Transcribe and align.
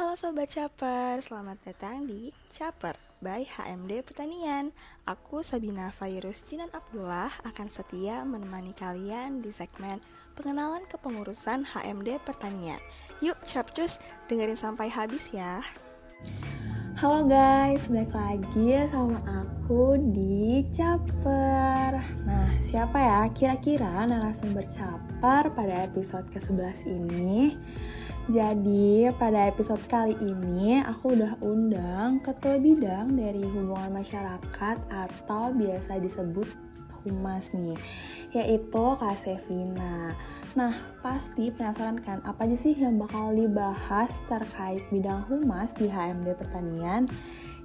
Halo 0.00 0.16
Sobat 0.16 0.48
Caper, 0.48 1.20
selamat 1.20 1.60
datang 1.60 2.08
di 2.08 2.32
Caper 2.48 2.96
by 3.20 3.44
HMD 3.44 4.00
Pertanian. 4.00 4.72
Aku 5.04 5.44
Sabina 5.44 5.92
Fairus 5.92 6.40
Jinan 6.48 6.72
Abdullah 6.72 7.28
akan 7.44 7.68
setia 7.68 8.24
menemani 8.24 8.72
kalian 8.72 9.44
di 9.44 9.52
segmen 9.52 10.00
pengenalan 10.40 10.88
kepengurusan 10.88 11.68
HMD 11.68 12.16
Pertanian. 12.24 12.80
Yuk 13.20 13.36
Capcus, 13.44 14.00
dengerin 14.24 14.56
sampai 14.56 14.88
habis 14.88 15.36
ya 15.36 15.60
Halo 17.00 17.24
guys, 17.24 17.80
balik 17.88 18.12
lagi 18.12 18.76
sama 18.92 19.24
aku 19.24 19.96
di 20.12 20.68
Caper 20.68 21.96
Nah, 22.28 22.52
siapa 22.60 23.00
ya 23.00 23.20
kira-kira 23.32 24.04
narasumber 24.04 24.68
Caper 24.68 25.48
pada 25.56 25.88
episode 25.88 26.28
ke-11 26.28 26.84
ini? 26.92 27.56
Jadi, 28.28 29.08
pada 29.16 29.48
episode 29.48 29.80
kali 29.88 30.12
ini 30.20 30.84
aku 30.84 31.16
udah 31.16 31.40
undang 31.40 32.20
ketua 32.20 32.60
bidang 32.60 33.16
dari 33.16 33.48
hubungan 33.48 33.96
masyarakat 34.04 34.76
atau 34.92 35.56
biasa 35.56 36.04
disebut 36.04 36.52
humas 37.08 37.48
nih, 37.56 37.80
yaitu 38.36 38.84
Kak 39.00 39.16
Sevina. 39.16 40.12
Nah, 40.58 40.74
pasti 40.98 41.54
penasaran 41.54 42.02
kan 42.02 42.18
apa 42.26 42.42
aja 42.42 42.58
sih 42.58 42.74
yang 42.74 42.98
bakal 42.98 43.30
dibahas 43.30 44.10
terkait 44.26 44.82
bidang 44.90 45.22
humas 45.30 45.70
di 45.78 45.86
HMD 45.86 46.34
Pertanian? 46.34 47.06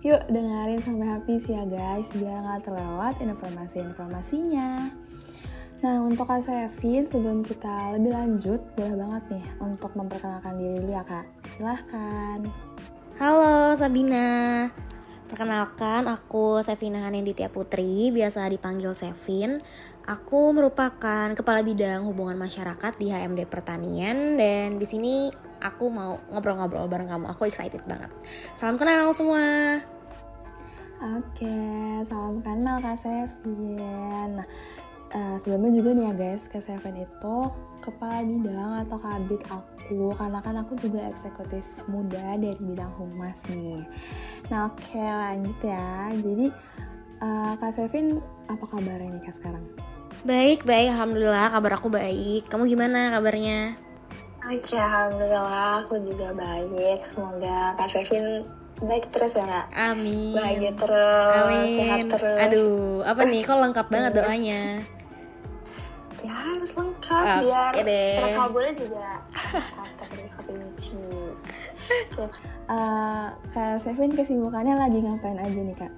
Yuk 0.05 0.21
dengerin 0.29 0.85
sampai 0.85 1.07
habis 1.17 1.49
ya 1.49 1.65
guys, 1.65 2.05
biar 2.13 2.45
nggak 2.45 2.69
terlewat 2.69 3.17
informasi-informasinya. 3.25 4.93
Nah, 5.81 5.97
untuk 6.05 6.29
Kak 6.29 6.45
Sevin, 6.45 7.09
sebelum 7.09 7.41
kita 7.41 7.97
lebih 7.97 8.13
lanjut, 8.13 8.61
boleh 8.77 8.95
banget 9.01 9.23
nih 9.33 9.45
untuk 9.65 9.89
memperkenalkan 9.97 10.61
diri 10.61 10.77
dulu 10.85 10.93
ya 10.93 11.01
Kak. 11.01 11.25
Silahkan. 11.57 12.39
Halo 13.17 13.73
Sabina, 13.73 14.69
perkenalkan 15.25 16.05
aku 16.05 16.61
Sevina 16.61 17.01
Hanenditya 17.01 17.49
Putri, 17.49 18.13
biasa 18.13 18.45
dipanggil 18.45 18.93
Sevin. 18.93 19.57
Aku 20.05 20.53
merupakan 20.53 21.33
kepala 21.33 21.65
bidang 21.65 22.05
hubungan 22.05 22.37
masyarakat 22.37 22.93
di 23.01 23.09
HMD 23.09 23.49
Pertanian 23.49 24.37
dan 24.37 24.77
di 24.77 24.85
sini 24.85 25.33
aku 25.57 25.89
mau 25.89 26.21
ngobrol-ngobrol 26.29 26.85
bareng 26.85 27.09
kamu. 27.09 27.25
Aku 27.33 27.49
excited 27.49 27.81
banget. 27.89 28.13
Salam 28.53 28.77
kenal 28.77 29.09
semua. 29.17 29.81
Oke, 31.01 31.57
salam 32.05 32.37
kenal 32.45 32.77
Kak 32.85 33.01
Sevin. 33.01 34.37
Nah, 34.37 34.47
uh, 35.09 35.35
sebelumnya 35.41 35.73
juga 35.73 35.89
nih 35.97 36.05
ya 36.05 36.13
guys, 36.13 36.45
ke 36.53 36.61
Seven 36.61 37.01
itu 37.01 37.37
kepala 37.81 38.21
bidang 38.21 38.71
atau 38.85 38.97
kabit 39.01 39.41
aku 39.49 40.13
karena 40.17 40.39
kan 40.41 40.55
aku 40.61 40.73
juga 40.77 41.01
eksekutif 41.09 41.65
muda 41.89 42.37
dari 42.37 42.61
bidang 42.61 42.93
humas 42.93 43.41
nih. 43.49 43.81
Nah 44.53 44.69
oke 44.69 45.01
lanjut 45.01 45.59
ya. 45.65 46.13
Jadi 46.13 46.53
uh, 47.25 47.57
Kak 47.57 47.73
Sevin 47.73 48.21
apa 48.45 48.65
kabarnya 48.69 49.17
nih 49.17 49.23
Kak 49.25 49.41
sekarang? 49.41 49.65
Baik, 50.25 50.65
baik. 50.65 50.89
Alhamdulillah 50.89 51.53
kabar 51.53 51.77
aku 51.77 51.93
baik. 51.93 52.49
Kamu 52.49 52.65
gimana 52.65 53.13
kabarnya? 53.13 53.77
Oke, 54.41 54.73
Alhamdulillah 54.73 55.85
aku 55.85 56.01
juga 56.01 56.33
baik. 56.33 57.05
Semoga 57.05 57.77
Kak 57.77 57.93
Sevin 57.93 58.41
baik 58.83 59.07
terus 59.07 59.39
ya 59.39 59.47
kak 59.47 59.65
amin 59.71 60.35
bahagia 60.35 60.75
terus 60.75 61.47
amin. 61.47 61.67
sehat 61.71 61.99
terus 62.11 62.39
aduh 62.43 63.07
apa 63.07 63.21
nih 63.23 63.41
kok 63.47 63.55
lengkap 63.55 63.87
banget 63.87 64.11
doanya 64.19 64.61
ya 66.19 66.33
harus 66.35 66.71
lengkap 66.75 67.23
okay 67.39 67.83
biar 67.87 68.35
boleh 68.51 68.73
juga 68.75 69.23
lengkap 69.31 69.89
terperinci 69.95 71.07
uh, 72.67 73.31
kak 73.55 73.79
Sevin 73.79 74.11
kesibukannya 74.19 74.75
lagi 74.75 74.99
ngapain 74.99 75.39
aja 75.39 75.61
nih 75.63 75.77
kak 75.79 75.91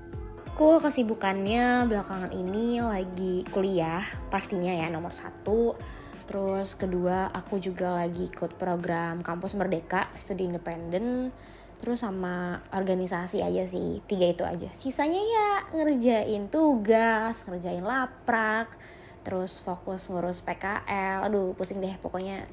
aku 0.58 0.82
kesibukannya 0.82 1.86
belakangan 1.86 2.34
ini 2.34 2.82
lagi 2.82 3.46
kuliah 3.54 4.02
pastinya 4.34 4.74
ya 4.74 4.90
nomor 4.90 5.14
satu. 5.14 5.78
Terus 6.26 6.74
kedua 6.74 7.30
aku 7.30 7.62
juga 7.62 7.94
lagi 7.94 8.26
ikut 8.26 8.58
program 8.58 9.22
kampus 9.22 9.54
merdeka 9.54 10.10
studi 10.18 10.50
independen. 10.50 11.30
Terus 11.78 12.02
sama 12.02 12.58
organisasi 12.74 13.46
aja 13.46 13.70
sih 13.70 14.02
tiga 14.10 14.34
itu 14.34 14.42
aja. 14.50 14.74
Sisanya 14.74 15.22
ya 15.22 15.50
ngerjain 15.78 16.50
tugas 16.50 17.46
ngerjain 17.46 17.86
laprak 17.86 18.74
terus 19.22 19.62
fokus 19.62 20.10
ngurus 20.10 20.42
PKL 20.42 21.22
aduh 21.22 21.54
pusing 21.54 21.86
deh 21.86 21.94
pokoknya 22.02 22.50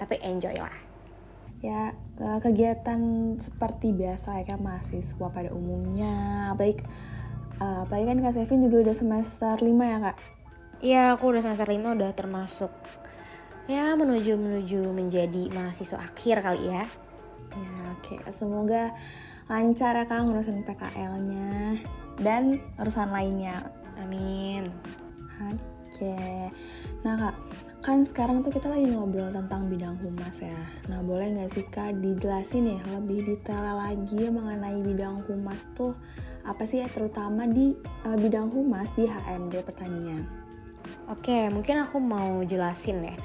tapi 0.00 0.16
enjoy 0.24 0.56
lah. 0.56 0.72
Ya 1.60 1.92
eh, 1.92 2.40
kegiatan 2.40 3.36
seperti 3.36 3.92
biasa 3.92 4.40
ya 4.40 4.48
kan 4.48 4.64
mahasiswa 4.64 5.28
pada 5.28 5.52
umumnya. 5.52 6.48
Baik 6.56 6.80
uh, 7.60 7.86
apalagi 7.86 8.06
kan 8.10 8.18
Kak 8.24 8.34
Sevin 8.34 8.64
juga 8.66 8.90
udah 8.90 8.96
semester 8.96 9.54
5 9.58 9.66
ya 9.66 9.98
Kak? 10.00 10.16
Iya 10.84 11.02
aku 11.14 11.24
udah 11.34 11.42
semester 11.42 11.68
5 11.68 11.96
udah 11.98 12.10
termasuk 12.14 12.72
ya 13.64 13.96
menuju 13.96 14.36
menuju 14.36 14.92
menjadi 14.92 15.48
mahasiswa 15.52 16.00
akhir 16.00 16.44
kali 16.44 16.62
ya. 16.68 16.84
Ya 17.54 17.74
oke. 17.94 18.18
Okay. 18.18 18.18
semoga 18.34 18.92
lancar 19.48 19.96
ya 19.96 20.04
Kak 20.08 20.24
ngurusin 20.24 20.64
PKL-nya 20.64 21.78
dan 22.20 22.62
urusan 22.78 23.10
lainnya. 23.10 23.66
Amin. 24.00 24.68
Oke, 25.94 26.50
nah 27.06 27.14
kak, 27.14 27.38
kan 27.78 28.02
sekarang 28.02 28.42
tuh 28.42 28.50
kita 28.50 28.66
lagi 28.66 28.90
ngobrol 28.90 29.30
tentang 29.30 29.70
bidang 29.70 29.94
humas 30.02 30.42
ya. 30.42 30.58
Nah 30.90 31.06
boleh 31.06 31.38
nggak 31.38 31.54
sih 31.54 31.62
kak 31.70 32.02
dijelasin 32.02 32.66
ya 32.66 32.82
lebih 32.98 33.22
detail 33.22 33.78
lagi 33.78 34.26
mengenai 34.26 34.82
bidang 34.82 35.22
humas 35.30 35.62
tuh 35.78 35.94
apa 36.44 36.68
sih 36.68 36.84
ya 36.84 36.88
terutama 36.92 37.48
di 37.48 37.72
uh, 38.04 38.16
bidang 38.16 38.52
humas 38.52 38.92
di 38.92 39.08
HMD 39.08 39.64
Pertanian? 39.64 40.24
Oke, 41.08 41.48
mungkin 41.48 41.80
aku 41.80 41.96
mau 42.00 42.44
jelasin 42.44 43.04
ya 43.04 43.16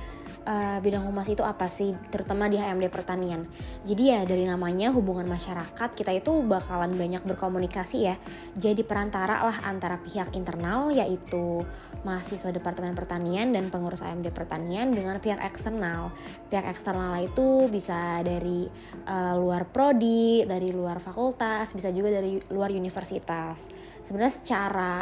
uh, 0.45 0.77
bidang 0.79 1.07
humas 1.07 1.27
itu 1.27 1.43
apa 1.43 1.67
sih, 1.67 1.95
terutama 2.11 2.47
di 2.47 2.55
HMD 2.55 2.87
Pertanian. 2.87 3.47
Jadi 3.83 4.03
ya 4.11 4.23
dari 4.23 4.47
namanya 4.47 4.91
hubungan 4.95 5.27
masyarakat 5.27 5.89
kita 5.95 6.15
itu 6.15 6.43
bakalan 6.45 6.95
banyak 6.95 7.23
berkomunikasi 7.25 7.97
ya. 8.07 8.15
Jadi 8.55 8.83
perantara 8.87 9.43
lah 9.43 9.57
antara 9.67 9.99
pihak 9.99 10.35
internal 10.35 10.91
yaitu 10.95 11.63
mahasiswa 12.07 12.49
Departemen 12.55 12.95
Pertanian 12.95 13.51
dan 13.51 13.67
pengurus 13.67 13.99
HMD 13.99 14.31
Pertanian 14.31 14.95
dengan 14.95 15.19
pihak 15.19 15.43
eksternal. 15.43 16.15
Pihak 16.47 16.65
eksternal 16.67 17.19
itu 17.19 17.67
bisa 17.67 18.23
dari 18.23 18.67
uh, 19.07 19.35
luar 19.35 19.67
prodi, 19.67 20.47
dari 20.47 20.71
luar 20.71 21.03
fakultas, 21.03 21.71
bisa 21.75 21.91
juga 21.91 22.15
dari 22.15 22.39
luar 22.51 22.71
universitas. 22.71 23.67
Sebenarnya 24.03 24.33
secara 24.33 24.93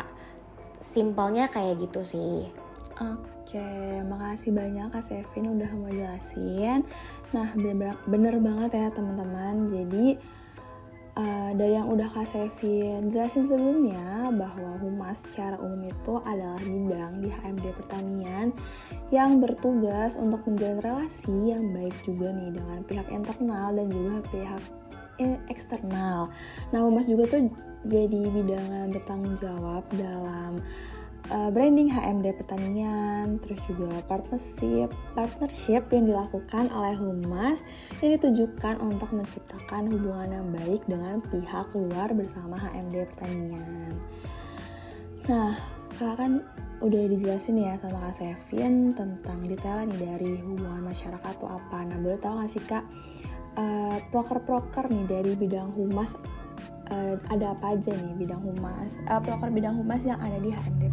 simpelnya 0.78 1.50
kayak 1.50 1.90
gitu 1.90 2.02
sih. 2.06 2.50
Oke, 2.98 3.37
makasih 4.08 4.52
banyak 4.52 4.92
Kak 4.92 5.06
Sevin 5.06 5.56
udah 5.56 5.72
mau 5.78 5.92
jelasin. 5.94 6.84
Nah, 7.32 7.48
bener, 7.56 7.96
bener 8.10 8.36
banget 8.44 8.76
ya 8.76 8.88
teman-teman. 8.92 9.72
Jadi 9.72 10.20
uh, 11.18 11.52
dari 11.58 11.74
yang 11.80 11.88
udah 11.88 12.10
Kak 12.12 12.28
Sevin 12.30 13.08
jelasin 13.08 13.48
sebelumnya 13.48 14.30
bahwa 14.36 14.78
humas 14.84 15.24
secara 15.24 15.58
umum 15.58 15.88
itu 15.88 16.14
adalah 16.28 16.60
bidang 16.62 17.14
di 17.24 17.30
HMD 17.32 17.66
Pertanian 17.84 18.52
yang 19.10 19.40
bertugas 19.40 20.20
untuk 20.20 20.46
menjalin 20.46 20.84
relasi 20.84 21.56
yang 21.56 21.72
baik 21.72 21.96
juga 22.04 22.32
nih 22.36 22.52
dengan 22.52 22.80
pihak 22.84 23.08
internal 23.10 23.72
dan 23.74 23.88
juga 23.88 24.14
pihak 24.30 24.64
eksternal. 25.50 26.30
Nah, 26.70 26.80
humas 26.86 27.10
juga 27.10 27.26
tuh 27.26 27.50
jadi 27.90 28.22
bidang 28.30 28.94
bertanggung 28.94 29.38
jawab 29.42 29.82
dalam 29.98 30.62
uh, 31.32 31.50
branding 31.52 31.92
HMD 31.92 32.36
pertanian, 32.40 33.40
terus 33.44 33.60
juga 33.68 34.00
partnership, 34.08 34.92
partnership 35.14 35.84
yang 35.92 36.06
dilakukan 36.08 36.72
oleh 36.72 36.96
Humas 36.96 37.60
yang 38.00 38.16
ditujukan 38.16 38.80
untuk 38.80 39.12
menciptakan 39.12 39.92
hubungan 39.92 40.30
yang 40.42 40.48
baik 40.54 40.82
dengan 40.88 41.20
pihak 41.28 41.68
luar 41.76 42.12
bersama 42.16 42.56
HMD 42.60 43.08
pertanian. 43.16 43.92
Nah, 45.28 45.60
kakak 45.98 46.16
kan 46.16 46.32
udah 46.78 47.04
dijelasin 47.10 47.58
ya 47.58 47.74
sama 47.82 47.98
Kak 48.06 48.22
Sevin 48.22 48.94
tentang 48.94 49.42
detail 49.50 49.90
nih 49.90 49.98
dari 49.98 50.32
hubungan 50.46 50.86
masyarakat 50.86 51.34
itu 51.34 51.48
apa. 51.50 51.78
Nah, 51.84 51.98
boleh 52.00 52.20
tahu 52.22 52.34
gak 52.38 52.52
sih 52.54 52.64
Kak, 52.64 52.86
uh, 53.58 53.98
proker-proker 54.14 54.88
nih 54.88 55.06
dari 55.10 55.32
bidang 55.34 55.74
humas 55.74 56.14
uh, 56.92 57.16
ada 57.28 57.54
apa 57.54 57.76
aja 57.76 57.92
nih 57.94 58.16
bidang 58.16 58.42
humas, 58.44 58.96
uh, 59.12 59.20
proker 59.20 59.52
bidang 59.52 59.76
humas 59.76 60.02
yang 60.08 60.20
ada 60.22 60.40
di 60.40 60.52
HMD 60.52 60.84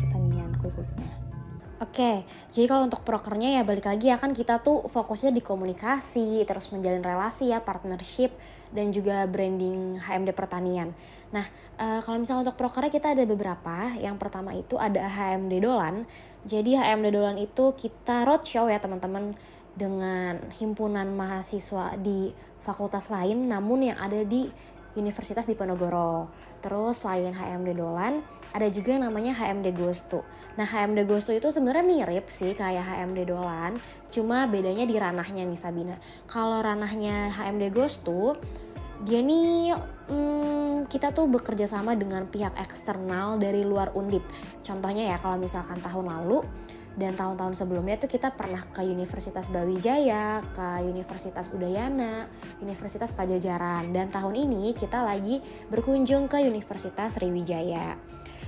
khususnya. 0.65 1.35
Oke, 1.83 2.23
jadi 2.55 2.71
kalau 2.71 2.87
untuk 2.87 3.03
prokernya 3.03 3.61
ya 3.61 3.63
balik 3.67 3.91
lagi 3.91 4.07
ya 4.09 4.17
kan 4.17 4.31
kita 4.31 4.63
tuh 4.63 4.87
fokusnya 4.87 5.35
di 5.35 5.43
komunikasi, 5.43 6.47
terus 6.47 6.71
menjalin 6.71 7.03
relasi 7.03 7.51
ya, 7.51 7.61
partnership, 7.61 8.33
dan 8.71 8.95
juga 8.95 9.27
branding 9.27 9.99
HMD 9.99 10.33
Pertanian. 10.33 10.95
Nah, 11.35 11.45
uh, 11.77 11.99
kalau 11.99 12.23
misalnya 12.23 12.47
untuk 12.47 12.57
prokernya 12.57 12.95
kita 12.95 13.13
ada 13.19 13.27
beberapa. 13.27 13.91
Yang 13.99 14.17
pertama 14.23 14.55
itu 14.55 14.79
ada 14.79 15.03
HMD 15.03 15.61
Dolan. 15.61 16.07
Jadi 16.47 16.79
HMD 16.79 17.11
Dolan 17.11 17.37
itu 17.43 17.75
kita 17.75 18.23
roadshow 18.23 18.71
ya 18.71 18.79
teman-teman 18.79 19.35
dengan 19.75 20.39
himpunan 20.55 21.11
mahasiswa 21.11 21.99
di 21.99 22.31
fakultas 22.63 23.11
lain 23.11 23.51
namun 23.51 23.91
yang 23.91 23.99
ada 23.99 24.23
di 24.23 24.47
Universitas 24.95 25.51
Diponegoro. 25.51 26.31
Terus 26.63 27.03
selain 27.03 27.35
HMD 27.35 27.75
Dolan, 27.75 28.23
ada 28.55 28.71
juga 28.71 28.95
yang 28.95 29.11
namanya 29.11 29.35
HMD 29.35 29.75
Gostu. 29.75 30.23
Nah, 30.55 30.63
HMD 30.63 31.11
Gostu 31.11 31.35
itu 31.35 31.51
sebenarnya 31.51 31.83
mirip 31.83 32.31
sih 32.31 32.55
kayak 32.55 32.87
HMD 32.87 33.27
Dolan, 33.27 33.75
cuma 34.15 34.47
bedanya 34.47 34.87
di 34.87 34.95
ranahnya 34.95 35.43
nih 35.43 35.59
Sabina. 35.59 35.99
Kalau 36.31 36.63
ranahnya 36.63 37.35
HMD 37.35 37.75
Gostu, 37.75 38.39
dia 39.03 39.19
nih 39.19 39.75
hmm, 40.07 40.87
kita 40.87 41.11
tuh 41.11 41.27
bekerja 41.27 41.67
sama 41.67 41.99
dengan 41.99 42.31
pihak 42.31 42.55
eksternal 42.55 43.43
dari 43.43 43.67
luar 43.67 43.91
Undip. 43.99 44.23
Contohnya 44.63 45.11
ya 45.11 45.17
kalau 45.19 45.35
misalkan 45.35 45.83
tahun 45.83 46.07
lalu 46.15 46.47
dan 46.95 47.19
tahun-tahun 47.19 47.59
sebelumnya 47.59 47.99
tuh 47.99 48.07
kita 48.07 48.31
pernah 48.39 48.63
ke 48.71 48.87
Universitas 48.87 49.51
Brawijaya, 49.51 50.47
ke 50.55 50.87
Universitas 50.87 51.51
Udayana, 51.51 52.31
Universitas 52.63 53.11
Pajajaran 53.11 53.91
dan 53.91 54.15
tahun 54.15 54.47
ini 54.47 54.79
kita 54.79 55.03
lagi 55.03 55.43
berkunjung 55.75 56.31
ke 56.31 56.39
Universitas 56.47 57.19
Sriwijaya. 57.19 57.99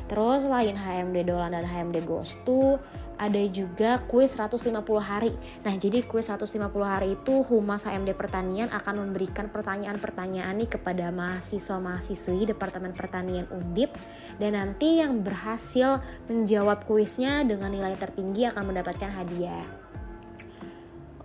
Terus 0.06 0.46
selain 0.46 0.78
HMD 0.78 1.26
Dolan 1.26 1.50
dan 1.50 1.66
HMD 1.66 2.06
Gostu, 2.06 2.78
ada 3.16 3.42
juga 3.48 3.98
kuis 4.06 4.36
150 4.36 4.76
hari. 5.00 5.32
Nah, 5.64 5.74
jadi 5.74 6.04
kuis 6.04 6.28
150 6.28 6.68
hari 6.84 7.16
itu 7.16 7.40
Humas 7.48 7.88
HMD 7.88 8.12
Pertanian 8.12 8.68
akan 8.70 9.08
memberikan 9.08 9.48
pertanyaan-pertanyaan 9.48 10.54
nih 10.60 10.70
kepada 10.70 11.08
mahasiswa-mahasiswi 11.10 12.52
Departemen 12.52 12.92
Pertanian 12.92 13.48
Undip 13.48 13.96
dan 14.36 14.54
nanti 14.54 15.00
yang 15.00 15.24
berhasil 15.24 16.04
menjawab 16.28 16.84
kuisnya 16.84 17.42
dengan 17.42 17.72
nilai 17.72 17.96
tertinggi 17.96 18.46
akan 18.52 18.62
mendapatkan 18.68 19.10
hadiah. 19.10 19.85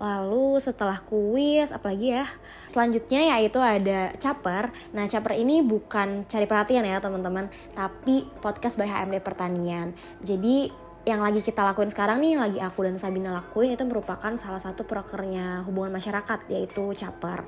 Lalu 0.01 0.57
setelah 0.57 0.97
kuis, 1.05 1.69
apalagi 1.69 2.17
ya? 2.17 2.25
Selanjutnya 2.65 3.37
yaitu 3.37 3.61
ada 3.61 4.09
caper. 4.17 4.73
Nah, 4.97 5.05
caper 5.05 5.37
ini 5.37 5.61
bukan 5.61 6.25
cari 6.25 6.49
perhatian 6.49 6.81
ya 6.89 6.97
teman-teman, 6.97 7.53
tapi 7.77 8.25
podcast 8.41 8.81
by 8.81 8.89
HMD 8.89 9.21
Pertanian. 9.21 9.93
Jadi 10.25 10.73
yang 11.05 11.21
lagi 11.21 11.45
kita 11.45 11.61
lakuin 11.61 11.93
sekarang 11.93 12.17
nih, 12.21 12.33
yang 12.33 12.41
lagi 12.45 12.59
aku 12.61 12.85
dan 12.85 12.97
Sabina 12.97 13.29
lakuin 13.29 13.73
itu 13.77 13.85
merupakan 13.85 14.33
salah 14.37 14.61
satu 14.61 14.89
prokernya 14.89 15.65
hubungan 15.69 15.93
masyarakat, 15.93 16.49
yaitu 16.49 16.97
caper. 16.97 17.45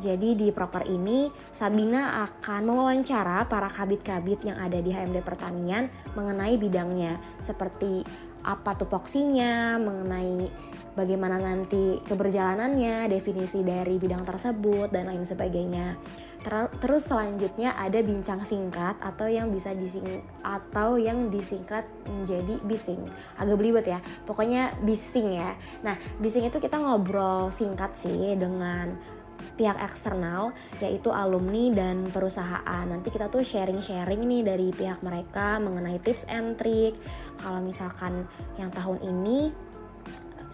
Jadi 0.00 0.34
di 0.34 0.48
proker 0.50 0.90
ini 0.90 1.30
Sabina 1.54 2.26
akan 2.26 2.66
mewawancara 2.66 3.46
para 3.46 3.70
kabit-kabit 3.70 4.42
yang 4.42 4.58
ada 4.58 4.80
di 4.82 4.90
HMD 4.90 5.22
Pertanian 5.22 5.86
mengenai 6.18 6.58
bidangnya 6.58 7.16
seperti 7.38 8.02
apa 8.44 8.76
tupoksinya, 8.76 9.80
mengenai 9.80 10.50
bagaimana 10.94 11.38
nanti 11.38 12.00
keberjalanannya, 12.02 13.10
definisi 13.10 13.62
dari 13.62 13.98
bidang 13.98 14.22
tersebut 14.22 14.90
dan 14.90 15.10
lain 15.10 15.26
sebagainya. 15.26 15.98
Terus 16.76 17.08
selanjutnya 17.08 17.72
ada 17.72 18.04
bincang 18.04 18.44
singkat 18.44 19.00
atau 19.00 19.24
yang 19.24 19.48
bisa 19.48 19.72
dising 19.72 20.04
atau 20.44 21.00
yang 21.00 21.32
disingkat 21.32 21.88
menjadi 22.04 22.60
bising. 22.68 23.00
Agak 23.40 23.56
belibet 23.56 23.88
ya. 23.88 23.98
Pokoknya 24.28 24.76
bising 24.84 25.40
ya. 25.40 25.56
Nah, 25.80 25.96
bising 26.20 26.44
itu 26.44 26.60
kita 26.60 26.76
ngobrol 26.76 27.48
singkat 27.48 27.96
sih 27.96 28.36
dengan 28.36 28.92
pihak 29.54 29.78
eksternal 29.80 30.52
yaitu 30.84 31.08
alumni 31.08 31.72
dan 31.72 32.04
perusahaan. 32.12 32.84
Nanti 32.84 33.08
kita 33.08 33.32
tuh 33.32 33.40
sharing-sharing 33.40 34.20
nih 34.20 34.42
dari 34.44 34.68
pihak 34.68 35.00
mereka 35.00 35.56
mengenai 35.62 35.96
tips 36.04 36.28
and 36.28 36.60
trick. 36.60 36.92
Kalau 37.40 37.64
misalkan 37.64 38.28
yang 38.60 38.68
tahun 38.68 39.00
ini 39.00 39.48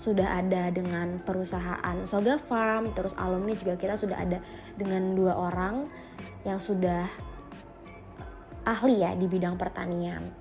sudah 0.00 0.41
ada 0.41 0.73
dengan 0.73 1.20
perusahaan 1.20 1.97
Soga 2.08 2.41
Farm, 2.41 2.97
terus 2.97 3.12
alumni 3.20 3.52
juga 3.52 3.76
kita 3.76 4.00
sudah 4.00 4.17
ada 4.17 4.41
dengan 4.81 5.12
dua 5.12 5.37
orang 5.37 5.85
yang 6.49 6.56
sudah 6.56 7.05
ahli 8.64 9.05
ya 9.05 9.12
di 9.12 9.29
bidang 9.29 9.61
pertanian. 9.61 10.32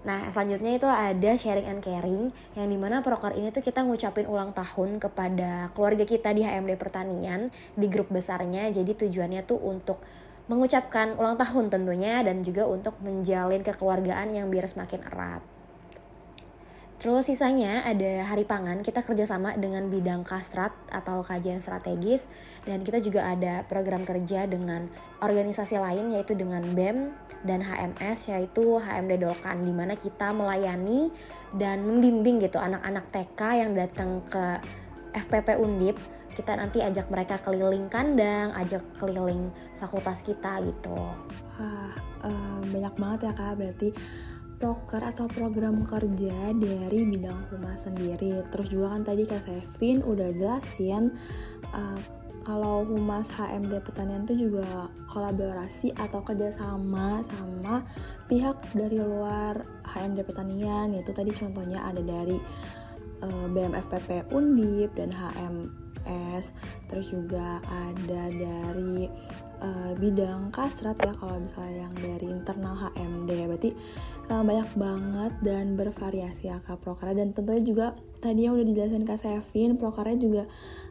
Nah, 0.00 0.28
selanjutnya 0.32 0.76
itu 0.76 0.88
ada 0.88 1.32
sharing 1.36 1.68
and 1.68 1.80
caring 1.84 2.32
yang 2.56 2.68
di 2.68 2.76
mana 2.76 3.00
proker 3.00 3.36
ini 3.36 3.52
tuh 3.52 3.64
kita 3.64 3.84
ngucapin 3.84 4.28
ulang 4.28 4.52
tahun 4.52 4.96
kepada 4.96 5.72
keluarga 5.76 6.04
kita 6.08 6.32
di 6.32 6.40
HMD 6.44 6.76
Pertanian 6.76 7.52
di 7.76 7.86
grup 7.88 8.08
besarnya. 8.08 8.68
Jadi 8.72 8.96
tujuannya 8.96 9.44
tuh 9.44 9.60
untuk 9.60 10.00
mengucapkan 10.48 11.20
ulang 11.20 11.36
tahun 11.36 11.68
tentunya 11.68 12.24
dan 12.24 12.40
juga 12.40 12.64
untuk 12.64 12.96
menjalin 13.04 13.60
kekeluargaan 13.60 14.32
yang 14.32 14.48
biar 14.48 14.64
semakin 14.64 15.04
erat. 15.04 15.49
Terus 17.00 17.32
sisanya 17.32 17.80
ada 17.88 18.28
hari 18.28 18.44
pangan, 18.44 18.84
kita 18.84 19.00
kerjasama 19.00 19.56
dengan 19.56 19.88
bidang 19.88 20.20
kastrat 20.20 20.76
atau 20.92 21.24
kajian 21.24 21.64
strategis 21.64 22.28
dan 22.68 22.84
kita 22.84 23.00
juga 23.00 23.24
ada 23.24 23.64
program 23.64 24.04
kerja 24.04 24.44
dengan 24.44 24.84
organisasi 25.24 25.80
lain 25.80 26.12
yaitu 26.12 26.36
dengan 26.36 26.60
BEM 26.76 27.08
dan 27.48 27.64
HMS 27.64 28.36
yaitu 28.36 28.76
HMD 28.76 29.16
Dolkan 29.16 29.64
di 29.64 29.72
mana 29.72 29.96
kita 29.96 30.28
melayani 30.36 31.08
dan 31.56 31.88
membimbing 31.88 32.36
gitu 32.44 32.60
anak-anak 32.60 33.08
TK 33.08 33.40
yang 33.64 33.72
datang 33.72 34.20
ke 34.28 34.60
FPP 35.16 35.56
Undip 35.56 35.96
kita 36.36 36.52
nanti 36.54 36.78
ajak 36.84 37.10
mereka 37.10 37.42
keliling 37.42 37.90
kandang, 37.90 38.54
ajak 38.54 38.84
keliling 38.96 39.50
fakultas 39.82 40.22
kita 40.22 40.62
gitu. 40.62 40.94
Wah, 41.58 41.92
uh, 42.22 42.60
banyak 42.70 42.94
banget 42.94 43.20
ya 43.28 43.32
kak, 43.34 43.52
berarti 43.58 43.88
proker 44.60 45.00
atau 45.00 45.24
program 45.26 45.82
kerja 45.88 46.52
dari 46.52 47.00
bidang 47.08 47.48
humas 47.48 47.88
sendiri. 47.88 48.44
Terus 48.52 48.68
juga 48.68 48.92
kan 48.92 49.02
tadi 49.02 49.24
Kak 49.24 49.42
Sevin 49.48 50.04
udah 50.04 50.28
jelasin 50.36 51.16
uh, 51.72 51.98
kalau 52.44 52.84
humas 52.84 53.28
HMD 53.32 53.80
pertanian 53.84 54.24
itu 54.28 54.48
juga 54.48 54.88
kolaborasi 55.08 55.96
atau 55.96 56.20
kerjasama 56.24 57.24
sama 57.24 57.84
pihak 58.28 58.56
dari 58.76 59.00
luar 59.00 59.64
HMD 59.88 60.28
pertanian. 60.28 60.92
Itu 60.92 61.16
tadi 61.16 61.32
contohnya 61.32 61.80
ada 61.80 62.04
dari 62.04 62.36
uh, 63.24 63.46
BMFPP 63.48 64.28
Undip 64.32 64.92
dan 64.92 65.08
HMS. 65.12 66.52
Terus 66.88 67.06
juga 67.08 67.64
ada 67.64 68.22
dari 68.28 69.08
uh, 69.60 69.92
bidang 69.96 70.50
kasrat 70.50 70.96
ya 71.00 71.12
kalau 71.20 71.38
misalnya 71.38 71.86
yang 71.86 71.94
dari 71.96 72.26
internal 72.28 72.74
HMD 72.76 73.30
berarti 73.46 73.70
uh, 74.30 74.42
banyak 74.46 74.70
banget 74.78 75.32
dan 75.42 75.74
bervariasi 75.74 76.48
ya 76.48 76.62
Kak 76.62 76.86
Prokarya 76.86 77.26
dan 77.26 77.34
tentunya 77.34 77.62
juga 77.66 77.86
tadi 78.22 78.46
yang 78.46 78.54
udah 78.54 78.66
dijelasin 78.66 79.04
Kak 79.04 79.18
Sevin 79.18 79.74
Prokarya 79.76 80.16
juga 80.16 80.44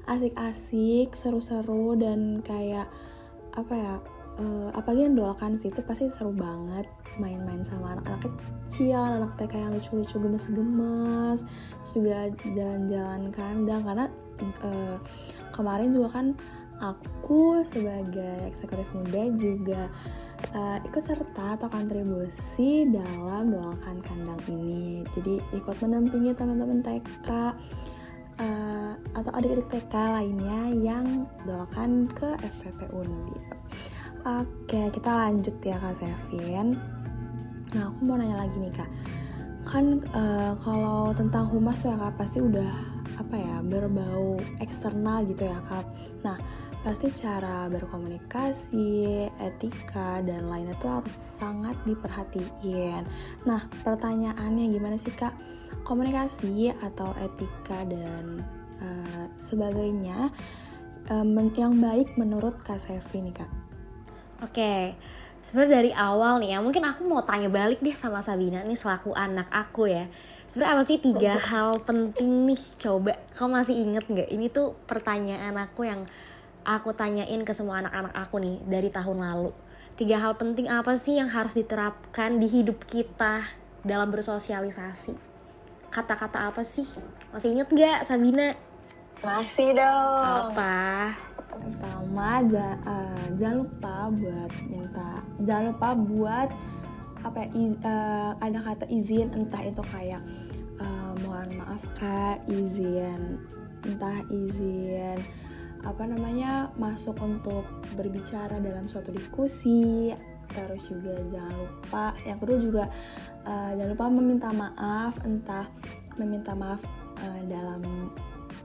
asik-asik 0.06 1.16
seru-seru 1.16 1.96
dan 1.96 2.44
kayak 2.44 2.92
apa 3.56 3.74
ya 3.74 3.94
uh, 4.40 4.70
apalagi 4.76 5.08
yang 5.08 5.16
doakan 5.16 5.58
sih 5.58 5.72
itu 5.72 5.82
pasti 5.84 6.12
seru 6.12 6.36
banget 6.36 6.86
main-main 7.20 7.64
sama 7.68 8.00
anak-anak 8.00 8.32
kecil 8.70 8.96
anak 8.96 9.34
TK 9.36 9.54
yang 9.60 9.74
lucu-lucu 9.76 10.16
gemes-gemes 10.22 11.40
juga 11.92 12.32
jalan-jalan 12.56 13.34
kandang. 13.36 13.82
Karena 13.84 14.06
uh, 14.64 14.98
kemarin 15.52 15.90
juga 15.92 16.10
kan 16.16 16.26
aku 16.80 17.68
sebagai 17.68 18.48
eksekutif 18.48 18.88
muda 18.96 19.22
juga 19.36 19.82
uh, 20.56 20.78
ikut 20.84 21.04
serta 21.04 21.60
atau 21.60 21.68
kontribusi 21.70 22.88
dalam 22.90 23.52
doakan 23.54 23.98
kandang 24.04 24.42
ini. 24.48 25.04
Jadi 25.18 25.40
ikut 25.56 25.76
menampingi 25.84 26.32
teman-teman 26.36 26.84
TK 26.84 27.30
uh, 27.30 27.54
eh, 28.40 28.94
atau 29.16 29.32
adik-adik 29.36 29.68
TK 29.68 29.94
lainnya 29.94 30.62
yang 30.72 31.28
doakan 31.44 32.08
ke 32.12 32.36
FPP 32.40 32.92
Undip 32.96 33.60
oke 34.26 34.82
kita 34.92 35.12
lanjut 35.12 35.56
ya 35.64 35.78
Kak 35.80 35.96
Sevin. 35.96 36.76
Nah 37.76 37.84
aku 37.88 38.00
mau 38.04 38.18
nanya 38.20 38.46
lagi 38.46 38.56
nih 38.60 38.74
Kak. 38.74 38.90
Kan 39.70 40.02
uh, 40.12 40.58
kalau 40.66 41.14
tentang 41.14 41.48
humas 41.48 41.80
tuh 41.80 41.94
ya 41.94 41.98
Kak 42.00 42.18
pasti 42.20 42.42
udah 42.42 42.74
apa 43.20 43.36
ya 43.36 43.56
berbau 43.64 44.40
eksternal 44.60 45.24
gitu 45.30 45.48
ya 45.48 45.60
Kak. 45.70 45.86
Nah 46.26 46.38
pasti 46.80 47.12
cara 47.12 47.68
berkomunikasi, 47.68 49.28
etika, 49.44 50.24
dan 50.24 50.48
lainnya 50.48 50.76
tuh 50.80 51.02
harus 51.04 51.16
sangat 51.36 51.76
diperhatiin. 51.84 53.04
Nah, 53.44 53.68
pertanyaannya 53.84 54.72
gimana 54.72 54.96
sih 54.96 55.12
kak? 55.12 55.36
Komunikasi 55.84 56.72
atau 56.80 57.12
etika 57.20 57.84
dan 57.84 58.44
uh, 58.80 59.26
sebagainya 59.44 60.32
um, 61.12 61.52
yang 61.52 61.76
baik 61.84 62.16
menurut 62.16 62.56
kak 62.64 62.80
Sevi 62.80 63.28
nih 63.28 63.36
kak? 63.36 63.52
Oke, 64.40 64.96
sebenarnya 65.44 65.84
dari 65.84 65.92
awal 65.92 66.40
nih 66.40 66.56
ya, 66.56 66.64
mungkin 66.64 66.88
aku 66.88 67.04
mau 67.04 67.20
tanya 67.28 67.52
balik 67.52 67.84
deh 67.84 67.92
sama 67.92 68.24
Sabina 68.24 68.64
nih 68.64 68.80
selaku 68.80 69.12
anak 69.12 69.52
aku 69.52 69.92
ya 69.92 70.08
sebenarnya 70.50 70.82
apa 70.82 70.84
sih 70.90 70.98
tiga 70.98 71.38
hal 71.38 71.78
penting 71.86 72.50
nih 72.50 72.58
coba 72.82 73.22
kau 73.38 73.46
masih 73.46 73.78
inget 73.86 74.10
nggak 74.10 74.34
ini 74.34 74.50
tuh 74.50 74.74
pertanyaan 74.90 75.54
aku 75.62 75.86
yang 75.86 76.10
aku 76.64 76.96
tanyain 76.96 77.42
ke 77.44 77.54
semua 77.56 77.84
anak-anak 77.84 78.14
aku 78.16 78.36
nih 78.40 78.58
dari 78.68 78.90
tahun 78.92 79.20
lalu. 79.20 79.52
Tiga 80.00 80.20
hal 80.20 80.40
penting 80.40 80.72
apa 80.72 80.96
sih 80.96 81.20
yang 81.20 81.28
harus 81.28 81.56
diterapkan 81.56 82.40
di 82.40 82.48
hidup 82.48 82.88
kita 82.88 83.44
dalam 83.84 84.12
bersosialisasi? 84.12 85.16
Kata-kata 85.92 86.48
apa 86.48 86.64
sih? 86.64 86.88
Masih 87.36 87.58
inget 87.58 87.68
gak 87.74 88.08
Sabina? 88.08 88.56
Masih 89.20 89.76
dong. 89.76 90.54
Apa? 90.56 91.12
pertama 91.60 92.30
ja, 92.48 92.70
uh, 92.86 93.26
jangan 93.36 93.58
lupa 93.66 93.96
buat 94.16 94.52
minta 94.70 95.12
jangan 95.44 95.66
lupa 95.74 95.90
buat 95.98 96.50
apa 97.20 97.40
ya, 97.44 97.48
iz, 97.52 97.74
uh, 97.84 98.32
ada 98.40 98.60
kata 98.64 98.86
izin 98.88 99.28
entah 99.36 99.62
itu 99.68 99.84
kayak 99.92 100.22
uh, 100.80 101.12
mohon 101.26 101.50
maaf 101.60 101.84
kak 102.00 102.40
izin 102.48 103.42
entah 103.84 104.24
izin 104.32 105.20
apa 105.88 106.04
namanya 106.04 106.72
masuk 106.76 107.16
untuk 107.24 107.64
berbicara 107.96 108.60
dalam 108.60 108.88
suatu 108.88 109.12
diskusi 109.16 110.12
terus 110.50 110.90
juga 110.90 111.14
jangan 111.30 111.56
lupa 111.62 112.06
yang 112.26 112.38
kedua 112.42 112.58
juga 112.58 112.84
uh, 113.46 113.72
jangan 113.78 113.92
lupa 113.94 114.06
meminta 114.10 114.50
maaf 114.50 115.14
entah 115.22 115.68
meminta 116.18 116.52
maaf 116.58 116.82
uh, 117.22 117.42
dalam 117.46 118.10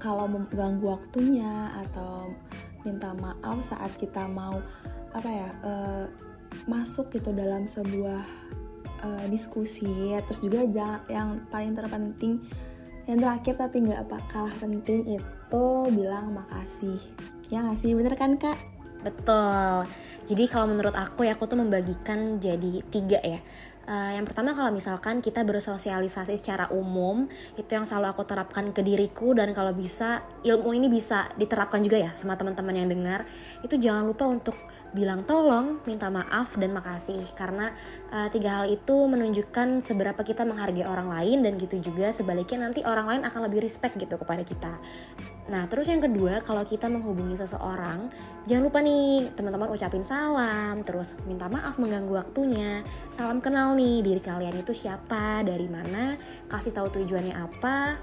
kalau 0.00 0.26
mengganggu 0.26 0.84
waktunya 0.84 1.70
atau 1.86 2.32
minta 2.84 3.12
maaf 3.16 3.64
saat 3.64 3.92
kita 4.00 4.24
mau 4.28 4.60
apa 5.12 5.28
ya 5.28 5.48
uh, 5.62 6.04
masuk 6.66 7.12
gitu 7.12 7.32
dalam 7.32 7.66
sebuah 7.68 8.22
uh, 9.04 9.24
diskusi. 9.28 10.16
Terus 10.24 10.40
juga 10.40 10.64
jangan, 10.68 11.00
yang 11.08 11.28
paling 11.48 11.72
terpenting 11.76 12.40
yang 13.04 13.20
terakhir 13.20 13.60
tapi 13.60 13.84
nggak 13.84 14.00
apa 14.08 14.16
kalah 14.32 14.56
penting 14.56 15.20
itu 15.20 15.33
bilang 15.94 16.32
makasih. 16.32 17.00
Ya 17.52 17.60
nggak 17.64 17.78
sih? 17.80 17.92
Bener 17.92 18.14
kan 18.16 18.36
kak? 18.36 18.56
Betul. 19.04 19.84
Jadi 20.24 20.44
kalau 20.48 20.72
menurut 20.72 20.96
aku 20.96 21.28
ya 21.28 21.36
aku 21.36 21.44
tuh 21.44 21.60
membagikan 21.60 22.40
jadi 22.40 22.80
tiga 22.88 23.20
ya. 23.20 23.40
Uh, 23.84 24.16
yang 24.16 24.24
pertama 24.24 24.56
kalau 24.56 24.72
misalkan 24.72 25.20
kita 25.20 25.44
bersosialisasi 25.44 26.40
secara 26.40 26.72
umum 26.72 27.28
itu 27.60 27.68
yang 27.68 27.84
selalu 27.84 28.16
aku 28.16 28.24
terapkan 28.24 28.72
ke 28.72 28.80
diriku 28.80 29.36
dan 29.36 29.52
kalau 29.52 29.76
bisa 29.76 30.24
ilmu 30.40 30.72
ini 30.72 30.88
bisa 30.88 31.28
diterapkan 31.36 31.84
juga 31.84 32.00
ya 32.00 32.10
sama 32.16 32.40
teman-teman 32.40 32.80
yang 32.80 32.88
dengar. 32.88 33.28
Itu 33.60 33.76
jangan 33.76 34.08
lupa 34.08 34.24
untuk 34.24 34.56
bilang 34.96 35.28
tolong, 35.28 35.84
minta 35.84 36.08
maaf 36.08 36.56
dan 36.56 36.72
makasih. 36.72 37.20
Karena 37.36 37.76
uh, 38.08 38.32
tiga 38.32 38.64
hal 38.64 38.72
itu 38.72 39.04
menunjukkan 39.04 39.84
seberapa 39.84 40.24
kita 40.24 40.48
menghargai 40.48 40.88
orang 40.88 41.12
lain 41.12 41.44
dan 41.44 41.60
gitu 41.60 41.76
juga 41.84 42.08
sebaliknya 42.08 42.64
nanti 42.64 42.80
orang 42.88 43.04
lain 43.04 43.22
akan 43.28 43.52
lebih 43.52 43.68
respect 43.68 44.00
gitu 44.00 44.16
kepada 44.16 44.40
kita. 44.40 44.80
Nah, 45.44 45.68
terus 45.68 45.92
yang 45.92 46.00
kedua, 46.00 46.40
kalau 46.40 46.64
kita 46.64 46.88
menghubungi 46.88 47.36
seseorang, 47.36 48.08
jangan 48.48 48.64
lupa 48.64 48.80
nih 48.80 49.28
teman-teman 49.36 49.76
ucapin 49.76 50.00
salam, 50.00 50.80
terus 50.88 51.20
minta 51.28 51.52
maaf 51.52 51.76
mengganggu 51.76 52.16
waktunya. 52.16 52.80
Salam 53.12 53.44
kenal 53.44 53.76
nih 53.76 54.00
diri 54.00 54.24
kalian 54.24 54.56
itu 54.56 54.72
siapa, 54.72 55.44
dari 55.44 55.68
mana, 55.68 56.16
kasih 56.48 56.72
tahu 56.72 56.88
tujuannya 56.96 57.36
apa, 57.36 58.00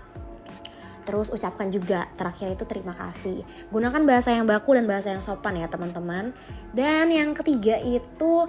Terus 1.02 1.34
ucapkan 1.34 1.74
juga 1.74 2.06
terakhir 2.14 2.54
itu 2.54 2.64
terima 2.70 2.94
kasih. 2.94 3.42
Gunakan 3.74 4.06
bahasa 4.06 4.38
yang 4.38 4.46
baku 4.46 4.78
dan 4.78 4.86
bahasa 4.86 5.10
yang 5.10 5.24
sopan 5.24 5.58
ya 5.58 5.68
teman-teman. 5.68 6.30
Dan 6.72 7.10
yang 7.10 7.34
ketiga 7.34 7.82
itu 7.82 8.46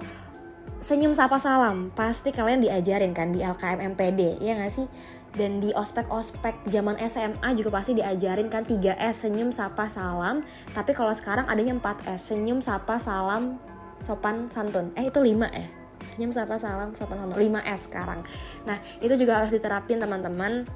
senyum 0.77 1.17
sapa 1.17 1.41
salam. 1.41 1.89
Pasti 1.97 2.29
kalian 2.29 2.61
diajarin 2.61 3.11
kan 3.11 3.33
di 3.33 3.41
LKM 3.41 3.97
MPD, 3.97 4.37
ya 4.43 4.53
nggak 4.59 4.73
sih? 4.73 4.87
Dan 5.33 5.57
di 5.57 5.73
ospek-ospek 5.73 6.69
zaman 6.69 7.01
SMA 7.09 7.57
juga 7.57 7.81
pasti 7.81 7.97
diajarin 7.97 8.53
kan 8.53 8.63
3S 8.65 9.27
senyum 9.27 9.49
sapa 9.49 9.89
salam. 9.89 10.45
Tapi 10.71 10.93
kalau 10.93 11.13
sekarang 11.13 11.49
adanya 11.49 11.73
4S 11.77 12.33
senyum 12.33 12.61
sapa 12.61 13.01
salam 13.01 13.57
sopan 13.97 14.47
santun. 14.53 14.93
Eh 14.93 15.09
itu 15.09 15.17
5 15.17 15.49
ya? 15.49 15.67
Senyum 16.13 16.31
sapa 16.31 16.61
salam 16.61 16.93
sopan 16.93 17.17
santun 17.17 17.39
5S 17.41 17.89
sekarang. 17.89 18.21
Nah, 18.69 18.77
itu 19.01 19.17
juga 19.17 19.41
harus 19.41 19.49
diterapin 19.49 19.97
teman-teman 19.97 20.69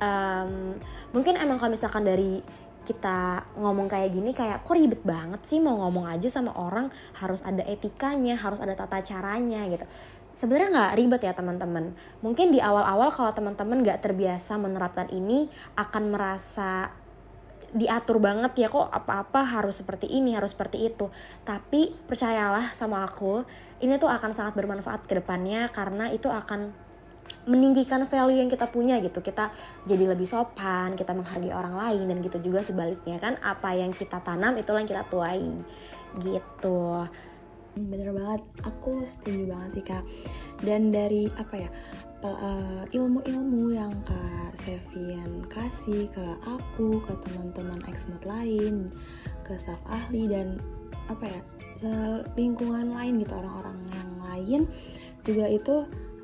um, 0.00 0.76
mungkin 1.12 1.36
emang 1.36 1.60
kalau 1.60 1.72
misalkan 1.72 2.04
dari 2.04 2.40
kita 2.80 3.44
ngomong 3.60 3.86
kayak 3.86 4.10
gini 4.10 4.32
kayak 4.32 4.64
kok 4.64 4.74
ribet 4.74 5.04
banget 5.04 5.44
sih 5.44 5.60
mau 5.60 5.78
ngomong 5.84 6.10
aja 6.10 6.26
sama 6.32 6.56
orang 6.56 6.88
harus 7.20 7.44
ada 7.44 7.60
etikanya 7.68 8.40
harus 8.40 8.58
ada 8.58 8.72
tata 8.72 9.04
caranya 9.04 9.68
gitu 9.68 9.84
sebenarnya 10.40 10.68
nggak 10.72 10.94
ribet 10.96 11.22
ya 11.28 11.36
teman-teman. 11.36 11.92
Mungkin 12.24 12.48
di 12.48 12.64
awal-awal 12.64 13.12
kalau 13.12 13.28
teman-teman 13.36 13.84
nggak 13.84 14.00
terbiasa 14.00 14.56
menerapkan 14.56 15.12
ini 15.12 15.52
akan 15.76 16.16
merasa 16.16 16.96
diatur 17.70 18.18
banget 18.18 18.66
ya 18.66 18.68
kok 18.72 18.90
apa-apa 18.90 19.46
harus 19.46 19.78
seperti 19.78 20.08
ini 20.08 20.32
harus 20.32 20.56
seperti 20.56 20.88
itu. 20.88 21.12
Tapi 21.44 21.92
percayalah 22.08 22.72
sama 22.72 23.04
aku 23.04 23.44
ini 23.84 24.00
tuh 24.00 24.08
akan 24.08 24.32
sangat 24.32 24.56
bermanfaat 24.56 25.04
ke 25.04 25.20
depannya 25.20 25.68
karena 25.68 26.08
itu 26.08 26.32
akan 26.32 26.72
meninggikan 27.46 28.02
value 28.08 28.40
yang 28.40 28.48
kita 28.48 28.64
punya 28.72 28.96
gitu. 29.04 29.20
Kita 29.20 29.52
jadi 29.84 30.08
lebih 30.08 30.24
sopan 30.24 30.96
kita 30.96 31.12
menghargai 31.12 31.52
orang 31.52 31.76
lain 31.76 32.08
dan 32.08 32.18
gitu 32.24 32.40
juga 32.40 32.64
sebaliknya 32.64 33.20
kan. 33.20 33.36
Apa 33.44 33.76
yang 33.76 33.92
kita 33.92 34.24
tanam 34.24 34.56
itulah 34.56 34.80
yang 34.80 34.88
kita 34.88 35.04
tuai 35.04 35.60
gitu 36.18 37.06
bener 37.76 38.10
banget 38.14 38.42
aku 38.66 39.02
setuju 39.06 39.50
banget 39.50 39.70
sih 39.74 39.84
kak. 39.84 40.04
Dan 40.60 40.90
dari 40.90 41.30
apa 41.38 41.54
ya 41.66 41.70
uh, 42.24 42.84
ilmu-ilmu 42.92 43.74
yang 43.74 43.94
kak 44.04 44.54
Sevian 44.60 45.46
kasih 45.48 46.10
ke 46.12 46.26
aku 46.44 47.00
ke 47.04 47.12
teman-teman 47.26 47.80
eksmod 47.88 48.22
lain 48.28 48.92
ke 49.46 49.56
staff 49.56 49.80
ahli 49.88 50.28
dan 50.28 50.60
apa 51.08 51.26
ya 51.26 51.40
lingkungan 52.36 52.92
lain 52.92 53.24
gitu 53.24 53.32
orang-orang 53.32 53.80
yang 53.96 54.10
lain 54.20 54.60
juga 55.24 55.48
itu 55.48 55.74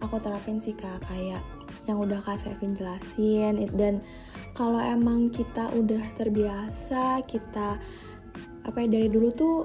aku 0.05 0.21
terapin 0.21 0.61
sih 0.61 0.77
kak. 0.77 1.01
Kayak 1.09 1.41
yang 1.87 2.03
udah 2.03 2.21
kak 2.21 2.43
Sevin 2.43 2.77
jelasin 2.77 3.71
dan 3.79 4.03
kalau 4.53 4.81
emang 4.81 5.29
kita 5.31 5.71
udah 5.73 6.03
terbiasa 6.19 7.23
kita 7.25 7.79
apa 8.67 8.79
ya 8.83 8.89
dari 8.91 9.09
dulu 9.09 9.29
tuh 9.31 9.57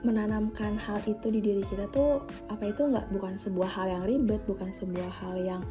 menanamkan 0.00 0.80
hal 0.80 0.98
itu 1.04 1.28
di 1.28 1.40
diri 1.44 1.62
kita 1.66 1.84
tuh 1.92 2.24
apa 2.48 2.72
itu 2.72 2.88
nggak 2.88 3.12
bukan 3.12 3.36
sebuah 3.36 3.68
hal 3.68 3.86
yang 3.88 4.02
ribet 4.08 4.40
bukan 4.48 4.72
sebuah 4.72 5.10
hal 5.20 5.34
yang 5.40 5.62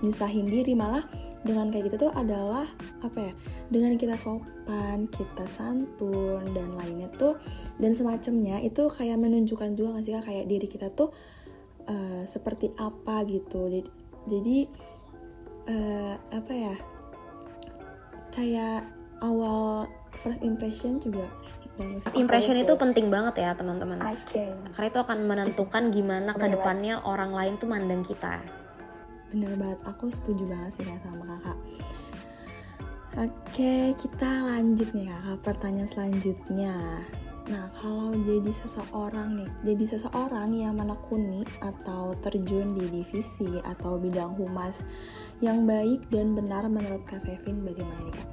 nyusahin 0.00 0.48
diri. 0.48 0.72
Malah 0.72 1.04
dengan 1.44 1.68
kayak 1.68 1.92
gitu 1.92 2.08
tuh 2.08 2.12
adalah 2.16 2.64
apa 3.04 3.30
ya 3.30 3.32
dengan 3.68 4.00
kita 4.00 4.16
sopan 4.16 5.04
kita 5.12 5.44
santun 5.52 6.40
dan 6.56 6.72
lainnya 6.72 7.12
tuh 7.20 7.36
dan 7.76 7.92
semacamnya 7.92 8.64
itu 8.64 8.88
kayak 8.88 9.20
menunjukkan 9.20 9.76
juga 9.76 10.00
nggak 10.00 10.04
sih 10.08 10.16
kayak 10.24 10.48
diri 10.48 10.66
kita 10.66 10.88
tuh 10.96 11.12
uh, 11.84 12.24
seperti 12.24 12.72
apa 12.80 13.28
gitu. 13.28 13.68
Jadi 13.68 13.90
jadi 14.24 14.58
uh, 15.68 16.14
apa 16.32 16.52
ya 16.52 16.74
kayak 18.32 18.88
awal 19.20 19.86
first 20.24 20.40
impression 20.40 20.96
juga 20.98 21.28
First 21.74 22.14
impression 22.14 22.54
itu 22.54 22.74
penting 22.78 23.10
banget 23.10 23.42
ya 23.42 23.50
teman-teman. 23.58 23.98
Okay. 23.98 24.54
Karena 24.70 24.86
itu 24.94 25.00
akan 25.02 25.18
menentukan 25.26 25.90
gimana 25.90 26.30
ke 26.30 26.46
depannya 26.46 27.02
orang 27.02 27.34
lain 27.34 27.58
tuh 27.58 27.66
mandang 27.66 28.06
kita. 28.06 28.38
Bener 29.34 29.58
banget, 29.58 29.82
aku 29.82 30.14
setuju 30.14 30.46
banget 30.46 30.70
sih 30.78 30.86
sama 31.02 31.24
kakak. 31.34 31.58
Oke, 33.14 33.74
kita 33.98 34.30
lanjut 34.46 34.88
nih 34.94 35.10
kakak. 35.10 35.38
Pertanyaan 35.42 35.90
selanjutnya. 35.90 37.02
Nah, 37.44 37.68
kalau 37.76 38.16
jadi 38.24 38.56
seseorang 38.56 39.36
nih, 39.36 39.50
jadi 39.74 39.84
seseorang 39.98 40.56
yang 40.56 40.80
menekuni 40.80 41.44
atau 41.60 42.16
terjun 42.24 42.72
di 42.72 42.88
divisi 42.88 43.60
atau 43.60 44.00
bidang 44.00 44.32
humas 44.38 44.80
yang 45.44 45.68
baik 45.68 46.08
dan 46.08 46.32
benar 46.32 46.64
menurut 46.70 47.04
Kak 47.04 47.20
Sevin 47.20 47.60
bagaimana 47.60 48.00
nih 48.06 48.14
Kak? 48.16 48.28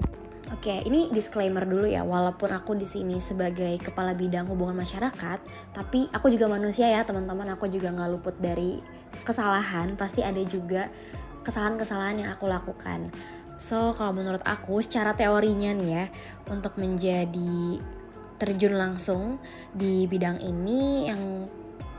Oke, 0.52 0.84
ini 0.84 1.08
disclaimer 1.08 1.64
dulu 1.64 1.88
ya. 1.88 2.04
Walaupun 2.04 2.52
aku 2.52 2.76
di 2.76 2.84
sini 2.84 3.24
sebagai 3.24 3.80
kepala 3.80 4.12
bidang 4.12 4.52
hubungan 4.52 4.84
masyarakat, 4.84 5.40
tapi 5.72 6.12
aku 6.12 6.28
juga 6.28 6.52
manusia 6.52 6.92
ya, 6.92 7.08
teman-teman. 7.08 7.56
Aku 7.56 7.72
juga 7.72 7.88
nggak 7.96 8.10
luput 8.12 8.36
dari 8.36 8.84
kesalahan. 9.24 9.96
Pasti 9.96 10.20
ada 10.20 10.44
juga 10.44 10.92
kesalahan-kesalahan 11.48 12.28
yang 12.28 12.30
aku 12.36 12.52
lakukan. 12.52 13.16
So, 13.56 13.96
kalau 13.96 14.12
menurut 14.12 14.44
aku, 14.44 14.84
secara 14.84 15.16
teorinya 15.16 15.72
nih 15.72 15.90
ya, 15.90 16.06
untuk 16.52 16.76
menjadi 16.76 17.80
terjun 18.36 18.76
langsung 18.76 19.40
di 19.72 20.04
bidang 20.10 20.44
ini 20.44 21.08
yang 21.08 21.48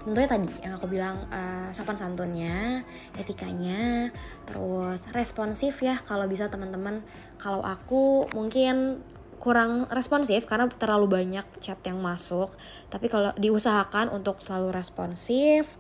tentunya 0.03 0.29
tadi 0.29 0.51
yang 0.63 0.75
aku 0.75 0.87
bilang 0.91 1.27
uh, 1.31 1.71
sopan 1.71 1.95
santunnya, 1.95 2.83
etikanya, 3.15 4.11
terus 4.45 5.07
responsif 5.15 5.83
ya 5.83 6.03
kalau 6.03 6.27
bisa 6.27 6.51
teman-teman. 6.51 7.07
Kalau 7.39 7.63
aku 7.63 8.27
mungkin 8.35 9.03
kurang 9.43 9.91
responsif 9.91 10.47
karena 10.47 10.71
terlalu 10.71 11.11
banyak 11.11 11.47
chat 11.59 11.79
yang 11.87 11.99
masuk. 11.99 12.55
Tapi 12.91 13.11
kalau 13.11 13.35
diusahakan 13.39 14.11
untuk 14.11 14.39
selalu 14.43 14.75
responsif. 14.75 15.79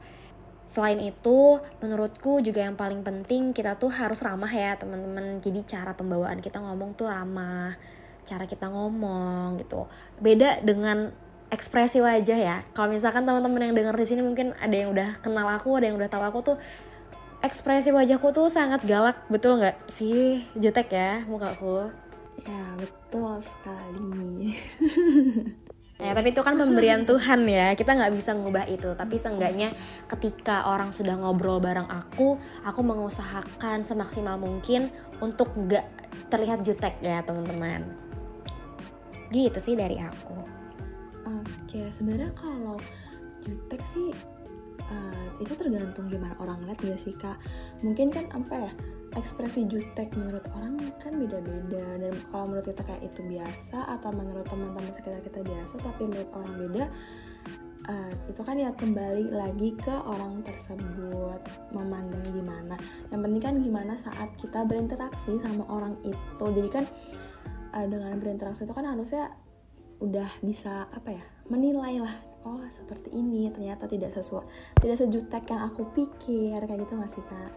Selain 0.72 0.96
itu, 1.04 1.60
menurutku 1.84 2.40
juga 2.40 2.64
yang 2.64 2.80
paling 2.80 3.04
penting 3.04 3.52
kita 3.52 3.76
tuh 3.76 3.92
harus 3.92 4.24
ramah 4.24 4.48
ya 4.48 4.72
teman-teman. 4.80 5.36
Jadi 5.44 5.68
cara 5.68 5.92
pembawaan 5.92 6.40
kita 6.40 6.64
ngomong 6.64 6.96
tuh 6.96 7.12
ramah 7.12 7.76
cara 8.22 8.46
kita 8.46 8.70
ngomong 8.70 9.58
gitu 9.58 9.90
beda 10.22 10.62
dengan 10.62 11.10
ekspresi 11.52 12.00
wajah 12.00 12.38
ya 12.40 12.56
kalau 12.72 12.88
misalkan 12.88 13.28
teman-teman 13.28 13.68
yang 13.68 13.76
dengar 13.76 13.92
di 13.92 14.08
sini 14.08 14.24
mungkin 14.24 14.56
ada 14.56 14.72
yang 14.72 14.88
udah 14.88 15.20
kenal 15.20 15.44
aku 15.44 15.76
ada 15.76 15.92
yang 15.92 16.00
udah 16.00 16.08
tahu 16.08 16.24
aku 16.24 16.38
tuh 16.40 16.56
ekspresi 17.44 17.92
wajahku 17.92 18.32
tuh 18.32 18.48
sangat 18.48 18.80
galak 18.88 19.20
betul 19.28 19.60
nggak 19.60 19.76
sih 19.84 20.40
jutek 20.56 20.88
ya 20.88 21.20
mukaku 21.28 21.92
ya 22.48 22.64
betul 22.80 23.36
sekali 23.44 24.56
Ya, 26.02 26.18
tapi 26.18 26.34
itu 26.34 26.42
kan 26.42 26.58
pemberian 26.58 27.06
Tuhan 27.06 27.46
ya. 27.46 27.78
Kita 27.78 27.94
nggak 27.94 28.10
bisa 28.18 28.34
ngubah 28.34 28.66
itu. 28.66 28.90
Tapi 28.98 29.14
seenggaknya 29.22 29.70
ketika 30.10 30.66
orang 30.66 30.90
sudah 30.90 31.14
ngobrol 31.14 31.62
bareng 31.62 31.86
aku, 31.86 32.42
aku 32.66 32.80
mengusahakan 32.82 33.86
semaksimal 33.86 34.34
mungkin 34.34 34.90
untuk 35.22 35.54
nggak 35.54 35.86
terlihat 36.26 36.66
jutek 36.66 36.98
ya 36.98 37.22
teman-teman. 37.22 37.86
Gitu 39.30 39.58
sih 39.62 39.78
dari 39.78 40.02
aku. 40.02 40.61
Oke, 41.72 41.88
sebenarnya 41.88 42.28
kalau 42.36 42.76
jutek 43.40 43.80
sih 43.96 44.12
uh, 44.92 45.28
itu 45.40 45.56
tergantung 45.56 46.04
gimana 46.12 46.36
orang 46.36 46.60
lihat 46.68 46.84
ya 46.84 47.00
sih 47.00 47.16
kak. 47.16 47.40
Mungkin 47.80 48.12
kan 48.12 48.28
apa 48.36 48.68
ya? 48.68 48.72
ekspresi 49.16 49.68
jutek 49.68 50.08
menurut 50.16 50.44
orang 50.56 50.80
kan 50.96 51.16
beda-beda 51.20 51.84
dan 52.00 52.14
kalau 52.32 52.48
menurut 52.48 52.64
kita 52.64 52.80
kayak 52.80 53.04
itu 53.04 53.20
biasa 53.28 53.84
atau 54.00 54.08
menurut 54.08 54.48
teman-teman 54.48 54.88
sekitar 54.96 55.20
kita 55.20 55.40
biasa 55.44 55.74
tapi 55.84 56.08
menurut 56.08 56.30
orang 56.32 56.52
beda 56.56 56.84
uh, 57.92 58.12
itu 58.24 58.40
kan 58.40 58.56
ya 58.56 58.72
kembali 58.72 59.28
lagi 59.36 59.76
ke 59.76 59.92
orang 59.92 60.40
tersebut 60.40 61.40
memandang 61.76 62.24
gimana 62.32 62.80
yang 63.12 63.20
penting 63.20 63.42
kan 63.44 63.54
gimana 63.60 63.92
saat 64.00 64.32
kita 64.40 64.64
berinteraksi 64.64 65.36
sama 65.44 65.68
orang 65.68 65.92
itu 66.08 66.44
jadi 66.56 66.68
kan 66.72 66.84
uh, 67.76 67.84
dengan 67.84 68.16
berinteraksi 68.16 68.64
itu 68.64 68.72
kan 68.72 68.88
harusnya 68.88 69.28
udah 70.00 70.28
bisa 70.40 70.88
apa 70.88 71.20
ya 71.20 71.24
menilai 71.50 72.02
lah 72.02 72.16
oh 72.42 72.62
seperti 72.74 73.14
ini 73.14 73.50
ternyata 73.50 73.86
tidak 73.86 74.14
sesuai 74.14 74.44
tidak 74.82 74.96
sejutek 74.98 75.44
yang 75.50 75.62
aku 75.70 75.86
pikir 75.94 76.58
kayak 76.58 76.80
gitu 76.82 76.94
masih 76.98 77.22
kak 77.26 77.52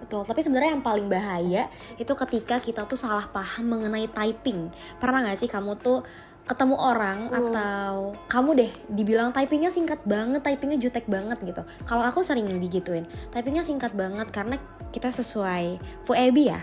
Betul, 0.00 0.24
tapi 0.24 0.40
sebenarnya 0.40 0.80
yang 0.80 0.84
paling 0.84 1.12
bahaya 1.12 1.68
itu 2.00 2.08
ketika 2.08 2.56
kita 2.56 2.88
tuh 2.88 2.96
salah 2.96 3.28
paham 3.28 3.68
mengenai 3.68 4.08
typing. 4.08 4.72
Pernah 4.96 5.28
gak 5.28 5.44
sih 5.44 5.44
kamu 5.44 5.76
tuh 5.76 6.00
ketemu 6.48 6.74
orang 6.80 7.28
hmm. 7.28 7.36
atau 7.36 7.94
kamu 8.26 8.50
deh 8.64 8.72
dibilang 8.88 9.30
typingnya 9.30 9.68
singkat 9.68 10.00
banget, 10.08 10.40
typingnya 10.40 10.80
jutek 10.80 11.04
banget 11.04 11.36
gitu. 11.44 11.62
Kalau 11.84 12.02
aku 12.02 12.24
sering 12.24 12.48
digituin, 12.48 13.04
typingnya 13.28 13.60
singkat 13.60 13.92
banget 13.92 14.32
karena 14.32 14.56
kita 14.90 15.12
sesuai 15.12 15.78
FUEBI 16.08 16.44
ya, 16.48 16.60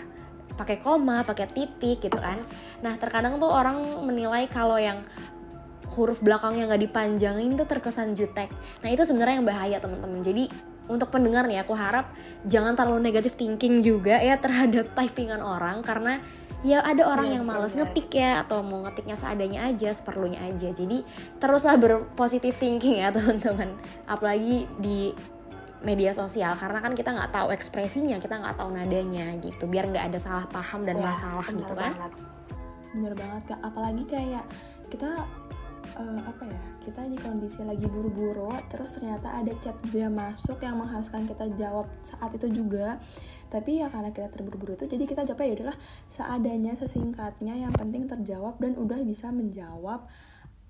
pakai 0.57 0.81
koma, 0.81 1.21
pakai 1.21 1.47
titik 1.47 2.03
gitu 2.03 2.17
kan. 2.17 2.41
Nah 2.81 2.97
terkadang 2.97 3.37
tuh 3.37 3.47
orang 3.47 3.79
menilai 4.01 4.49
kalau 4.49 4.75
yang 4.81 5.05
huruf 5.95 6.19
belakangnya 6.19 6.73
nggak 6.73 6.83
dipanjangin 6.89 7.55
tuh 7.55 7.67
terkesan 7.69 8.17
jutek. 8.17 8.49
Nah 8.83 8.89
itu 8.91 9.05
sebenarnya 9.05 9.39
yang 9.39 9.47
bahaya 9.47 9.77
teman-teman. 9.79 10.21
Jadi 10.25 10.49
untuk 10.87 11.11
pendengar 11.11 11.45
nih 11.47 11.61
aku 11.61 11.75
harap 11.75 12.11
jangan 12.47 12.73
terlalu 12.73 13.11
negatif 13.11 13.35
thinking 13.35 13.83
juga 13.83 14.19
ya 14.23 14.39
terhadap 14.39 14.95
typingan 14.95 15.43
orang 15.43 15.83
karena 15.83 16.23
ya 16.65 16.81
ada 16.81 17.05
orang 17.05 17.27
ya, 17.29 17.33
yang 17.37 17.45
males 17.45 17.75
bener. 17.75 17.91
ngetik 17.91 18.17
ya 18.17 18.41
atau 18.41 18.65
mau 18.65 18.81
ngetiknya 18.87 19.17
seadanya 19.19 19.59
aja 19.69 19.93
seperlunya 19.93 20.41
aja 20.41 20.73
jadi 20.73 21.05
teruslah 21.37 21.77
berpositif 21.77 22.57
thinking 22.57 23.03
ya 23.03 23.11
teman-teman 23.15 23.77
apalagi 24.09 24.65
di 24.81 25.13
media 25.85 26.09
sosial 26.09 26.57
karena 26.57 26.81
kan 26.81 26.97
kita 26.97 27.13
nggak 27.13 27.29
tahu 27.29 27.53
ekspresinya 27.53 28.17
kita 28.17 28.41
nggak 28.41 28.57
tahu 28.57 28.73
nadanya 28.73 29.37
gitu 29.37 29.69
biar 29.69 29.85
nggak 29.93 30.09
ada 30.09 30.17
salah 30.17 30.45
paham 30.49 30.81
dan 30.81 30.97
ya, 30.97 31.13
masalah 31.13 31.45
gitu 31.53 31.73
kan 31.77 31.93
bener 32.97 33.13
banget 33.13 33.53
kak 33.53 33.59
apalagi 33.61 34.03
kayak 34.09 34.45
kita 34.89 35.21
uh, 35.95 36.21
apa 36.27 36.43
ya 36.49 36.61
kita 36.83 37.07
di 37.07 37.15
kondisi 37.15 37.63
lagi 37.63 37.87
buru-buru 37.87 38.51
terus 38.67 38.95
ternyata 38.95 39.31
ada 39.31 39.53
chat 39.63 39.75
juga 39.87 40.11
masuk 40.11 40.59
yang 40.59 40.75
mengharuskan 40.79 41.23
kita 41.23 41.47
jawab 41.55 41.87
saat 42.03 42.31
itu 42.35 42.51
juga 42.51 42.99
tapi 43.47 43.79
ya 43.79 43.87
karena 43.87 44.11
kita 44.11 44.27
terburu-buru 44.27 44.75
itu 44.75 44.91
jadi 44.91 45.03
kita 45.07 45.21
jawab 45.23 45.39
ya 45.39 45.55
adalah 45.55 45.75
seadanya 46.11 46.73
sesingkatnya 46.75 47.55
yang 47.55 47.71
penting 47.71 48.03
terjawab 48.09 48.59
dan 48.59 48.75
udah 48.75 48.99
bisa 49.07 49.31
menjawab 49.31 50.03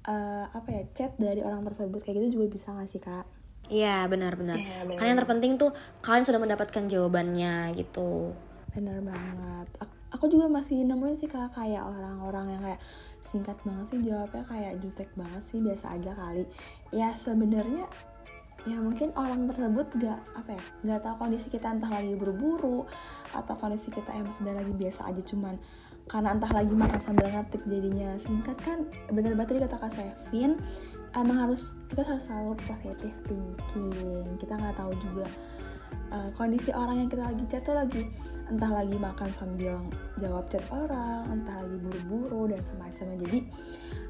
uh, 0.05 0.45
apa 0.53 0.69
ya 0.69 0.83
chat 0.93 1.11
dari 1.17 1.41
orang 1.41 1.65
tersebut 1.65 2.05
kayak 2.05 2.21
gitu 2.21 2.37
juga 2.37 2.45
bisa 2.53 2.69
ngasih 2.73 3.01
kak 3.01 3.25
Iya 3.67 4.07
benar-benar. 4.07 4.55
Ya, 4.55 4.87
Karena 4.95 5.11
yang 5.11 5.19
terpenting 5.19 5.59
tuh 5.59 5.75
kalian 5.99 6.23
sudah 6.23 6.39
mendapatkan 6.39 6.87
jawabannya 6.87 7.75
gitu. 7.75 8.31
Benar 8.71 9.03
banget. 9.03 9.67
Aku 10.15 10.31
juga 10.31 10.47
masih 10.47 10.87
nemuin 10.87 11.19
sih 11.19 11.27
kak 11.27 11.51
kayak 11.51 11.83
orang-orang 11.83 12.55
yang 12.55 12.63
kayak 12.63 12.79
singkat 13.27 13.59
banget 13.67 13.85
sih 13.91 13.99
jawabnya 14.07 14.43
kayak 14.47 14.73
jutek 14.79 15.09
banget 15.19 15.43
sih 15.51 15.59
biasa 15.59 15.85
aja 15.99 16.11
kali. 16.15 16.43
Ya 16.95 17.11
sebenarnya 17.19 17.85
ya 18.65 18.77
mungkin 18.83 19.15
orang 19.15 19.47
tersebut 19.47 19.87
gak 19.95 20.19
apa 20.35 20.59
ya 20.59 20.63
nggak 20.83 20.99
tahu 20.99 21.15
kondisi 21.23 21.47
kita 21.47 21.71
entah 21.71 21.87
lagi 21.87 22.19
buru-buru 22.19 22.83
atau 23.31 23.55
kondisi 23.55 23.87
kita 23.93 24.11
yang 24.11 24.27
sebenarnya 24.35 24.67
lagi 24.67 24.75
biasa 24.75 25.01
aja 25.07 25.21
cuman 25.23 25.55
karena 26.11 26.35
entah 26.35 26.51
lagi 26.51 26.75
makan 26.75 26.99
sambil 26.99 27.31
ngetik 27.31 27.63
jadinya 27.63 28.19
singkat 28.19 28.57
kan 28.59 28.83
bener 29.07 29.39
banget 29.39 29.55
tadi 29.55 29.59
kata 29.71 29.77
kak 29.79 29.91
Sevin 29.95 30.59
emang 31.15 31.37
harus 31.47 31.73
kita 31.89 32.03
harus 32.03 32.23
selalu 32.27 32.53
positif 32.67 33.13
thinking. 33.25 34.27
Kita 34.37 34.53
nggak 34.59 34.75
tahu 34.75 34.91
juga 34.99 35.25
uh, 36.11 36.29
kondisi 36.35 36.71
orang 36.71 37.05
yang 37.05 37.09
kita 37.09 37.23
lagi 37.23 37.43
chat 37.51 37.63
tuh 37.63 37.75
lagi 37.75 38.03
entah 38.47 38.71
lagi 38.71 38.95
makan 38.95 39.29
sambil 39.35 39.75
jawab 40.23 40.47
chat 40.47 40.63
orang, 40.71 41.27
entah 41.27 41.59
lagi 41.59 41.77
buru-buru 41.83 42.55
dan 42.55 42.61
semacamnya. 42.63 43.17
Jadi 43.27 43.39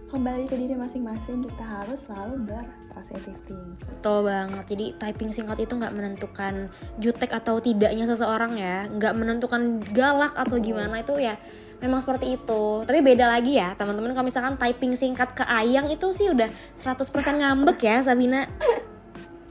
kembali 0.07 0.45
ke 0.47 0.55
diri 0.55 0.75
masing-masing 0.77 1.43
kita 1.43 1.65
harus 1.65 2.05
selalu 2.05 2.45
berpositif 2.45 3.33
thinking. 3.49 3.75
Betul 3.81 4.29
banget. 4.29 4.63
Jadi 4.69 4.85
typing 5.01 5.31
singkat 5.33 5.57
itu 5.65 5.73
nggak 5.73 5.93
menentukan 5.93 6.69
jutek 7.01 7.33
atau 7.33 7.57
tidaknya 7.57 8.05
seseorang 8.05 8.55
ya, 8.55 8.85
nggak 8.87 9.13
menentukan 9.17 9.81
galak 9.91 10.37
atau 10.37 10.61
gimana 10.61 11.01
itu 11.01 11.17
ya. 11.17 11.35
Memang 11.77 12.01
seperti 12.01 12.37
itu. 12.37 12.63
Tapi 12.85 13.05
beda 13.05 13.25
lagi 13.29 13.57
ya, 13.57 13.77
teman-teman 13.77 14.13
kalau 14.13 14.25
misalkan 14.25 14.57
typing 14.57 14.97
singkat 14.97 15.33
ke 15.33 15.45
ayang 15.45 15.89
itu 15.93 16.09
sih 16.09 16.29
udah 16.29 16.49
100% 16.77 17.05
ngambek 17.37 17.77
ya, 17.81 18.01
Sabina. 18.01 18.45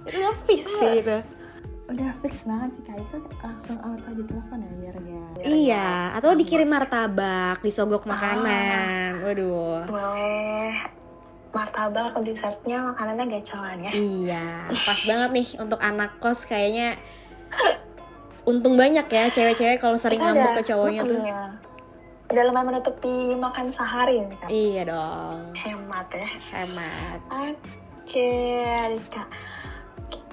itu 0.06 0.30
fix 0.46 0.70
sih 0.78 1.02
itu 1.02 1.18
udah 1.87 2.11
fix 2.18 2.42
banget 2.42 2.70
sih 2.79 2.83
kak. 2.83 2.99
Itu 2.99 3.16
langsung 3.42 3.79
auto 3.79 4.11
telepon 4.11 4.59
ya 4.59 4.72
biar 4.83 4.96
ya 5.07 5.25
iya 5.46 5.88
atau 6.18 6.35
dikirim 6.35 6.66
martabak 6.66 7.62
disogok 7.62 8.03
ah. 8.07 8.09
makanan 8.14 9.11
waduh. 9.22 9.87
Boleh. 9.87 10.75
Martabak 11.55 12.12
dessertnya 12.20 12.92
makanannya 12.92 13.25
gacoan 13.38 13.79
ya. 13.87 13.92
Iya 13.94 14.46
pas 14.70 15.01
banget 15.11 15.31
nih 15.33 15.49
untuk 15.62 15.81
anak 15.81 16.18
kos 16.18 16.44
kayaknya. 16.44 16.99
Untung 18.46 18.79
banyak 18.79 19.07
ya 19.11 19.25
cewek-cewek 19.31 19.83
kalau 19.83 19.99
sering 19.99 20.22
ngambek 20.22 20.62
ke 20.62 20.70
cowoknya 20.70 21.03
tuh. 21.03 21.22
Iya. 21.22 21.42
udah 22.27 22.42
lumayan 22.42 22.66
menutupi 22.75 23.38
makan 23.38 23.70
sehari 23.70 24.18
kan? 24.42 24.51
iya 24.51 24.83
dong. 24.83 25.55
Hemat 25.55 26.11
ya. 26.11 26.27
Hemat. 26.51 27.18
Oke 27.31 27.55
okay, 28.03 28.99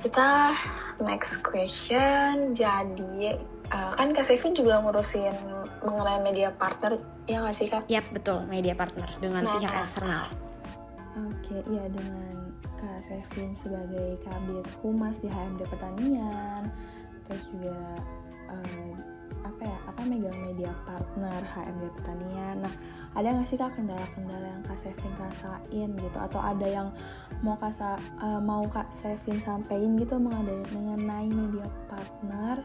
kita 0.03 0.51
next 0.99 1.47
question 1.47 2.51
jadi 2.51 3.39
uh, 3.71 3.95
kan 3.95 4.11
Kak 4.11 4.27
Sevi 4.27 4.51
juga 4.51 4.83
ngurusin 4.83 5.31
mengenai 5.79 6.19
media 6.19 6.51
partner 6.51 6.99
ya 7.23 7.39
nggak 7.39 7.55
sih 7.55 7.67
Kak? 7.71 7.87
Yap 7.87 8.03
betul 8.11 8.43
media 8.51 8.75
partner 8.75 9.07
dengan 9.23 9.47
nah, 9.47 9.55
pihak 9.55 9.71
eksternal. 9.71 10.27
Oke 11.15 11.55
okay, 11.55 11.59
iya 11.71 11.87
dengan 11.87 12.51
Kak 12.75 12.99
Sevin 13.07 13.55
sebagai 13.55 14.19
kabit 14.27 14.67
humas 14.83 15.15
di 15.23 15.31
HMD 15.31 15.63
Pertanian 15.71 16.67
terus 17.23 17.47
juga 17.55 17.79
uh, 18.51 18.91
apa 19.43 19.61
ya 19.67 19.77
apa 19.85 20.01
megang 20.07 20.39
media 20.39 20.71
partner 20.87 21.39
HMD 21.43 21.83
Pertanian 21.99 22.55
nah 22.63 22.73
ada 23.13 23.27
nggak 23.35 23.47
sih 23.47 23.59
kak 23.59 23.75
kendala-kendala 23.75 24.47
yang 24.47 24.63
kak 24.63 24.79
Sevin 24.79 25.13
rasain 25.19 25.89
gitu 25.93 26.17
atau 26.17 26.39
ada 26.39 26.67
yang 26.67 26.87
mau 27.43 27.59
kak 27.59 27.75
uh, 27.79 28.39
mau 28.39 28.63
kak 28.67 28.87
Sevin 28.95 29.43
sampein 29.43 29.99
gitu 29.99 30.15
mengenai 30.17 30.63
mengenai 30.71 31.27
media 31.27 31.67
partner 31.91 32.63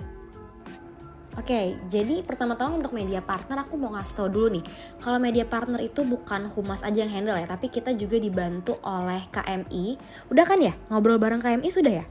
Oke, 1.39 1.55
okay, 1.55 1.67
jadi 1.87 2.27
pertama-tama 2.27 2.83
untuk 2.83 2.91
media 2.91 3.23
partner 3.23 3.63
aku 3.63 3.79
mau 3.79 3.95
ngasih 3.95 4.15
tau 4.19 4.27
dulu 4.27 4.59
nih. 4.59 4.65
Kalau 4.99 5.23
media 5.23 5.47
partner 5.47 5.79
itu 5.79 6.03
bukan 6.03 6.51
humas 6.51 6.83
aja 6.83 7.07
yang 7.07 7.15
handle 7.15 7.39
ya, 7.39 7.47
tapi 7.47 7.71
kita 7.71 7.95
juga 7.95 8.19
dibantu 8.19 8.75
oleh 8.83 9.23
KMI. 9.31 9.95
Udah 10.35 10.43
kan 10.43 10.59
ya? 10.59 10.75
Ngobrol 10.91 11.15
bareng 11.23 11.39
KMI 11.39 11.71
sudah 11.71 12.03
ya? 12.03 12.05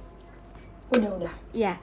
Udah, 0.95 1.09
udah. 1.19 1.33
Ya. 1.51 1.75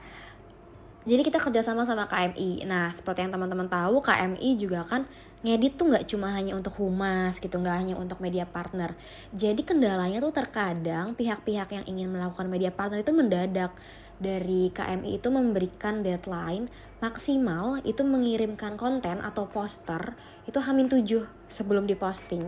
Jadi 1.05 1.21
kita 1.21 1.37
kerjasama 1.37 1.85
sama 1.85 2.09
KMI. 2.09 2.65
Nah, 2.65 2.89
seperti 2.89 3.21
yang 3.21 3.31
teman-teman 3.31 3.69
tahu, 3.69 4.01
KMI 4.01 4.57
juga 4.57 4.81
kan 4.81 5.05
ngedit 5.45 5.77
tuh 5.77 5.93
nggak 5.93 6.09
cuma 6.09 6.33
hanya 6.33 6.57
untuk 6.57 6.73
humas 6.81 7.37
gitu, 7.37 7.61
nggak 7.61 7.77
hanya 7.77 7.95
untuk 7.95 8.17
media 8.17 8.49
partner. 8.49 8.97
Jadi 9.29 9.61
kendalanya 9.61 10.17
tuh 10.17 10.33
terkadang 10.33 11.13
pihak-pihak 11.13 11.69
yang 11.69 11.85
ingin 11.85 12.09
melakukan 12.09 12.49
media 12.49 12.73
partner 12.73 13.05
itu 13.05 13.13
mendadak 13.13 13.69
dari 14.17 14.73
KMI 14.73 15.21
itu 15.21 15.27
memberikan 15.29 15.99
deadline 15.99 16.71
maksimal 17.03 17.83
itu 17.83 18.01
mengirimkan 18.01 18.79
konten 18.79 19.19
atau 19.19 19.45
poster 19.51 20.15
itu 20.47 20.57
hamin 20.57 20.87
tujuh 20.87 21.27
sebelum 21.45 21.85
diposting. 21.85 22.41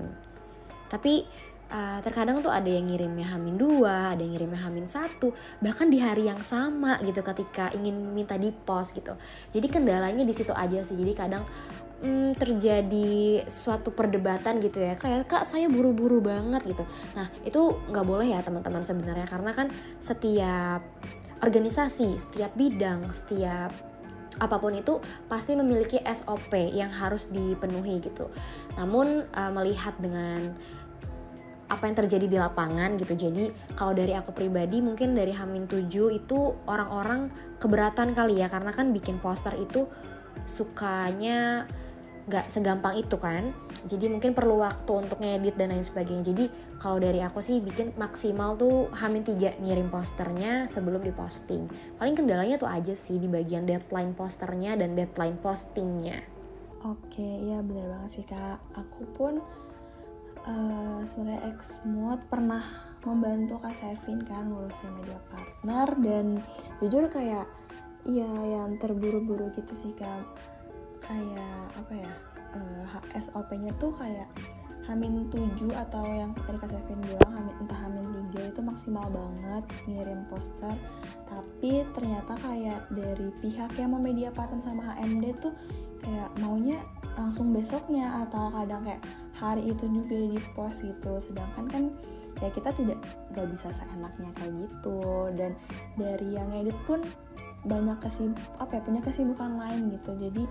Tapi 0.87 1.27
uh, 1.71 1.99
terkadang 2.03 2.39
tuh 2.43 2.51
ada 2.51 2.67
yang 2.67 2.87
ngirimnya 2.87 3.27
hamin 3.31 3.55
dua, 3.55 4.15
ada 4.15 4.21
yang 4.21 4.35
ngirimnya 4.35 4.61
hamin 4.63 4.87
satu, 4.87 5.31
bahkan 5.59 5.87
di 5.87 5.99
hari 5.99 6.27
yang 6.27 6.41
sama 6.41 6.99
gitu 7.03 7.19
ketika 7.23 7.71
ingin 7.75 7.95
minta 8.15 8.35
di 8.35 8.51
post 8.51 8.95
gitu. 8.95 9.15
Jadi 9.51 9.67
kendalanya 9.71 10.23
di 10.23 10.33
situ 10.35 10.51
aja 10.51 10.83
sih. 10.83 10.95
Jadi 10.95 11.13
kadang 11.15 11.43
hmm, 12.01 12.37
terjadi 12.37 13.43
suatu 13.49 13.93
perdebatan 13.93 14.61
gitu 14.61 14.81
ya 14.81 14.93
kayak 14.97 15.29
kak 15.29 15.43
saya 15.45 15.65
buru-buru 15.69 16.21
banget 16.21 16.61
gitu 16.65 16.85
nah 17.17 17.29
itu 17.41 17.81
nggak 17.89 18.05
boleh 18.05 18.27
ya 18.33 18.39
teman-teman 18.45 18.83
sebenarnya 18.85 19.25
karena 19.25 19.51
kan 19.53 19.67
setiap 19.97 20.81
organisasi 21.41 22.17
setiap 22.17 22.53
bidang 22.57 23.09
setiap 23.13 23.73
apa 24.37 24.61
pun 24.61 24.69
itu 24.77 25.01
pasti 25.25 25.57
memiliki 25.57 25.97
SOP 26.05 26.53
yang 26.53 26.93
harus 26.93 27.25
dipenuhi 27.33 27.97
gitu 28.05 28.29
namun 28.77 29.25
uh, 29.33 29.49
melihat 29.49 29.97
dengan 29.97 30.53
apa 31.67 31.83
yang 31.87 31.95
terjadi 31.99 32.25
di 32.31 32.37
lapangan 32.39 32.95
gitu. 32.95 33.13
Jadi 33.27 33.51
kalau 33.75 33.91
dari 33.91 34.15
aku 34.15 34.31
pribadi 34.31 34.79
mungkin 34.79 35.13
dari 35.13 35.35
Hamin 35.35 35.67
7 35.67 35.87
itu 36.15 36.55
orang-orang 36.67 37.31
keberatan 37.59 38.15
kali 38.15 38.39
ya. 38.39 38.47
Karena 38.47 38.71
kan 38.71 38.95
bikin 38.95 39.19
poster 39.19 39.55
itu 39.59 39.87
sukanya 40.47 41.67
nggak 42.27 42.51
segampang 42.51 42.99
itu 42.99 43.15
kan. 43.19 43.55
Jadi 43.87 44.11
mungkin 44.11 44.35
perlu 44.35 44.59
waktu 44.59 44.91
untuk 44.91 45.23
ngedit 45.23 45.55
dan 45.55 45.71
lain 45.71 45.83
sebagainya. 45.83 46.23
Jadi 46.31 46.45
kalau 46.79 46.99
dari 46.99 47.23
aku 47.23 47.39
sih 47.39 47.63
bikin 47.63 47.95
maksimal 47.95 48.59
tuh 48.59 48.91
Hamin 48.91 49.23
3 49.23 49.63
ngirim 49.63 49.87
posternya 49.87 50.67
sebelum 50.67 51.03
diposting. 51.03 51.71
Paling 51.95 52.15
kendalanya 52.15 52.59
tuh 52.59 52.67
aja 52.67 52.95
sih 52.95 53.15
di 53.19 53.31
bagian 53.31 53.63
deadline 53.63 54.11
posternya 54.11 54.75
dan 54.75 54.95
deadline 54.95 55.39
postingnya. 55.39 56.19
Oke 56.83 57.23
iya 57.23 57.63
bener 57.63 57.91
banget 57.91 58.11
sih 58.21 58.25
kak. 58.27 58.59
Aku 58.75 59.07
pun 59.15 59.39
uh, 60.47 60.99
sebagai 61.11 61.39
ex 61.53 61.83
mod 61.83 62.19
pernah 62.31 62.63
membantu 63.03 63.59
Kak 63.61 63.75
Sevin 63.79 64.19
kan 64.25 64.51
ngurusin 64.51 64.91
media 64.99 65.19
partner 65.31 65.87
dan 66.03 66.25
jujur 66.83 67.07
kayak 67.07 67.47
iya 68.07 68.27
yang 68.27 68.79
terburu-buru 68.79 69.51
gitu 69.55 69.73
sih 69.75 69.93
kak. 69.95 70.23
Kayak 71.03 71.71
apa 71.75 71.93
ya 71.93 72.13
uh, 72.55 72.87
eh, 73.15 73.23
SOP-nya 73.23 73.71
tuh 73.79 73.95
kayak 73.95 74.27
Hamin 74.87 75.27
7 75.27 75.67
atau 75.67 76.07
yang 76.07 76.31
tadi 76.47 76.63
Kak 76.63 76.71
Sevin 76.71 77.03
bilang 77.03 77.31
Hamin, 77.35 77.55
entah 77.59 77.75
Hamin 77.75 78.07
3 78.31 78.55
itu 78.55 78.61
maksimal 78.63 79.03
banget 79.11 79.63
ngirim 79.83 80.23
poster. 80.31 80.75
Tapi 81.27 81.83
ternyata 81.91 82.39
kayak 82.39 82.87
dari 82.95 83.27
pihak 83.43 83.75
yang 83.75 83.91
mau 83.91 83.99
media 83.99 84.31
partner 84.31 84.63
sama 84.63 84.95
HMD 84.95 85.43
tuh 85.43 85.51
kayak 86.07 86.31
maunya 86.39 86.79
langsung 87.17 87.51
besoknya 87.51 88.23
atau 88.23 88.53
kadang 88.53 88.85
kayak 88.85 89.01
hari 89.33 89.73
itu 89.73 89.85
juga 89.89 90.15
di 90.15 90.39
post 90.53 90.85
gitu. 90.85 91.17
Sedangkan 91.17 91.65
kan 91.67 91.83
ya 92.39 92.49
kita 92.53 92.69
tidak 92.77 93.01
nggak 93.33 93.47
bisa 93.51 93.73
seenaknya 93.73 94.29
kayak 94.37 94.53
gitu. 94.69 95.01
Dan 95.33 95.51
dari 95.97 96.37
yang 96.37 96.49
edit 96.53 96.77
pun 96.85 97.01
banyak 97.65 97.97
kesib 97.99 98.31
apa 98.61 98.77
ya 98.77 98.81
punya 98.85 99.01
kesibukan 99.01 99.57
lain 99.57 99.91
gitu. 99.97 100.13
Jadi 100.15 100.45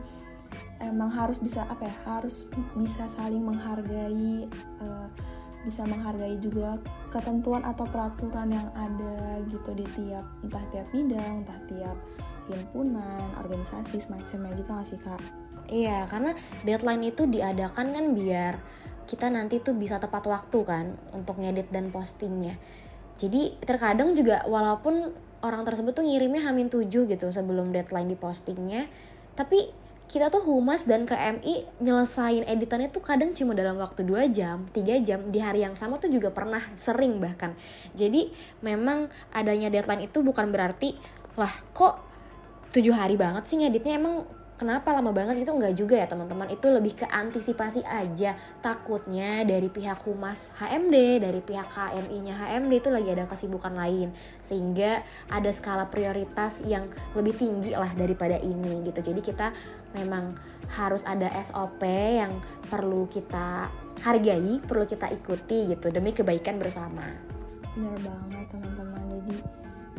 emang 0.83 1.09
harus 1.09 1.40
bisa 1.40 1.64
apa 1.70 1.88
ya 1.88 1.94
harus 2.05 2.44
bisa 2.76 3.09
saling 3.16 3.40
menghargai 3.40 4.50
uh, 4.83 5.09
bisa 5.64 5.83
menghargai 5.83 6.38
juga 6.38 6.79
ketentuan 7.11 7.66
atau 7.66 7.83
peraturan 7.90 8.55
yang 8.55 8.68
ada 8.79 9.42
gitu 9.50 9.74
di 9.74 9.87
tiap 9.98 10.22
entah 10.46 10.62
tiap 10.70 10.87
bidang 10.94 11.42
entah 11.42 11.61
tiap 11.66 11.96
himpunan 12.46 13.26
organisasi 13.42 13.98
semacamnya 13.98 14.55
gitu 14.55 14.70
nggak 14.70 14.87
sih 14.87 15.00
kak 15.02 15.18
Iya, 15.66 16.07
karena 16.07 16.35
deadline 16.62 17.11
itu 17.11 17.26
diadakan 17.26 17.90
kan 17.90 18.05
biar 18.14 18.55
kita 19.07 19.31
nanti 19.31 19.62
tuh 19.62 19.74
bisa 19.74 19.98
tepat 20.02 20.26
waktu 20.26 20.59
kan 20.66 20.87
untuk 21.14 21.38
ngedit 21.38 21.70
dan 21.70 21.90
postingnya. 21.90 22.59
Jadi 23.16 23.59
terkadang 23.62 24.14
juga 24.14 24.42
walaupun 24.46 25.14
orang 25.42 25.62
tersebut 25.62 25.94
tuh 25.94 26.05
ngirimnya 26.05 26.42
hamin 26.42 26.70
7 26.70 26.90
gitu 26.90 27.26
sebelum 27.31 27.70
deadline 27.70 28.11
di 28.11 28.18
postingnya, 28.18 28.90
tapi 29.38 29.70
kita 30.07 30.31
tuh 30.31 30.46
humas 30.46 30.87
dan 30.87 31.02
KMI 31.02 31.83
nyelesain 31.83 32.46
editannya 32.46 32.94
tuh 32.94 33.02
kadang 33.02 33.35
cuma 33.35 33.59
dalam 33.59 33.74
waktu 33.74 34.07
2 34.07 34.31
jam, 34.31 34.62
3 34.70 35.02
jam 35.02 35.18
di 35.35 35.42
hari 35.42 35.66
yang 35.66 35.74
sama 35.74 35.98
tuh 35.98 36.11
juga 36.11 36.31
pernah 36.31 36.62
sering 36.79 37.18
bahkan. 37.18 37.59
Jadi 37.98 38.31
memang 38.62 39.11
adanya 39.35 39.66
deadline 39.66 40.07
itu 40.07 40.22
bukan 40.22 40.55
berarti 40.55 40.94
lah 41.35 41.50
kok 41.74 41.98
tujuh 42.70 42.94
hari 42.94 43.18
banget 43.18 43.50
sih 43.50 43.59
ngeditnya 43.59 43.98
emang 43.98 44.29
Kenapa 44.57 44.88
lama 44.97 45.12
banget 45.12 45.45
itu 45.45 45.53
enggak 45.53 45.77
juga 45.77 46.01
ya 46.01 46.09
teman-teman? 46.09 46.49
Itu 46.49 46.73
lebih 46.73 46.97
ke 46.97 47.05
antisipasi 47.05 47.85
aja. 47.85 48.40
Takutnya 48.64 49.45
dari 49.45 49.69
pihak 49.69 50.01
humas 50.09 50.49
HMD 50.57 51.21
Dari 51.21 51.45
pihak 51.45 51.69
KMI-nya 51.77 52.33
HMD 52.33 52.73
itu 52.81 52.88
lagi 52.88 53.09
ada 53.12 53.29
kesibukan 53.29 53.77
lain. 53.77 54.16
Sehingga 54.40 55.05
ada 55.29 55.53
skala 55.53 55.92
prioritas 55.92 56.64
yang 56.64 56.88
lebih 57.12 57.37
tinggi 57.37 57.77
lah 57.77 57.92
daripada 57.92 58.40
ini 58.40 58.81
gitu. 58.88 59.12
Jadi 59.12 59.21
kita 59.21 59.53
memang 59.92 60.33
harus 60.73 61.05
ada 61.05 61.29
SOP 61.45 61.85
yang 62.16 62.40
perlu 62.73 63.05
kita 63.12 63.69
hargai 64.01 64.64
Perlu 64.64 64.88
kita 64.88 65.12
ikuti 65.12 65.69
gitu. 65.69 65.92
Demi 65.92 66.16
kebaikan 66.16 66.57
bersama. 66.57 67.05
Bener 67.77 67.92
banget 68.01 68.49
teman-teman. 68.49 69.05
Jadi 69.21 69.37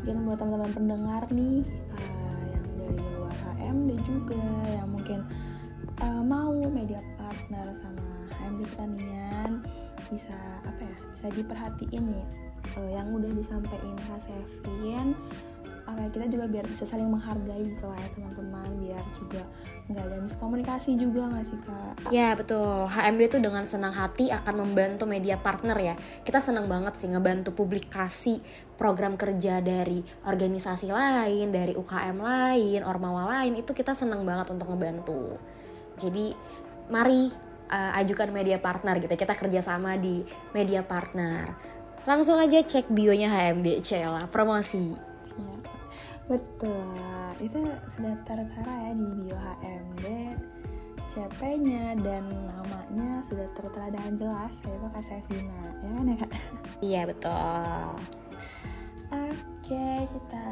mungkin 0.02 0.18
buat 0.26 0.38
teman-teman 0.42 0.72
pendengar 0.74 1.22
nih 1.30 1.62
uh, 1.94 2.27
HMD 3.68 3.92
juga 4.08 4.40
yang 4.72 4.88
mungkin 4.96 5.28
uh, 6.00 6.24
mau 6.24 6.56
media 6.56 7.04
partner 7.20 7.76
sama 7.84 8.08
HMD 8.40 8.64
pertanian 8.72 9.60
bisa 10.08 10.40
apa 10.64 10.88
ya 10.88 10.96
bisa 11.12 11.28
diperhatiin 11.36 12.04
nih 12.16 12.28
uh, 12.80 12.90
yang 12.96 13.12
udah 13.12 13.28
disampaikan 13.36 13.96
Kak 14.08 14.24
Sevin 14.24 15.12
apa 15.88 16.04
ya, 16.04 16.10
kita 16.12 16.26
juga 16.28 16.46
biar 16.52 16.66
bisa 16.68 16.84
saling 16.84 17.08
menghargai 17.08 17.64
gitu 17.64 17.88
lah 17.88 17.96
ya 17.96 18.10
teman-teman 18.12 18.68
biar 18.84 19.06
juga 19.16 19.42
nggak 19.88 20.04
ada 20.04 20.18
miskomunikasi 20.20 21.00
juga 21.00 21.32
nggak 21.32 21.46
sih 21.48 21.60
kak? 21.64 22.12
Ya 22.12 22.36
betul. 22.36 22.92
HMD 22.92 23.22
itu 23.32 23.38
dengan 23.40 23.64
senang 23.64 23.96
hati 23.96 24.28
akan 24.28 24.68
membantu 24.68 25.08
media 25.08 25.40
partner 25.40 25.80
ya. 25.80 25.96
Kita 26.28 26.44
senang 26.44 26.68
banget 26.68 27.00
sih 27.00 27.08
ngebantu 27.08 27.56
publikasi 27.56 28.44
program 28.76 29.16
kerja 29.16 29.64
dari 29.64 30.04
organisasi 30.28 30.92
lain 30.92 31.56
dari 31.56 31.72
UKM 31.72 32.20
lain 32.20 32.84
ormawa 32.84 33.40
lain 33.40 33.56
itu 33.56 33.72
kita 33.72 33.96
senang 33.96 34.28
banget 34.28 34.52
untuk 34.52 34.68
ngebantu. 34.76 35.40
Jadi 35.96 36.36
mari 36.92 37.32
uh, 37.72 38.00
ajukan 38.04 38.28
media 38.36 38.60
partner 38.60 39.00
gitu 39.00 39.16
kita 39.16 39.40
kerjasama 39.40 39.96
di 39.96 40.20
media 40.52 40.84
partner. 40.84 41.56
Langsung 42.04 42.44
aja 42.44 42.60
cek 42.60 42.92
bionya 42.92 43.32
HMD 43.32 43.80
Cela. 43.88 44.28
Promosi 44.28 45.07
Betul, 46.28 46.92
itu 47.40 47.64
sudah 47.88 48.20
tertera 48.28 48.74
ya 48.84 48.92
di 49.00 49.08
bio 49.16 49.40
HMD 49.40 50.06
CP-nya 51.08 51.96
dan 52.04 52.28
namanya 52.52 53.24
sudah 53.32 53.48
tertera 53.56 53.88
dengan 53.96 54.14
jelas 54.20 54.52
yaitu 54.68 54.88
Kak 54.92 55.04
Sevina, 55.08 55.62
ya 55.80 55.90
kan 55.96 56.04
ya 56.04 56.16
Kak? 56.20 56.32
Iya 56.84 57.02
betul. 57.08 57.96
Oke, 59.08 59.88
kita 60.04 60.48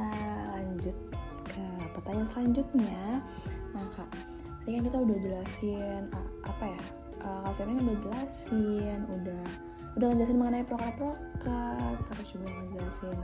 lanjut 0.56 0.96
ke 1.44 1.66
pertanyaan 1.92 2.30
selanjutnya. 2.32 3.20
Nah 3.76 3.86
Kak, 4.00 4.08
tadi 4.64 4.80
kan 4.80 4.84
kita 4.88 4.98
udah 5.04 5.18
jelasin 5.20 6.08
apa 6.48 6.66
ya? 6.72 6.82
Kak 7.20 7.54
Sevina 7.60 7.84
udah 7.84 7.98
jelasin, 8.00 9.00
udah 9.12 9.44
udah 10.00 10.08
ngejelasin 10.08 10.40
mengenai 10.40 10.64
proker-proker, 10.64 12.00
terus 12.08 12.28
juga 12.32 12.48
ngejelasin 12.48 13.20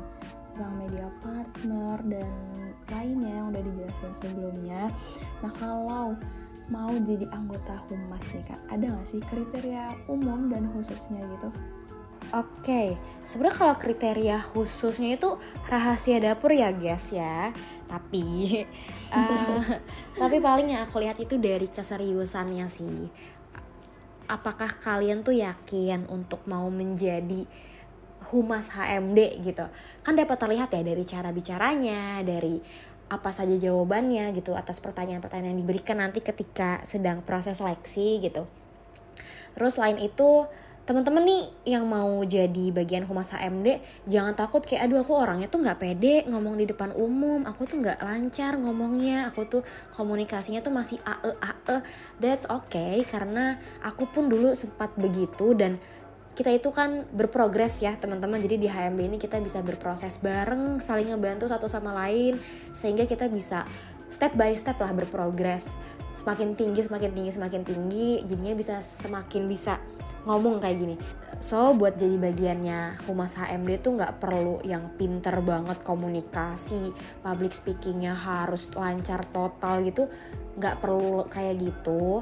tentang 0.53 0.73
media 0.77 1.07
partner 1.23 1.97
dan 2.07 2.31
lainnya 2.91 3.31
yang 3.39 3.47
udah 3.55 3.63
dijelasin 3.63 4.13
sebelumnya. 4.19 4.83
Nah 5.39 5.51
kalau 5.55 6.05
mau 6.71 6.91
jadi 7.03 7.27
anggota 7.35 7.79
humas 7.87 8.23
nih 8.31 8.43
kak, 8.47 8.61
ada 8.71 8.85
nggak 8.91 9.07
sih 9.11 9.21
kriteria 9.27 9.95
umum 10.07 10.51
dan 10.51 10.71
khususnya 10.71 11.23
gitu? 11.35 11.49
Oke, 12.31 12.63
okay. 12.63 12.87
sebenarnya 13.27 13.57
kalau 13.59 13.75
kriteria 13.75 14.37
khususnya 14.55 15.19
itu 15.19 15.35
rahasia 15.67 16.21
dapur 16.21 16.55
ya 16.55 16.71
guys 16.71 17.11
ya. 17.11 17.51
Tapi, 17.91 18.61
uh, 19.11 19.59
tapi 20.21 20.37
paling 20.39 20.71
yang 20.71 20.87
aku 20.87 21.03
lihat 21.03 21.19
itu 21.19 21.35
dari 21.35 21.67
keseriusannya 21.67 22.67
sih. 22.71 23.11
Apakah 24.31 24.79
kalian 24.79 25.27
tuh 25.27 25.35
yakin 25.35 26.07
untuk 26.07 26.47
mau 26.47 26.71
menjadi 26.71 27.43
humas 28.31 28.71
HMD 28.73 29.43
gitu. 29.43 29.67
Kan 30.01 30.15
dapat 30.15 30.39
terlihat 30.39 30.71
ya 30.73 30.81
dari 30.81 31.03
cara 31.03 31.29
bicaranya 31.35 32.23
dari 32.23 32.57
apa 33.11 33.29
saja 33.35 33.59
jawabannya 33.59 34.31
gitu 34.31 34.55
atas 34.55 34.79
pertanyaan-pertanyaan 34.79 35.51
yang 35.51 35.59
diberikan 35.59 35.99
nanti 35.99 36.23
ketika 36.23 36.79
sedang 36.87 37.19
proses 37.21 37.59
seleksi 37.59 38.23
gitu. 38.23 38.47
Terus 39.51 39.75
selain 39.75 39.99
itu 39.99 40.47
teman-teman 40.81 41.21
nih 41.21 41.43
yang 41.77 41.85
mau 41.85 42.25
jadi 42.25 42.73
bagian 42.73 43.05
humas 43.05 43.37
HMD 43.37 43.79
jangan 44.09 44.33
takut 44.33 44.65
kayak 44.65 44.89
aduh 44.89 45.05
aku 45.05 45.13
orangnya 45.13 45.45
tuh 45.45 45.61
nggak 45.61 45.77
pede 45.77 46.25
ngomong 46.25 46.57
di 46.57 46.65
depan 46.65 46.89
umum 46.97 47.45
aku 47.45 47.69
tuh 47.69 47.85
nggak 47.85 48.01
lancar 48.01 48.57
ngomongnya 48.57 49.29
aku 49.29 49.45
tuh 49.45 49.61
komunikasinya 49.93 50.65
tuh 50.65 50.73
masih 50.73 50.97
ae 51.05 51.37
ae 51.37 51.77
that's 52.17 52.49
okay 52.49 53.05
karena 53.05 53.61
aku 53.85 54.09
pun 54.09 54.25
dulu 54.25 54.57
sempat 54.57 54.89
begitu 54.97 55.53
dan 55.53 55.77
kita 56.31 56.47
itu 56.51 56.71
kan 56.71 57.03
berprogres 57.11 57.83
ya 57.83 57.95
teman-teman. 57.99 58.39
Jadi 58.39 58.55
di 58.55 58.67
HMB 58.71 58.99
ini 58.99 59.17
kita 59.19 59.37
bisa 59.43 59.59
berproses 59.59 60.15
bareng 60.23 60.79
saling 60.79 61.11
ngebantu 61.11 61.51
satu 61.51 61.67
sama 61.67 61.91
lain 61.91 62.39
sehingga 62.71 63.03
kita 63.03 63.27
bisa 63.27 63.67
step 64.07 64.35
by 64.35 64.55
step 64.55 64.79
lah 64.79 64.95
berprogres. 64.95 65.75
Semakin 66.11 66.59
tinggi 66.59 66.83
semakin 66.83 67.11
tinggi 67.15 67.31
semakin 67.31 67.61
tinggi 67.63 68.23
jadinya 68.27 68.55
bisa 68.55 68.83
semakin 68.83 69.47
bisa 69.47 69.79
ngomong 70.27 70.61
kayak 70.61 70.77
gini. 70.77 70.95
So 71.41 71.73
buat 71.73 71.97
jadi 71.97 72.15
bagiannya 72.21 73.01
humas 73.09 73.33
HMD 73.33 73.81
tuh 73.81 73.97
nggak 73.97 74.21
perlu 74.21 74.61
yang 74.61 74.93
pinter 74.93 75.33
banget 75.41 75.81
komunikasi 75.81 76.93
public 77.25 77.55
speakingnya 77.55 78.13
harus 78.13 78.69
lancar 78.77 79.25
total 79.33 79.81
gitu. 79.81 80.05
Nggak 80.59 80.83
perlu 80.83 81.25
kayak 81.31 81.57
gitu 81.59 82.21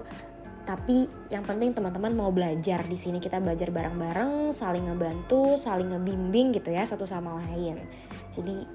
tapi 0.69 1.09
yang 1.33 1.41
penting 1.41 1.73
teman-teman 1.73 2.13
mau 2.13 2.29
belajar 2.29 2.85
di 2.85 2.93
sini. 2.93 3.17
Kita 3.17 3.41
belajar 3.41 3.73
bareng-bareng 3.73 4.53
saling 4.53 4.85
ngebantu 4.85 5.57
saling 5.57 5.89
ngebimbing 5.89 6.53
gitu 6.53 6.69
ya 6.69 6.85
satu 6.85 7.09
sama 7.09 7.41
lain. 7.41 7.81
Jadi 8.29 8.69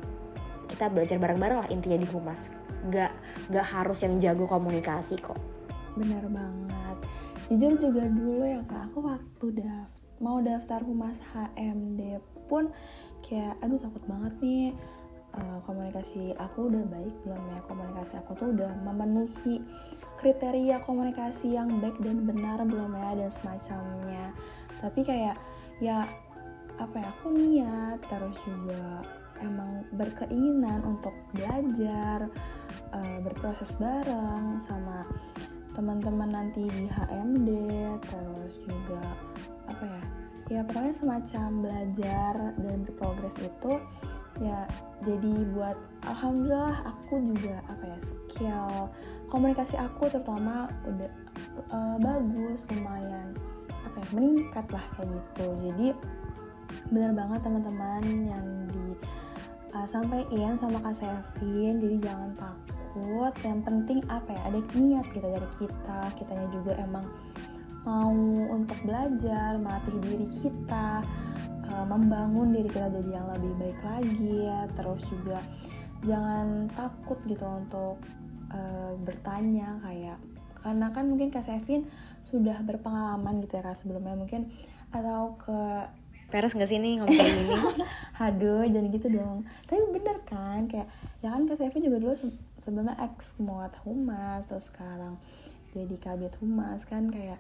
kita 0.67 0.91
belajar 0.91 1.23
bareng-bareng 1.23 1.59
lah 1.63 1.69
intinya 1.71 1.95
di 1.95 2.09
humas. 2.11 2.51
Nggak 2.91 3.15
nggak 3.47 3.67
harus 3.71 4.03
yang 4.03 4.19
jago 4.19 4.51
komunikasi 4.51 5.23
kok. 5.23 5.39
Benar 5.95 6.27
banget. 6.35 6.99
Jujur 7.55 7.79
juga 7.79 8.11
dulu 8.11 8.43
ya 8.43 8.59
kak 8.67 8.91
aku 8.91 8.99
waktu 8.99 9.47
daft 9.63 9.95
mau 10.19 10.43
daftar 10.43 10.83
humas 10.83 11.15
HMD 11.31 12.19
pun 12.51 12.75
kayak 13.23 13.55
aduh 13.63 13.79
takut 13.79 14.03
banget 14.11 14.35
nih 14.43 14.75
uh, 15.39 15.59
komunikasi 15.63 16.35
aku 16.39 16.71
udah 16.71 16.83
baik 16.91 17.15
belum 17.23 17.43
ya? 17.55 17.59
Komunikasi 17.71 18.15
aku 18.19 18.33
tuh 18.35 18.49
udah 18.51 18.73
memenuhi 18.83 19.63
kriteria 20.21 20.83
komunikasi 20.85 21.57
yang 21.57 21.83
baik 21.83 21.97
dan 22.01 22.25
benar 22.27 22.59
belum 22.63 22.95
ya 22.95 23.11
dan 23.25 23.31
semacamnya. 23.31 24.27
Tapi 24.81 25.01
kayak 25.03 25.37
ya 25.83 26.07
apa 26.79 26.97
ya 26.99 27.09
aku 27.15 27.27
niat 27.31 27.99
terus 28.11 28.35
juga 28.43 29.07
emang 29.43 29.87
berkeinginan 29.95 30.83
untuk 30.83 31.15
belajar 31.35 32.27
uh, 32.91 33.19
berproses 33.23 33.75
bareng 33.79 34.59
sama 34.63 35.07
teman-teman 35.75 36.31
nanti 36.31 36.67
di 36.71 36.87
HMD 36.87 37.51
terus 38.07 38.55
juga 38.63 39.03
apa 39.67 39.85
ya 39.87 40.03
ya 40.53 40.61
pokoknya 40.67 40.95
semacam 40.95 41.49
belajar 41.67 42.35
dan 42.61 42.77
berprogres 42.85 43.39
itu 43.41 43.73
ya 44.43 44.67
jadi 45.07 45.35
buat 45.55 45.79
alhamdulillah 46.11 46.83
aku 46.83 47.23
juga 47.35 47.63
apa 47.71 47.85
ya 47.87 47.99
skill 48.03 48.91
komunikasi 49.35 49.75
aku 49.75 50.11
terutama 50.11 50.71
udah 50.87 51.11
uh, 51.75 51.97
bagus 51.99 52.63
lumayan 52.71 53.35
apa 53.85 53.97
ya 54.01 54.09
meningkat 54.17 54.67
lah 54.71 54.85
kayak 54.97 55.09
gitu. 55.11 55.47
Jadi 55.71 55.87
benar 56.91 57.13
banget 57.15 57.41
teman-teman 57.43 58.05
yang 58.31 58.47
di 58.71 58.85
uh, 59.75 59.87
sampaikan 59.91 60.55
sama 60.59 60.79
Kak 60.83 60.95
Sevin. 60.99 61.83
Jadi 61.83 61.97
jangan 62.03 62.31
takut 62.39 63.35
yang 63.43 63.61
penting 63.63 63.99
apa 64.07 64.31
ya 64.31 64.41
ada 64.51 64.61
niat 64.75 65.07
gitu 65.13 65.27
dari 65.27 65.49
kita. 65.59 65.99
Kitanya 66.15 66.49
juga 66.55 66.73
emang 66.79 67.07
mau 67.85 68.17
untuk 68.49 68.79
belajar 68.87 69.61
melatih 69.61 69.99
diri 70.09 70.29
kita 70.41 71.05
membangun 71.87 72.53
diri 72.53 72.69
kita 72.69 72.89
jadi 72.91 73.11
yang 73.21 73.27
lebih 73.37 73.53
baik 73.61 73.81
lagi 73.85 74.33
ya 74.49 74.61
terus 74.75 75.03
juga 75.09 75.39
jangan 76.05 76.69
takut 76.73 77.19
gitu 77.25 77.45
untuk 77.45 77.97
uh, 78.53 78.93
bertanya 79.05 79.81
kayak 79.85 80.19
karena 80.65 80.89
kan 80.97 81.05
mungkin 81.09 81.29
Kak 81.29 81.45
Sevin 81.45 81.85
sudah 82.25 82.57
berpengalaman 82.65 83.45
gitu 83.45 83.61
ya 83.61 83.63
Kak 83.65 83.85
sebelumnya 83.85 84.17
mungkin 84.17 84.49
atau 84.93 85.37
ke 85.37 85.61
Peres 86.33 86.57
gak 86.57 86.67
sih 86.67 86.81
nih 86.81 86.99
ngomong 86.99 87.15
kayak 87.15 87.31
gini? 87.31 87.85
Aduh, 88.27 88.67
jangan 88.67 88.91
gitu 88.91 89.07
dong. 89.13 89.47
Tapi 89.71 89.81
bener 89.93 90.19
kan, 90.27 90.67
kayak 90.67 90.89
ya 91.23 91.31
kan 91.31 91.47
Kak 91.47 91.63
Sevi 91.63 91.79
juga 91.85 92.01
dulu 92.01 92.15
sebelumnya 92.59 92.97
ex 92.97 93.39
muat 93.39 93.71
humas, 93.85 94.43
terus 94.49 94.73
sekarang 94.73 95.21
jadi 95.77 95.95
kabit 96.01 96.35
humas 96.43 96.83
kan 96.89 97.07
kayak 97.13 97.39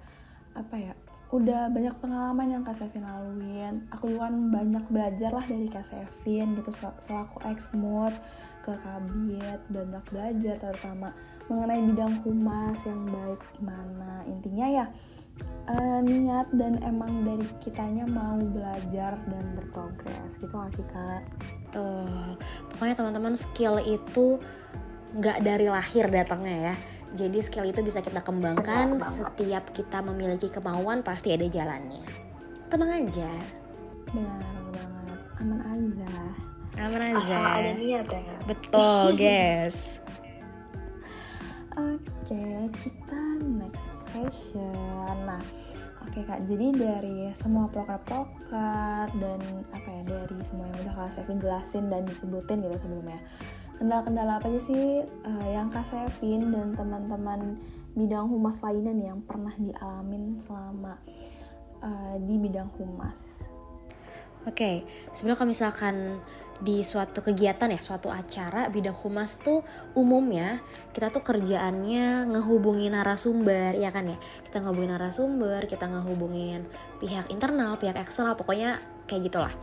apa 0.54 0.74
ya? 0.78 0.92
Udah 1.34 1.66
banyak 1.66 1.98
pengalaman 1.98 2.46
yang 2.46 2.62
Kak 2.62 2.78
Sevin 2.78 3.02
laluin. 3.02 3.82
Aku 3.90 4.06
juga 4.06 4.30
kan 4.30 4.54
banyak 4.54 4.84
belajar 4.86 5.30
lah 5.34 5.42
dari 5.42 5.66
Kak 5.66 5.82
Sevin 5.82 6.54
gitu 6.54 6.70
selaku 7.02 7.42
ex 7.50 7.74
mut 7.74 8.14
ke 8.64 8.72
kabit 8.80 9.60
banyak 9.68 10.04
belajar 10.08 10.56
terutama 10.56 11.12
mengenai 11.52 11.84
bidang 11.84 12.16
humas 12.24 12.80
yang 12.88 13.04
baik 13.12 13.40
gimana 13.60 14.24
intinya 14.24 14.64
ya 14.64 14.86
uh, 15.68 16.00
niat 16.00 16.48
dan 16.56 16.80
emang 16.80 17.24
dari 17.28 17.44
kitanya 17.60 18.08
mau 18.08 18.40
belajar 18.40 19.20
dan 19.28 19.44
berprogres 19.56 20.32
gitu 20.40 20.52
gak 20.52 20.72
sih 20.76 20.86
kak? 20.88 21.22
Betul. 21.68 22.40
Pokoknya 22.72 22.94
teman-teman 22.96 23.34
skill 23.36 23.76
itu 23.84 24.40
nggak 25.14 25.38
dari 25.46 25.66
lahir 25.70 26.10
datangnya 26.10 26.72
ya. 26.72 26.76
Jadi 27.14 27.38
skill 27.46 27.70
itu 27.70 27.78
bisa 27.86 28.02
kita 28.02 28.20
kembangkan 28.26 28.90
setiap 28.98 29.70
kita 29.70 30.02
memiliki 30.02 30.50
kemauan 30.50 31.06
pasti 31.06 31.30
ada 31.30 31.46
jalannya. 31.46 32.02
Tenang 32.66 32.90
aja. 33.06 33.30
Benar 34.10 34.42
banget. 34.74 35.20
Aman 35.38 35.60
aja. 35.62 36.14
Aman 36.74 37.00
aja. 37.14 37.18
Asal 37.22 37.42
ada 37.46 37.72
niat 37.78 38.06
ya. 38.10 38.36
Betul, 38.50 39.14
guys. 39.22 40.02
Oke, 41.74 42.06
okay, 42.22 42.70
kita 42.82 43.22
next 43.42 43.86
question. 44.10 45.14
Nah, 45.26 45.42
oke 46.06 46.18
kak. 46.22 46.46
Jadi 46.46 46.66
dari 46.74 47.30
semua 47.34 47.66
proker-proker 47.70 49.10
dan 49.18 49.40
apa 49.74 49.88
ya 49.90 50.02
dari 50.06 50.38
semua 50.46 50.70
yang 50.70 50.78
udah 50.86 50.94
kak 50.98 51.10
Sevin 51.18 51.38
jelasin 51.42 51.90
dan 51.90 52.06
disebutin 52.06 52.62
gitu 52.62 52.78
sebelumnya. 52.78 53.18
Kendala-kendala 53.74 54.38
apa 54.38 54.46
aja 54.48 54.60
sih 54.62 55.02
uh, 55.02 55.48
yang 55.50 55.66
kak 55.66 55.86
Sevin 55.90 56.54
dan 56.54 56.78
teman-teman 56.78 57.58
bidang 57.94 58.26
humas 58.30 58.58
lainnya 58.62 58.92
nih 58.94 59.06
yang 59.14 59.20
pernah 59.22 59.54
dialamin 59.58 60.38
selama 60.42 60.98
uh, 61.82 62.14
di 62.22 62.34
bidang 62.38 62.70
humas? 62.78 63.18
Oke, 64.44 64.52
okay. 64.54 64.76
sebenarnya 65.10 65.38
kalau 65.40 65.50
misalkan 65.50 65.96
di 66.62 66.86
suatu 66.86 67.18
kegiatan 67.18 67.66
ya 67.66 67.80
suatu 67.82 68.14
acara 68.14 68.70
bidang 68.70 68.94
humas 68.94 69.42
tuh 69.42 69.66
umumnya 69.98 70.62
kita 70.94 71.10
tuh 71.10 71.26
kerjaannya 71.26 72.30
ngehubungin 72.30 72.94
narasumber 72.94 73.74
ya 73.74 73.90
kan 73.90 74.14
ya 74.14 74.18
kita 74.46 74.62
ngehubungin 74.62 74.94
narasumber 74.94 75.66
kita 75.66 75.90
ngehubungin 75.90 76.62
pihak 77.02 77.26
internal 77.34 77.74
pihak 77.74 77.98
eksternal 77.98 78.38
pokoknya 78.38 78.78
kayak 79.04 79.32
gitulah. 79.32 79.54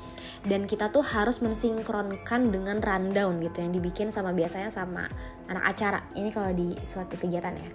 Dan 0.42 0.66
kita 0.66 0.90
tuh 0.90 1.06
harus 1.06 1.38
mensinkronkan 1.40 2.50
dengan 2.50 2.82
rundown 2.82 3.38
gitu 3.46 3.62
yang 3.62 3.72
dibikin 3.74 4.10
sama 4.10 4.34
biasanya 4.34 4.74
sama 4.74 5.06
anak 5.46 5.64
acara. 5.78 6.00
Ini 6.18 6.30
kalau 6.34 6.52
di 6.54 6.74
suatu 6.82 7.18
kegiatan 7.18 7.54
ya. 7.54 7.70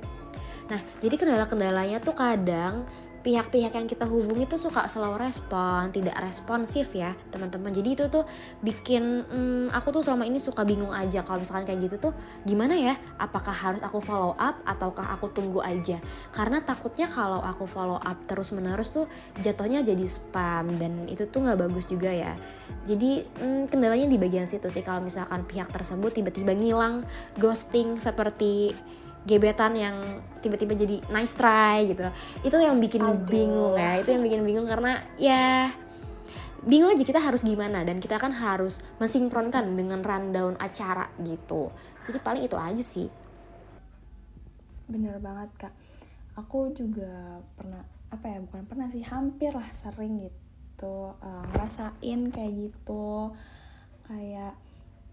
Nah 0.66 0.80
jadi 0.98 1.14
kendala-kendalanya 1.14 2.02
tuh 2.02 2.14
kadang 2.18 2.82
pihak-pihak 3.26 3.74
yang 3.74 3.90
kita 3.90 4.06
hubungi 4.06 4.46
tuh 4.46 4.54
suka 4.54 4.86
selalu 4.86 5.26
respon, 5.26 5.90
tidak 5.90 6.14
responsif 6.22 6.94
ya 6.94 7.10
teman-teman. 7.34 7.74
Jadi 7.74 7.98
itu 7.98 8.04
tuh 8.06 8.22
bikin 8.62 9.26
hmm, 9.26 9.66
aku 9.74 9.98
tuh 9.98 10.06
selama 10.06 10.30
ini 10.30 10.38
suka 10.38 10.62
bingung 10.62 10.94
aja 10.94 11.26
kalau 11.26 11.42
misalkan 11.42 11.66
kayak 11.66 11.90
gitu 11.90 11.96
tuh 11.98 12.12
gimana 12.46 12.78
ya? 12.78 12.94
Apakah 13.18 13.50
harus 13.50 13.82
aku 13.82 13.98
follow 13.98 14.38
up 14.38 14.62
ataukah 14.62 15.10
aku 15.18 15.34
tunggu 15.34 15.58
aja? 15.58 15.98
Karena 16.30 16.62
takutnya 16.62 17.10
kalau 17.10 17.42
aku 17.42 17.66
follow 17.66 17.98
up 17.98 18.14
terus-menerus 18.30 18.94
tuh 18.94 19.10
jatuhnya 19.42 19.82
jadi 19.82 20.06
spam 20.06 20.78
dan 20.78 21.10
itu 21.10 21.26
tuh 21.26 21.42
nggak 21.42 21.66
bagus 21.66 21.90
juga 21.90 22.14
ya. 22.14 22.38
Jadi 22.86 23.26
hmm, 23.42 23.66
kendalanya 23.66 24.06
di 24.06 24.22
bagian 24.22 24.46
situ 24.46 24.70
sih 24.70 24.86
kalau 24.86 25.02
misalkan 25.02 25.42
pihak 25.42 25.66
tersebut 25.74 26.14
tiba-tiba 26.14 26.54
ngilang, 26.54 27.02
ghosting 27.42 27.98
seperti 27.98 28.70
gebetan 29.26 29.74
yang 29.74 30.22
tiba-tiba 30.40 30.78
jadi 30.78 31.02
nice 31.10 31.34
try 31.34 31.82
gitu. 31.90 32.06
Itu 32.46 32.56
yang 32.62 32.78
bikin 32.78 33.02
Aduh. 33.02 33.26
bingung 33.26 33.74
ya 33.74 33.98
itu 33.98 34.14
yang 34.14 34.22
bikin 34.22 34.42
bingung 34.46 34.66
karena 34.70 35.02
ya 35.18 35.74
bingung 36.66 36.90
aja 36.90 37.02
kita 37.06 37.22
harus 37.22 37.46
gimana 37.46 37.82
dan 37.86 38.02
kita 38.02 38.18
kan 38.18 38.34
harus 38.34 38.82
mensinkronkan 39.02 39.74
dengan 39.74 40.00
rundown 40.02 40.54
acara 40.62 41.10
gitu. 41.22 41.74
Jadi 42.06 42.18
paling 42.22 42.42
itu 42.46 42.56
aja 42.58 42.84
sih. 42.86 43.10
Bener 44.86 45.18
banget 45.18 45.50
kak. 45.58 45.74
Aku 46.38 46.70
juga 46.74 47.42
pernah 47.58 47.82
apa 48.06 48.30
ya 48.30 48.38
bukan 48.38 48.62
pernah 48.70 48.86
sih 48.94 49.02
hampir 49.02 49.50
lah 49.50 49.66
sering 49.82 50.22
gitu 50.22 51.10
uh, 51.18 51.44
ngerasain 51.50 52.20
kayak 52.30 52.52
gitu. 52.54 53.34
Kayak 54.06 54.54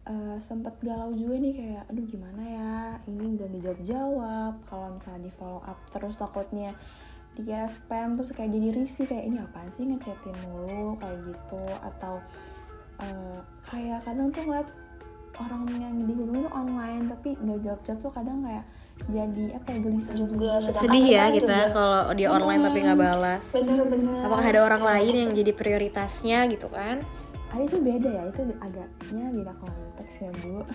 uh, 0.08 0.38
sempet 0.40 0.76
galau 0.84 1.12
juga 1.16 1.40
nih 1.40 1.54
kayak 1.56 1.84
aduh 1.92 2.06
gimana 2.08 2.44
ya? 2.44 2.76
Ini 3.08 3.26
belum 3.40 3.52
dijawab 3.60 3.80
jawab 3.88 4.54
kalau 4.68 4.88
misalnya 4.96 5.22
di 5.28 5.32
follow 5.36 5.62
up 5.64 5.80
terus 5.92 6.16
takutnya 6.20 6.72
dikira 7.34 7.66
spam 7.66 8.14
terus 8.14 8.30
kayak 8.30 8.54
jadi 8.54 8.70
risih 8.78 9.06
kayak 9.10 9.26
ini 9.26 9.38
apaan 9.42 9.70
sih 9.74 9.88
ngechatin 9.88 10.36
mulu? 10.48 11.00
Kayak 11.00 11.18
gitu. 11.32 11.64
Atau 11.82 12.20
uh, 13.02 13.40
kayak 13.68 14.04
kadang 14.04 14.30
tuh 14.30 14.44
ngeliat 14.44 14.70
orang 15.42 15.66
yang 15.82 15.96
dihubungi 16.06 16.46
tuh 16.46 16.54
online 16.54 17.10
tapi 17.10 17.34
nggak 17.42 17.60
jawab 17.66 17.82
jawab 17.82 18.00
tuh 18.06 18.12
kadang 18.14 18.38
kayak 18.46 18.66
jadi 19.10 19.58
apa 19.58 19.68
ya 19.74 19.80
gelisah 19.82 20.14
juga 20.14 20.50
sedih 20.62 21.06
ya 21.10 21.24
kita 21.34 21.74
kalau 21.74 22.14
dia 22.14 22.30
online 22.30 22.62
hmm, 22.62 22.68
tapi 22.70 22.78
nggak 22.86 23.00
balas. 23.02 23.46
Bener-bener 23.58 24.22
apakah 24.30 24.46
ada 24.46 24.62
orang 24.62 24.84
lain 24.86 25.14
yang 25.26 25.32
jadi 25.34 25.52
prioritasnya 25.58 26.46
gitu 26.54 26.70
kan 26.70 27.02
ada 27.54 27.64
itu 27.70 27.78
beda 27.78 28.10
ya 28.10 28.24
itu 28.34 28.42
agaknya 28.58 29.26
beda 29.30 29.54
konteks 29.62 30.14
ya 30.18 30.32
bu. 30.42 30.66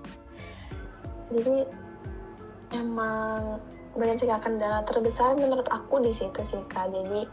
Jadi 1.34 1.56
emang 2.78 3.58
banyak 3.98 4.16
sih 4.22 4.30
kak 4.30 4.46
kendala 4.46 4.86
terbesar 4.86 5.34
menurut 5.34 5.66
aku 5.66 5.98
di 5.98 6.14
situ 6.14 6.40
sih 6.46 6.62
kak. 6.70 6.94
Jadi 6.94 7.26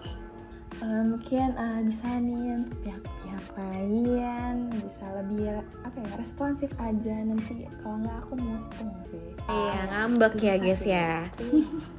uh, 0.81 1.03
mungkin 1.05 1.53
uh, 1.53 1.85
bisa 1.85 2.09
nih 2.17 2.57
untuk 2.57 2.77
pihak-pihak 2.81 3.45
lain 3.61 4.73
bisa 4.73 5.05
lebih 5.21 5.61
apa 5.85 5.97
ya 6.01 6.13
responsif 6.17 6.73
aja 6.81 7.15
nanti. 7.21 7.69
Kalau 7.85 8.01
nggak 8.01 8.17
aku 8.25 8.33
mutung 8.41 8.89
sih. 9.13 9.27
Iya 9.45 9.81
ngambek 9.93 10.33
ya 10.41 10.55
guys 10.57 10.81
ya. 10.81 11.29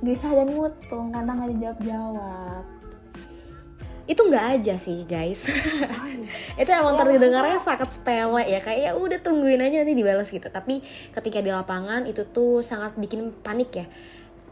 gelisah 0.00 0.32
dan 0.32 0.48
mutung 0.56 1.12
karena 1.12 1.30
nggak 1.36 1.50
dijawab 1.56 1.78
jawab 1.84 2.64
itu 4.10 4.26
nggak 4.26 4.46
aja 4.58 4.74
sih 4.74 5.06
guys. 5.06 5.46
Itu 6.60 6.66
emang 6.66 6.98
Ya, 6.98 7.06
terdengarnya 7.06 7.62
sangat 7.62 7.94
sepele 7.94 8.42
ya 8.42 8.58
kayak 8.58 8.80
ya 8.82 8.92
udah 8.98 9.22
tungguin 9.22 9.62
aja 9.62 9.86
nanti 9.86 9.94
dibalas 9.94 10.34
gitu. 10.34 10.50
Tapi 10.50 10.82
ketika 11.14 11.38
di 11.38 11.54
lapangan 11.54 12.10
itu 12.10 12.26
tuh 12.26 12.58
sangat 12.58 12.98
bikin 12.98 13.30
panik 13.38 13.70
ya. 13.70 13.86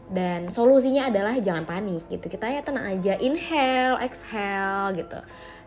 Dan 0.07 0.47
solusinya 0.47 1.11
adalah 1.11 1.35
jangan 1.43 1.67
panik 1.67 2.07
gitu. 2.07 2.31
Kita 2.31 2.47
ya 2.47 2.63
tenang 2.63 2.87
aja. 2.87 3.19
Inhale 3.19 3.99
exhale 3.99 4.95
gitu. 4.95 5.19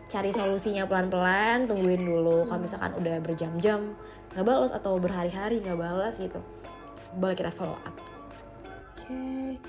Cari 0.09 0.33
solusinya 0.33 0.89
pelan-pelan 0.89 1.69
tungguin 1.69 2.01
dulu. 2.01 2.49
Kalau 2.49 2.59
misalkan 2.65 2.97
udah 2.97 3.21
berjam-jam 3.21 3.93
nggak 4.33 4.41
balas 4.41 4.73
atau 4.73 4.97
berhari-hari 4.97 5.61
nggak 5.61 5.77
balas 5.77 6.17
gitu. 6.17 6.41
Boleh 7.13 7.37
kita 7.37 7.53
follow 7.53 7.77
up. 7.85 7.93
Oke, 9.05 9.61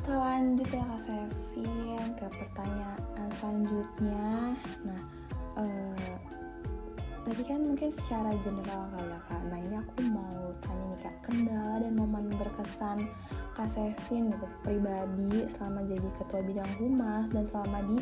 kita 0.00 0.16
lanjut 0.16 0.68
ya 0.72 0.80
Kak 0.80 1.00
Sevin 1.04 2.08
ke 2.16 2.24
pertanyaan 2.32 3.28
selanjutnya. 3.36 4.56
Nah, 4.80 5.00
eh, 5.60 6.16
tadi 7.28 7.42
kan 7.44 7.60
mungkin 7.60 7.92
secara 7.92 8.32
general 8.40 8.88
kali 8.96 9.12
ya 9.12 9.20
Kak. 9.28 9.42
Nah 9.52 9.58
ini 9.60 9.76
aku 9.76 10.00
mau 10.08 10.56
tanya 10.64 10.84
nih 10.88 11.00
Kak, 11.04 11.16
kendala 11.20 11.84
dan 11.84 11.92
momen 12.00 12.32
berkesan 12.32 13.04
Kak 13.52 13.68
Sevin 13.68 14.32
gitu 14.32 14.48
pribadi 14.64 15.44
selama 15.52 15.84
jadi 15.84 16.08
ketua 16.16 16.40
bidang 16.48 16.72
humas 16.80 17.28
dan 17.36 17.44
selama 17.44 17.84
di 17.84 18.00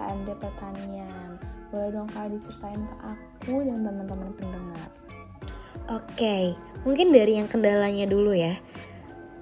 HMD 0.00 0.28
Pertanian. 0.40 1.36
Boleh 1.68 1.92
dong 1.92 2.08
Kak 2.08 2.32
diceritain 2.32 2.80
ke 2.80 2.96
aku 3.04 3.68
dan 3.68 3.84
teman-teman 3.84 4.32
pendengar. 4.40 4.88
Oke, 5.92 6.56
mungkin 6.88 7.12
dari 7.12 7.36
yang 7.36 7.52
kendalanya 7.52 8.08
dulu 8.08 8.32
ya. 8.32 8.56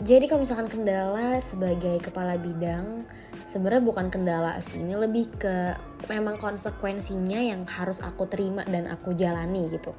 Jadi 0.02 0.26
kalau 0.26 0.42
misalkan 0.42 0.66
kendala 0.66 1.38
sebagai 1.38 2.02
kepala 2.02 2.34
bidang, 2.34 3.06
sebenarnya 3.46 3.86
bukan 3.86 4.10
kendala 4.10 4.58
sih, 4.58 4.82
ini 4.82 4.98
lebih 4.98 5.30
ke 5.38 5.78
memang 6.10 6.42
konsekuensinya 6.42 7.38
yang 7.38 7.62
harus 7.70 8.02
aku 8.02 8.26
terima 8.26 8.66
dan 8.66 8.90
aku 8.90 9.14
jalani 9.14 9.70
gitu. 9.70 9.94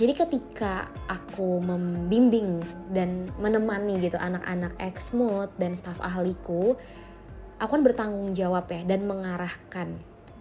Jadi 0.00 0.16
ketika 0.16 0.88
aku 1.12 1.60
membimbing 1.60 2.64
dan 2.88 3.28
menemani 3.36 4.00
gitu 4.00 4.16
anak-anak 4.16 4.72
eksmut 4.80 5.52
dan 5.60 5.76
staf 5.76 6.00
ahliku, 6.00 6.72
aku 7.60 7.68
kan 7.68 7.84
bertanggung 7.84 8.32
jawab 8.32 8.64
ya 8.72 8.80
dan 8.88 9.04
mengarahkan 9.04 9.92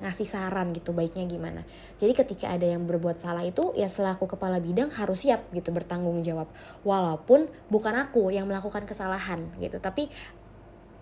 ngasih 0.04 0.28
saran 0.28 0.76
gitu 0.76 0.92
baiknya 0.92 1.24
gimana. 1.24 1.64
Jadi 1.96 2.12
ketika 2.12 2.52
ada 2.52 2.68
yang 2.68 2.84
berbuat 2.84 3.18
salah 3.18 3.48
itu 3.48 3.72
ya 3.80 3.88
selaku 3.88 4.28
kepala 4.28 4.60
bidang 4.60 4.92
harus 4.92 5.24
siap 5.24 5.48
gitu 5.56 5.72
bertanggung 5.72 6.20
jawab. 6.22 6.52
Walaupun 6.84 7.48
bukan 7.72 7.96
aku 7.96 8.30
yang 8.36 8.46
melakukan 8.46 8.84
kesalahan 8.84 9.48
gitu, 9.64 9.80
tapi 9.80 10.12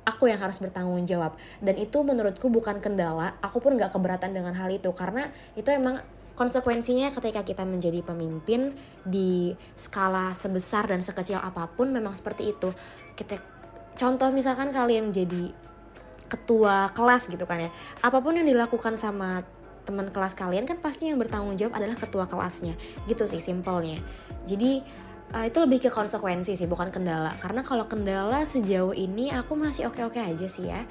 aku 0.05 0.29
yang 0.29 0.37
harus 0.37 0.61
bertanggung 0.61 1.01
jawab. 1.09 1.33
Dan 1.57 1.81
itu 1.81 2.05
menurutku 2.05 2.53
bukan 2.53 2.77
kendala, 2.77 3.37
aku 3.41 3.57
pun 3.57 3.73
nggak 3.73 3.89
keberatan 3.89 4.37
dengan 4.37 4.53
hal 4.53 4.69
itu 4.69 4.93
karena 4.93 5.33
itu 5.57 5.73
emang 5.73 6.01
konsekuensinya 6.37 7.11
ketika 7.13 7.45
kita 7.45 7.63
menjadi 7.67 8.01
pemimpin 8.01 8.73
di 9.05 9.53
skala 9.77 10.33
sebesar 10.33 10.89
dan 10.89 11.03
sekecil 11.03 11.37
apa 11.37 11.69
pun 11.69 11.89
memang 11.89 12.13
seperti 12.13 12.53
itu. 12.53 12.69
Kita 13.17 13.37
contoh 13.97 14.29
misalkan 14.33 14.73
kalian 14.73 15.13
jadi 15.13 15.70
ketua 16.31 16.87
kelas 16.95 17.27
gitu 17.27 17.43
kan 17.43 17.67
ya. 17.67 17.69
Apa 17.99 18.23
pun 18.23 18.39
yang 18.39 18.47
dilakukan 18.47 18.95
sama 18.95 19.43
teman 19.83 20.07
kelas 20.13 20.37
kalian 20.37 20.63
kan 20.63 20.79
pasti 20.79 21.11
yang 21.11 21.19
bertanggung 21.19 21.59
jawab 21.59 21.75
adalah 21.75 21.99
ketua 21.99 22.23
kelasnya. 22.31 22.79
Gitu 23.05 23.27
sih 23.27 23.43
simpelnya. 23.43 23.99
Jadi 24.47 24.79
uh, 25.35 25.43
itu 25.43 25.57
lebih 25.59 25.83
ke 25.83 25.89
konsekuensi 25.91 26.55
sih 26.55 26.67
bukan 26.71 26.87
kendala. 26.89 27.35
Karena 27.43 27.61
kalau 27.67 27.85
kendala 27.91 28.47
sejauh 28.47 28.95
ini 28.95 29.35
aku 29.35 29.59
masih 29.59 29.91
oke-oke 29.91 30.23
aja 30.23 30.47
sih 30.47 30.71
ya 30.71 30.87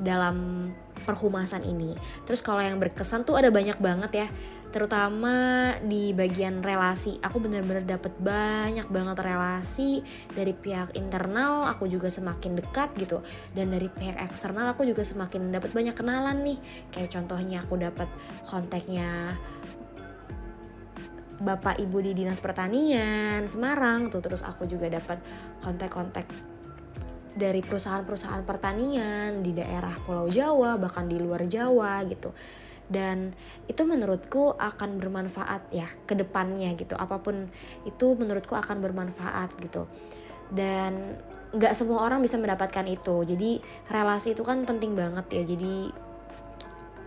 dalam 0.00 0.68
perhumasan 1.04 1.62
ini. 1.68 1.92
Terus 2.24 2.40
kalau 2.40 2.64
yang 2.64 2.80
berkesan 2.80 3.22
tuh 3.28 3.36
ada 3.36 3.52
banyak 3.52 3.76
banget 3.78 4.26
ya 4.26 4.28
terutama 4.74 5.70
di 5.86 6.10
bagian 6.10 6.58
relasi. 6.58 7.22
Aku 7.22 7.38
bener-bener 7.38 7.86
dapet 7.86 8.10
banyak 8.18 8.90
banget 8.90 9.22
relasi 9.22 10.02
dari 10.34 10.50
pihak 10.50 10.98
internal 10.98 11.70
aku 11.70 11.86
juga 11.86 12.10
semakin 12.10 12.58
dekat 12.58 12.90
gitu. 12.98 13.22
Dan 13.54 13.70
dari 13.70 13.86
pihak 13.86 14.18
eksternal 14.18 14.74
aku 14.74 14.82
juga 14.82 15.06
semakin 15.06 15.54
dapat 15.54 15.70
banyak 15.70 15.94
kenalan 15.94 16.42
nih. 16.42 16.58
Kayak 16.90 17.14
contohnya 17.14 17.62
aku 17.62 17.78
dapat 17.78 18.10
kontaknya 18.50 19.38
bapak 21.38 21.78
ibu 21.78 22.02
di 22.02 22.10
dinas 22.10 22.42
pertanian 22.42 23.46
Semarang 23.46 24.10
tuh. 24.10 24.26
Terus 24.26 24.42
aku 24.42 24.66
juga 24.66 24.90
dapat 24.90 25.22
kontak-kontak 25.62 26.26
dari 27.38 27.62
perusahaan-perusahaan 27.62 28.42
pertanian 28.42 29.38
di 29.38 29.54
daerah 29.54 29.94
Pulau 30.02 30.26
Jawa 30.26 30.78
bahkan 30.82 31.06
di 31.06 31.18
luar 31.18 31.46
Jawa 31.46 32.02
gitu 32.06 32.34
dan 32.88 33.32
itu 33.64 33.82
menurutku 33.84 34.52
akan 34.60 35.00
bermanfaat 35.00 35.72
ya 35.72 35.88
ke 36.04 36.12
depannya 36.12 36.76
gitu. 36.76 36.96
Apa 36.96 37.20
pun 37.20 37.48
itu 37.88 38.06
menurutku 38.16 38.52
akan 38.52 38.84
bermanfaat 38.84 39.56
gitu. 39.60 39.88
Dan 40.52 41.16
nggak 41.54 41.72
semua 41.72 42.04
orang 42.04 42.20
bisa 42.20 42.36
mendapatkan 42.36 42.84
itu. 42.84 43.24
Jadi 43.24 43.62
relasi 43.88 44.36
itu 44.36 44.42
kan 44.44 44.66
penting 44.68 44.92
banget 44.92 45.26
ya. 45.32 45.42
Jadi 45.46 46.04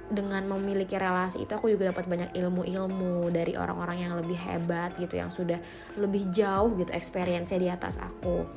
dengan 0.08 0.48
memiliki 0.48 0.96
relasi 0.96 1.44
itu 1.44 1.52
aku 1.52 1.68
juga 1.68 1.92
dapat 1.92 2.08
banyak 2.08 2.32
ilmu-ilmu 2.32 3.28
dari 3.28 3.60
orang-orang 3.60 4.08
yang 4.08 4.14
lebih 4.16 4.40
hebat 4.40 4.96
gitu 4.96 5.20
yang 5.20 5.28
sudah 5.28 5.60
lebih 6.00 6.32
jauh 6.32 6.72
gitu 6.80 6.96
experience-nya 6.96 7.60
di 7.60 7.68
atas 7.68 8.00
aku. 8.00 8.48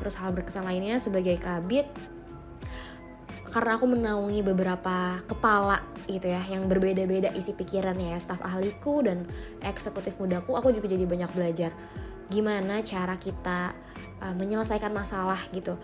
Terus 0.00 0.16
hal 0.16 0.32
berkesan 0.32 0.64
lainnya 0.64 0.96
sebagai 0.96 1.36
kabit 1.36 1.84
karena 3.50 3.76
aku 3.76 3.86
menaungi 3.90 4.40
beberapa 4.46 5.18
kepala 5.26 5.82
gitu 6.06 6.30
ya 6.30 6.42
yang 6.46 6.70
berbeda-beda 6.70 7.34
isi 7.34 7.52
pikirannya 7.52 8.14
ya. 8.14 8.18
Staf 8.22 8.40
ahliku 8.42 9.02
dan 9.02 9.26
eksekutif 9.60 10.16
mudaku 10.22 10.54
aku 10.54 10.70
juga 10.70 10.86
jadi 10.90 11.04
banyak 11.04 11.30
belajar 11.34 11.74
gimana 12.30 12.78
cara 12.86 13.18
kita 13.18 13.74
uh, 14.22 14.34
menyelesaikan 14.38 14.94
masalah 14.94 15.38
gitu 15.50 15.74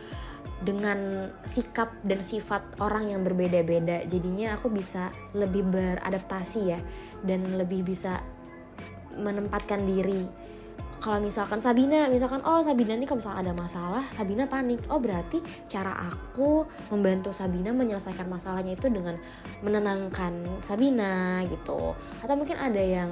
dengan 0.63 1.29
sikap 1.43 1.93
dan 2.07 2.23
sifat 2.23 2.79
orang 2.81 3.13
yang 3.13 3.27
berbeda-beda. 3.27 4.07
Jadinya 4.07 4.57
aku 4.57 4.71
bisa 4.71 5.11
lebih 5.35 5.67
beradaptasi 5.67 6.61
ya 6.71 6.81
dan 7.27 7.45
lebih 7.59 7.83
bisa 7.83 8.23
menempatkan 9.19 9.85
diri 9.85 10.25
kalau 11.01 11.21
misalkan 11.21 11.61
Sabina 11.61 12.09
misalkan 12.09 12.41
oh 12.43 12.65
Sabina 12.65 12.97
nih 12.97 13.07
kalau 13.07 13.21
misalkan 13.21 13.41
ada 13.47 13.55
masalah 13.55 14.05
Sabina 14.11 14.49
panik. 14.49 14.81
Oh 14.89 14.99
berarti 14.99 15.41
cara 15.69 15.93
aku 15.93 16.65
membantu 16.91 17.31
Sabina 17.31 17.71
menyelesaikan 17.71 18.27
masalahnya 18.27 18.75
itu 18.75 18.89
dengan 18.89 19.17
menenangkan 19.61 20.63
Sabina 20.65 21.45
gitu. 21.47 21.95
Atau 22.25 22.35
mungkin 22.35 22.57
ada 22.57 22.81
yang 22.81 23.11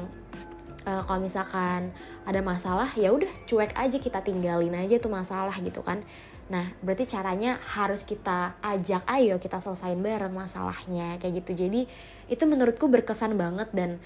uh, 0.88 1.02
kalau 1.04 1.20
misalkan 1.20 1.92
ada 2.24 2.40
masalah 2.40 2.88
ya 2.96 3.12
udah 3.12 3.30
cuek 3.48 3.76
aja 3.76 3.98
kita 4.00 4.20
tinggalin 4.24 4.72
aja 4.76 4.96
tuh 5.00 5.12
masalah 5.12 5.54
gitu 5.60 5.80
kan. 5.84 6.04
Nah 6.48 6.76
berarti 6.84 7.08
caranya 7.08 7.56
harus 7.64 8.04
kita 8.04 8.60
ajak 8.60 9.04
ayo 9.08 9.40
kita 9.40 9.60
selesain 9.64 10.00
bareng 10.00 10.32
masalahnya 10.32 11.16
kayak 11.20 11.44
gitu. 11.44 11.66
Jadi 11.66 11.88
itu 12.28 12.44
menurutku 12.44 12.88
berkesan 12.88 13.36
banget 13.36 13.68
dan 13.72 14.00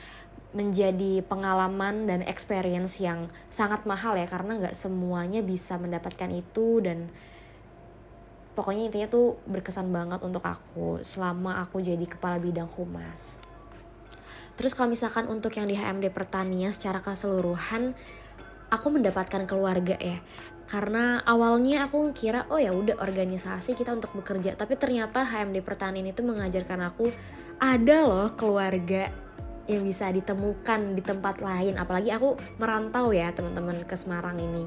menjadi 0.56 1.20
pengalaman 1.28 2.08
dan 2.08 2.20
experience 2.24 3.04
yang 3.04 3.28
sangat 3.52 3.84
mahal 3.84 4.16
ya 4.16 4.24
karena 4.24 4.56
nggak 4.56 4.76
semuanya 4.76 5.44
bisa 5.44 5.76
mendapatkan 5.76 6.32
itu 6.32 6.80
dan 6.80 7.12
pokoknya 8.56 8.88
intinya 8.88 9.08
tuh 9.12 9.36
berkesan 9.44 9.92
banget 9.92 10.24
untuk 10.24 10.40
aku 10.42 11.04
selama 11.04 11.60
aku 11.60 11.84
jadi 11.84 12.02
kepala 12.08 12.40
bidang 12.40 12.66
humas. 12.80 13.44
Terus 14.58 14.74
kalau 14.74 14.90
misalkan 14.90 15.30
untuk 15.30 15.54
yang 15.54 15.70
di 15.70 15.78
HMD 15.78 16.10
pertanian 16.10 16.74
secara 16.74 16.98
keseluruhan 16.98 17.94
aku 18.68 18.86
mendapatkan 18.92 19.48
keluarga 19.48 19.96
ya 19.96 20.20
karena 20.68 21.24
awalnya 21.24 21.88
aku 21.88 22.12
kira 22.12 22.44
oh 22.52 22.60
ya 22.60 22.76
udah 22.76 23.00
organisasi 23.00 23.72
kita 23.72 23.96
untuk 23.96 24.12
bekerja 24.12 24.52
tapi 24.52 24.76
ternyata 24.76 25.24
HMD 25.24 25.64
pertanian 25.64 26.12
itu 26.12 26.20
mengajarkan 26.20 26.84
aku 26.84 27.08
ada 27.56 28.04
loh 28.04 28.28
keluarga 28.36 29.08
yang 29.68 29.84
bisa 29.84 30.08
ditemukan 30.08 30.96
di 30.96 31.02
tempat 31.04 31.44
lain. 31.44 31.76
Apalagi 31.76 32.10
aku 32.10 32.34
merantau 32.56 33.12
ya 33.12 33.30
teman-teman 33.30 33.84
ke 33.84 33.94
Semarang 33.94 34.40
ini. 34.40 34.64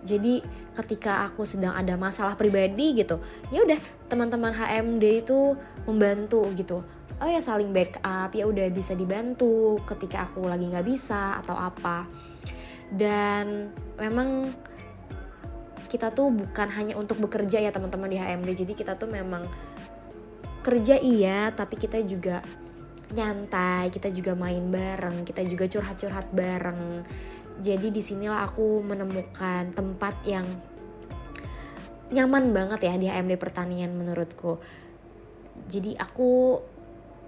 Jadi 0.00 0.40
ketika 0.72 1.28
aku 1.28 1.44
sedang 1.44 1.76
ada 1.76 1.92
masalah 2.00 2.32
pribadi 2.32 2.96
gitu 2.96 3.20
ya 3.52 3.60
udah 3.60 3.76
teman-teman 4.08 4.48
HMD 4.48 5.28
itu 5.28 5.54
membantu 5.84 6.48
gitu. 6.56 6.80
Oh 7.20 7.28
ya 7.28 7.44
saling 7.44 7.68
backup 7.68 8.32
ya 8.32 8.48
udah 8.48 8.64
bisa 8.72 8.96
dibantu 8.96 9.76
ketika 9.84 10.24
aku 10.24 10.48
lagi 10.48 10.72
nggak 10.72 10.88
bisa 10.88 11.36
atau 11.44 11.52
apa. 11.52 12.08
Dan 12.88 13.70
memang 14.00 14.48
kita 15.90 16.14
tuh 16.14 16.30
bukan 16.30 16.70
hanya 16.70 16.94
untuk 16.94 17.18
bekerja 17.18 17.58
ya 17.58 17.74
teman-teman 17.74 18.08
di 18.08 18.16
HMD 18.22 18.62
jadi 18.62 18.72
kita 18.78 18.92
tuh 18.94 19.10
memang 19.10 19.50
kerja 20.62 20.94
iya 21.02 21.50
tapi 21.50 21.74
kita 21.74 21.98
juga 22.06 22.46
nyantai 23.10 23.90
kita 23.90 24.08
juga 24.14 24.38
main 24.38 24.70
bareng 24.70 25.26
kita 25.26 25.42
juga 25.46 25.66
curhat-curhat 25.66 26.30
bareng. 26.30 27.02
Jadi 27.60 27.92
di 27.92 28.00
sinilah 28.00 28.46
aku 28.48 28.80
menemukan 28.80 29.74
tempat 29.76 30.14
yang 30.24 30.46
nyaman 32.10 32.50
banget 32.50 32.90
ya 32.90 32.94
di 32.96 33.06
HMD 33.06 33.36
pertanian 33.36 33.92
menurutku. 33.94 34.58
Jadi 35.70 35.94
aku 35.98 36.58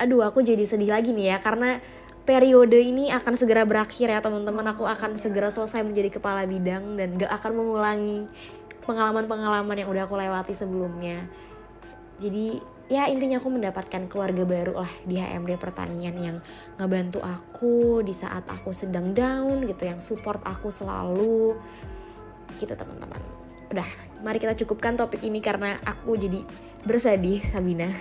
aduh 0.00 0.24
aku 0.24 0.42
jadi 0.42 0.64
sedih 0.64 0.90
lagi 0.90 1.14
nih 1.14 1.36
ya 1.36 1.38
karena 1.38 1.78
periode 2.22 2.78
ini 2.78 3.10
akan 3.10 3.34
segera 3.34 3.66
berakhir 3.66 4.08
ya 4.08 4.20
teman-teman. 4.22 4.72
Aku 4.74 4.86
akan 4.86 5.18
segera 5.18 5.50
selesai 5.50 5.82
menjadi 5.82 6.18
kepala 6.18 6.46
bidang 6.46 6.96
dan 6.96 7.18
gak 7.18 7.30
akan 7.42 7.52
mengulangi 7.58 8.26
pengalaman-pengalaman 8.86 9.76
yang 9.78 9.90
udah 9.90 10.02
aku 10.06 10.16
lewati 10.18 10.54
sebelumnya. 10.54 11.26
Jadi 12.18 12.62
ya 12.92 13.08
intinya 13.08 13.40
aku 13.40 13.48
mendapatkan 13.48 14.04
keluarga 14.12 14.44
baru 14.44 14.84
lah 14.84 14.92
di 15.08 15.16
HMD 15.16 15.56
pertanian 15.56 16.12
yang 16.20 16.36
ngebantu 16.76 17.24
aku 17.24 18.04
di 18.04 18.12
saat 18.12 18.44
aku 18.52 18.68
sedang 18.76 19.16
down 19.16 19.64
gitu 19.64 19.88
yang 19.88 19.96
support 19.96 20.44
aku 20.44 20.68
selalu. 20.68 21.56
Gitu 22.60 22.76
teman-teman. 22.76 23.16
Udah 23.72 23.88
mari 24.20 24.36
kita 24.36 24.52
cukupkan 24.52 25.00
topik 25.00 25.24
ini 25.24 25.40
karena 25.40 25.80
aku 25.88 26.20
jadi 26.20 26.44
bersedih 26.84 27.40
Sabina. 27.40 27.88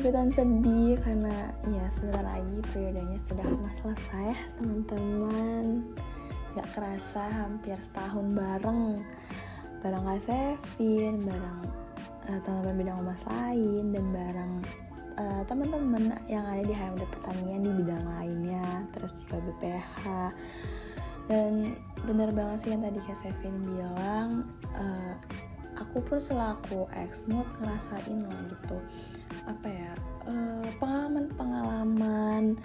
Ikutan 0.00 0.32
sedih 0.32 0.96
karena 1.04 1.52
ya 1.68 1.84
sebentar 1.92 2.24
lagi 2.24 2.56
periodenya 2.72 3.20
sudah 3.28 3.44
mau 3.52 3.68
selesai 3.84 4.32
ya 4.32 4.38
teman-teman. 4.56 5.64
Gak 6.56 6.68
kerasa 6.72 7.28
hampir 7.36 7.76
setahun 7.84 8.32
bareng. 8.32 9.04
Bareng 9.84 10.04
Kak 10.08 10.20
Sevin 10.24 11.20
bareng 11.28 11.79
uh, 12.28 12.40
teman-teman 12.44 12.76
bidang 12.80 12.98
umas 13.00 13.22
lain 13.24 13.84
dan 13.94 14.04
bareng 14.12 14.54
uh, 15.16 15.42
teman-teman 15.48 16.04
yang 16.28 16.44
ada 16.44 16.64
di 16.66 16.74
HMD 16.74 17.02
pertanian 17.08 17.62
di 17.64 17.72
bidang 17.84 18.04
lainnya 18.04 18.66
terus 18.92 19.16
juga 19.24 19.40
BPH 19.46 20.04
dan 21.30 21.78
bener 22.10 22.34
banget 22.34 22.66
sih 22.66 22.70
yang 22.74 22.82
tadi 22.82 22.98
Kak 23.06 23.14
Sevin 23.22 23.54
bilang 23.62 24.50
uh, 24.74 25.14
aku 25.78 26.02
pun 26.02 26.18
selaku 26.18 26.90
ex 26.98 27.22
mood 27.30 27.46
ngerasain 27.62 28.18
lah 28.26 28.40
gitu. 28.50 28.76
Apa 29.46 29.66
ya 29.70 29.92
pengalaman-pengalaman 30.82 32.58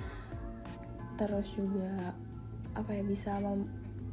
terus 1.15 1.47
juga 1.55 2.11
apa 2.75 2.91
ya 2.91 3.03
bisa 3.07 3.39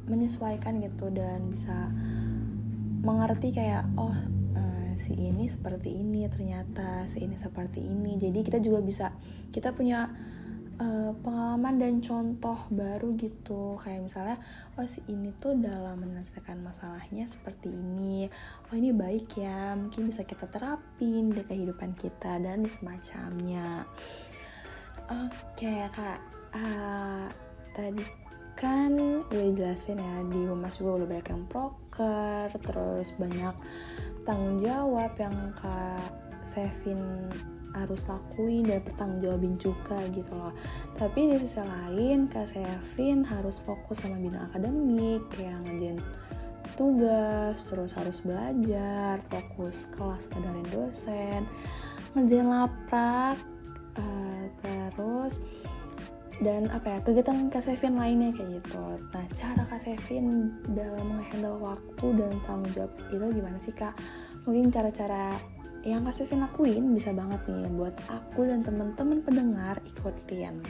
menyesuaikan 0.07 0.79
gitu 0.79 1.11
dan 1.11 1.51
bisa 1.51 1.91
mengerti 3.03 3.51
kayak 3.51 3.83
oh 3.99 4.13
uh, 4.13 4.17
si 5.03 5.13
ini 5.19 5.51
seperti 5.51 5.91
ini 5.91 6.23
ternyata 6.31 7.05
si 7.11 7.27
ini 7.27 7.35
seperti 7.35 7.83
ini. 7.83 8.15
Jadi 8.15 8.39
kita 8.39 8.57
juga 8.63 8.79
bisa 8.79 9.11
kita 9.51 9.75
punya 9.75 10.07
uh, 10.79 11.11
pengalaman 11.19 11.75
dan 11.77 11.99
contoh 11.99 12.55
baru 12.71 13.11
gitu. 13.19 13.75
Kayak 13.83 14.07
misalnya 14.07 14.37
oh 14.79 14.87
si 14.87 15.03
ini 15.11 15.35
tuh 15.43 15.59
dalam 15.59 15.99
menyelesaikan 15.99 16.63
masalahnya 16.63 17.27
seperti 17.27 17.69
ini. 17.69 18.31
Oh 18.71 18.75
ini 18.79 18.95
baik 18.95 19.35
ya 19.35 19.75
mungkin 19.75 20.07
bisa 20.07 20.23
kita 20.23 20.47
terapin 20.47 21.35
di 21.35 21.43
kehidupan 21.43 21.99
kita 21.99 22.39
dan 22.39 22.63
semacamnya. 22.65 23.83
Oke 25.11 25.67
okay, 25.67 25.85
kak. 25.91 26.19
Uh, 26.53 27.27
tadi 27.75 28.23
kan 28.53 28.93
udah 29.33 29.43
dijelasin 29.49 29.97
ya 29.97 30.15
di 30.29 30.45
humas 30.45 30.77
juga 30.77 31.01
udah 31.01 31.07
banyak 31.09 31.27
yang 31.33 31.43
proker 31.49 32.47
terus 32.61 33.09
banyak 33.17 33.55
tanggung 34.23 34.59
jawab 34.59 35.11
yang 35.19 35.35
kak 35.55 36.11
Sevin 36.47 36.99
harus 37.73 38.05
lakuin 38.05 38.69
dan 38.69 38.85
bertanggung 38.85 39.57
juga 39.57 39.97
gitu 40.13 40.29
loh. 40.37 40.53
Tapi 40.93 41.33
di 41.33 41.41
sisi 41.41 41.57
lain 41.57 42.29
Kak 42.29 42.53
Sevin 42.53 43.25
harus 43.25 43.57
fokus 43.57 43.97
sama 43.97 44.21
bidang 44.21 44.45
akademik 44.53 45.25
kayak 45.33 45.57
ngerjain 45.65 45.97
tugas 46.73 47.57
terus 47.69 47.93
harus 47.93 48.21
belajar 48.25 49.21
fokus 49.29 49.85
kelas 49.93 50.25
kadarin 50.31 50.65
dosen 50.73 51.41
ngerjain 52.17 52.49
laprak 52.49 53.37
uh, 53.97 54.45
terus 54.63 55.37
dan 56.41 56.71
apa 56.73 56.97
ya 56.97 56.99
kegiatan 57.05 57.51
Kak 57.53 57.61
Sevin 57.67 57.93
lainnya 57.99 58.33
kayak 58.33 58.63
gitu 58.63 58.81
nah 59.13 59.25
cara 59.35 59.61
Kak 59.69 59.81
Sevin 59.85 60.49
dalam 60.73 61.05
menghandle 61.13 61.61
waktu 61.61 62.05
dan 62.17 62.33
tanggung 62.49 62.73
jawab 62.73 62.93
itu 63.13 63.25
gimana 63.37 63.57
sih 63.61 63.75
Kak 63.75 63.93
mungkin 64.49 64.73
cara-cara 64.73 65.37
yang 65.83 66.07
Kak 66.07 66.15
Sevin 66.15 66.41
lakuin 66.41 66.95
bisa 66.95 67.11
banget 67.11 67.43
nih 67.45 67.67
buat 67.75 67.95
aku 68.07 68.47
dan 68.47 68.63
teman-teman 68.63 69.19
pendengar 69.19 69.83
ikutin. 69.83 70.63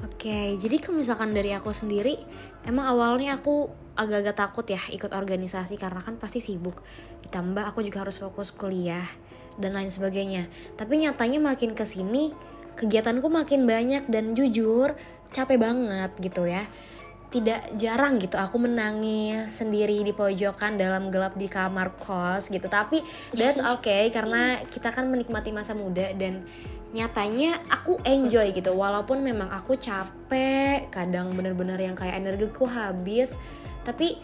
Oke, 0.00 0.56
jadi 0.56 0.80
kalau 0.80 0.96
misalkan 0.96 1.36
dari 1.36 1.52
aku 1.52 1.76
sendiri, 1.76 2.16
emang 2.64 2.88
awalnya 2.88 3.36
aku 3.36 3.68
agak-agak 3.94 4.32
takut 4.32 4.64
ya 4.64 4.80
ikut 4.88 5.12
organisasi 5.12 5.76
karena 5.76 6.00
kan 6.00 6.16
pasti 6.16 6.40
sibuk. 6.40 6.80
Ditambah 7.28 7.68
aku 7.68 7.84
juga 7.84 8.08
harus 8.08 8.16
fokus 8.16 8.48
kuliah 8.50 9.04
dan 9.60 9.76
lain 9.76 9.92
sebagainya. 9.92 10.48
Tapi 10.80 11.04
nyatanya 11.04 11.38
makin 11.38 11.76
ke 11.76 11.84
sini, 11.84 12.32
kegiatanku 12.80 13.28
makin 13.28 13.68
banyak 13.68 14.08
dan 14.08 14.32
jujur 14.32 14.96
capek 15.28 15.60
banget 15.60 16.10
gitu 16.16 16.48
ya. 16.48 16.64
Tidak 17.30 17.78
jarang 17.78 18.18
gitu 18.18 18.34
aku 18.34 18.58
menangis 18.58 19.46
sendiri 19.54 20.02
di 20.02 20.10
pojokan 20.10 20.74
dalam 20.74 21.14
gelap 21.14 21.38
di 21.38 21.46
kamar 21.46 21.94
kos 22.00 22.50
gitu. 22.50 22.66
Tapi 22.66 23.04
that's 23.36 23.62
okay 23.62 24.10
karena 24.10 24.64
kita 24.66 24.90
kan 24.90 25.06
menikmati 25.12 25.52
masa 25.54 25.76
muda 25.76 26.10
dan 26.16 26.42
nyatanya 26.90 27.62
aku 27.70 28.02
enjoy 28.02 28.50
gitu. 28.50 28.74
Walaupun 28.74 29.22
memang 29.22 29.52
aku 29.52 29.78
capek 29.78 30.90
kadang 30.90 31.30
bener-bener 31.36 31.78
yang 31.78 31.94
kayak 31.94 32.18
energiku 32.18 32.66
habis 32.66 33.38
tapi 33.86 34.18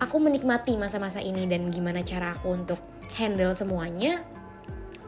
aku 0.00 0.16
menikmati 0.16 0.80
masa-masa 0.80 1.20
ini 1.20 1.44
dan 1.44 1.68
gimana 1.68 2.00
cara 2.00 2.32
aku 2.32 2.56
untuk 2.56 2.80
handle 3.12 3.52
semuanya 3.52 4.24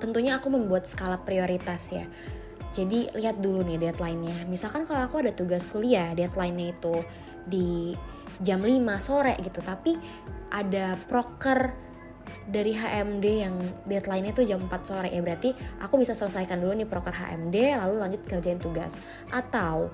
tentunya 0.02 0.42
aku 0.42 0.50
membuat 0.50 0.90
skala 0.90 1.22
prioritas 1.22 1.94
ya. 1.94 2.10
Jadi 2.74 3.06
lihat 3.14 3.38
dulu 3.38 3.62
nih 3.62 3.78
deadline-nya. 3.78 4.48
Misalkan 4.50 4.82
kalau 4.82 5.06
aku 5.06 5.22
ada 5.22 5.30
tugas 5.30 5.68
kuliah, 5.70 6.10
deadline-nya 6.18 6.74
itu 6.74 7.06
di 7.46 7.94
jam 8.42 8.64
5 8.64 8.82
sore 8.98 9.38
gitu, 9.38 9.62
tapi 9.62 9.94
ada 10.50 10.98
proker 11.06 11.70
dari 12.48 12.74
HMD 12.74 13.26
yang 13.44 13.54
deadline-nya 13.86 14.32
itu 14.34 14.42
jam 14.48 14.66
4 14.66 14.72
sore 14.82 15.08
ya. 15.12 15.20
Berarti 15.22 15.54
aku 15.78 16.00
bisa 16.00 16.16
selesaikan 16.16 16.58
dulu 16.58 16.74
nih 16.74 16.88
proker 16.88 17.12
HMD 17.12 17.56
lalu 17.78 17.94
lanjut 18.02 18.22
kerjain 18.26 18.58
tugas. 18.58 18.98
Atau 19.30 19.92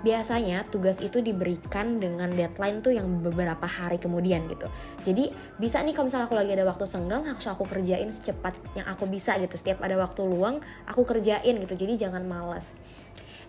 biasanya 0.00 0.64
tugas 0.68 1.00
itu 1.00 1.20
diberikan 1.20 2.00
dengan 2.00 2.32
deadline 2.32 2.80
tuh 2.80 2.96
yang 2.96 3.20
beberapa 3.20 3.64
hari 3.68 4.00
kemudian 4.00 4.48
gitu. 4.48 4.66
Jadi 5.04 5.32
bisa 5.60 5.80
nih 5.84 5.92
kalau 5.92 6.08
misalnya 6.08 6.26
aku 6.28 6.36
lagi 6.36 6.52
ada 6.56 6.64
waktu 6.64 6.84
senggang, 6.88 7.28
aku 7.28 7.40
aku 7.48 7.64
kerjain 7.68 8.08
secepat 8.08 8.56
yang 8.76 8.86
aku 8.88 9.04
bisa 9.06 9.36
gitu. 9.36 9.54
Setiap 9.56 9.84
ada 9.84 9.96
waktu 10.00 10.24
luang, 10.24 10.64
aku 10.88 11.04
kerjain 11.04 11.54
gitu. 11.60 11.74
Jadi 11.76 12.00
jangan 12.00 12.24
males. 12.24 12.76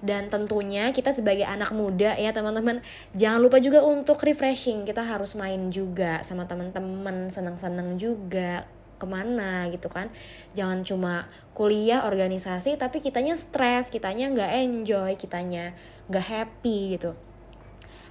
Dan 0.01 0.33
tentunya 0.33 0.89
kita 0.89 1.13
sebagai 1.13 1.45
anak 1.45 1.77
muda 1.77 2.17
ya 2.17 2.33
teman-teman, 2.33 2.81
jangan 3.13 3.37
lupa 3.37 3.61
juga 3.61 3.85
untuk 3.85 4.17
refreshing. 4.25 4.81
Kita 4.81 5.05
harus 5.05 5.37
main 5.37 5.69
juga 5.69 6.25
sama 6.25 6.49
teman-teman, 6.49 7.29
senang-senang 7.29 8.01
juga 8.01 8.65
ke 9.01 9.09
mana 9.09 9.65
gitu 9.73 9.89
kan. 9.89 10.13
Jangan 10.53 10.85
cuma 10.85 11.25
kuliah 11.57 12.05
organisasi 12.05 12.77
tapi 12.77 13.01
kitanya 13.01 13.33
stres 13.33 13.89
kitanya 13.89 14.29
nggak 14.29 14.51
enjoy 14.61 15.17
kitanya 15.17 15.73
nggak 16.13 16.25
happy 16.29 17.01
gitu. 17.01 17.17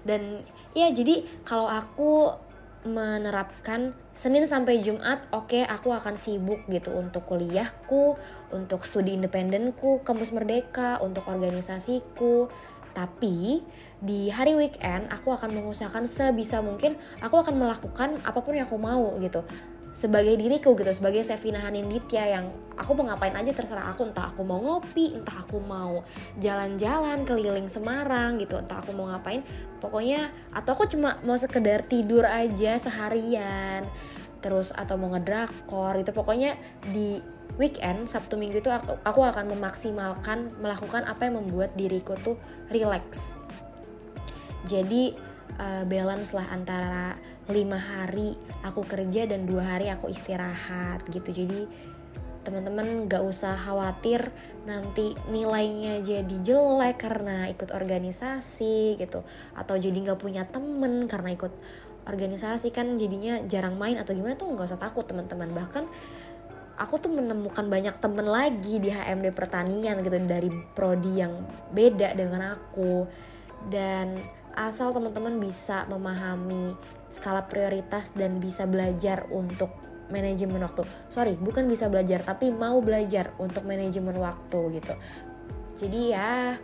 Dan 0.02 0.42
ya 0.74 0.90
jadi 0.90 1.22
kalau 1.46 1.70
aku 1.70 2.34
menerapkan 2.80 3.92
Senin 4.16 4.44
sampai 4.44 4.80
Jumat 4.84 5.28
oke 5.32 5.52
okay, 5.52 5.62
aku 5.64 5.92
akan 5.92 6.16
sibuk 6.16 6.64
gitu 6.68 6.92
untuk 6.92 7.28
kuliahku 7.28 8.16
untuk 8.52 8.84
studi 8.84 9.16
independenku 9.16 10.00
kampus 10.04 10.32
merdeka 10.32 11.00
untuk 11.00 11.28
organisasiku. 11.28 12.48
Tapi 12.90 13.62
di 14.00 14.32
hari 14.32 14.56
weekend 14.56 15.12
aku 15.12 15.36
akan 15.36 15.52
mengusahakan 15.52 16.08
sebisa 16.08 16.64
mungkin 16.64 16.96
aku 17.20 17.36
akan 17.36 17.54
melakukan 17.60 18.16
apa 18.24 18.40
pun 18.40 18.56
yang 18.56 18.64
aku 18.64 18.80
mau 18.80 19.14
gitu 19.20 19.44
sebagai 19.90 20.38
diriku 20.38 20.78
gitu 20.78 20.90
sebagai 20.94 21.26
Sevina 21.26 21.58
Haninditya 21.58 22.38
yang 22.38 22.46
aku 22.78 22.94
mau 22.94 23.10
ngapain 23.10 23.34
aja 23.34 23.50
terserah 23.50 23.90
aku. 23.90 24.06
Entah 24.06 24.30
aku 24.30 24.46
mau 24.46 24.62
ngopi 24.62 25.18
entah 25.18 25.42
aku 25.42 25.58
mau 25.58 26.06
jalan-jalan 26.38 27.26
keliling 27.26 27.66
Semarang 27.66 28.38
gitu 28.38 28.56
entah 28.58 28.78
aku 28.78 28.94
mau 28.94 29.10
ngapain. 29.10 29.42
Pokoknya 29.82 30.30
atau 30.54 30.78
aku 30.78 30.86
cuma 30.86 31.18
mau 31.26 31.36
sekedar 31.36 31.84
tidur 31.86 32.22
aja 32.24 32.78
seharian 32.78 33.84
terus 34.40 34.72
atau 34.72 34.96
mau 34.96 35.12
ngedrakor 35.12 36.00
itu 36.00 36.16
pokoknya 36.16 36.56
di 36.88 37.20
weekend 37.60 38.08
Sabtu 38.08 38.40
Minggu 38.40 38.64
itu 38.64 38.72
aku, 38.72 38.96
aku 39.04 39.20
akan 39.20 39.52
memaksimalkan 39.52 40.56
melakukan 40.64 41.04
apa 41.04 41.28
yang 41.28 41.44
membuat 41.44 41.76
diriku 41.76 42.16
tuh 42.24 42.40
relax. 42.72 43.36
Jadi 44.64 45.12
uh, 45.60 45.84
balance 45.84 46.32
lah 46.32 46.48
antara 46.52 47.16
lima 47.52 47.76
hari 47.76 48.36
aku 48.60 48.84
kerja 48.84 49.24
dan 49.24 49.48
dua 49.48 49.76
hari 49.76 49.88
aku 49.88 50.12
istirahat 50.12 51.04
gitu. 51.08 51.32
Jadi 51.32 51.64
teman-teman 52.40 53.04
gak 53.04 53.20
usah 53.20 53.52
khawatir 53.52 54.32
nanti 54.64 55.12
nilainya 55.28 56.00
jadi 56.00 56.36
jelek 56.40 57.00
karena 57.00 57.48
ikut 57.52 57.72
organisasi 57.72 58.96
gitu. 59.00 59.24
Atau 59.56 59.76
jadi 59.80 59.96
nggak 59.96 60.20
punya 60.20 60.44
temen 60.48 61.08
karena 61.08 61.32
ikut 61.32 61.52
organisasi 62.08 62.72
kan 62.72 62.96
jadinya 62.96 63.44
jarang 63.44 63.76
main 63.76 64.00
atau 64.00 64.16
gimana 64.16 64.36
tuh 64.36 64.48
nggak 64.52 64.68
usah 64.72 64.80
takut 64.80 65.04
teman-teman. 65.04 65.52
Bahkan 65.52 65.84
aku 66.80 66.94
tuh 66.96 67.12
menemukan 67.12 67.68
banyak 67.68 67.96
temen 68.00 68.24
lagi 68.24 68.80
di 68.80 68.88
HMD 68.88 69.36
pertanian 69.36 70.00
gitu 70.00 70.16
dari 70.24 70.48
prodi 70.72 71.20
yang 71.20 71.44
beda 71.72 72.16
dengan 72.16 72.56
aku. 72.56 73.04
Dan 73.68 74.16
asal 74.56 74.92
teman-teman 74.96 75.36
bisa 75.36 75.84
memahami 75.88 76.72
skala 77.10 77.44
prioritas 77.50 78.14
dan 78.14 78.38
bisa 78.38 78.64
belajar 78.64 79.26
untuk 79.34 79.74
manajemen 80.10 80.62
waktu. 80.62 80.86
Sorry 81.10 81.34
bukan 81.38 81.66
bisa 81.66 81.90
belajar 81.90 82.22
tapi 82.22 82.50
mau 82.50 82.78
belajar 82.82 83.34
untuk 83.38 83.66
manajemen 83.66 84.14
waktu 84.18 84.78
gitu. 84.78 84.94
Jadi 85.78 86.00
ya 86.14 86.58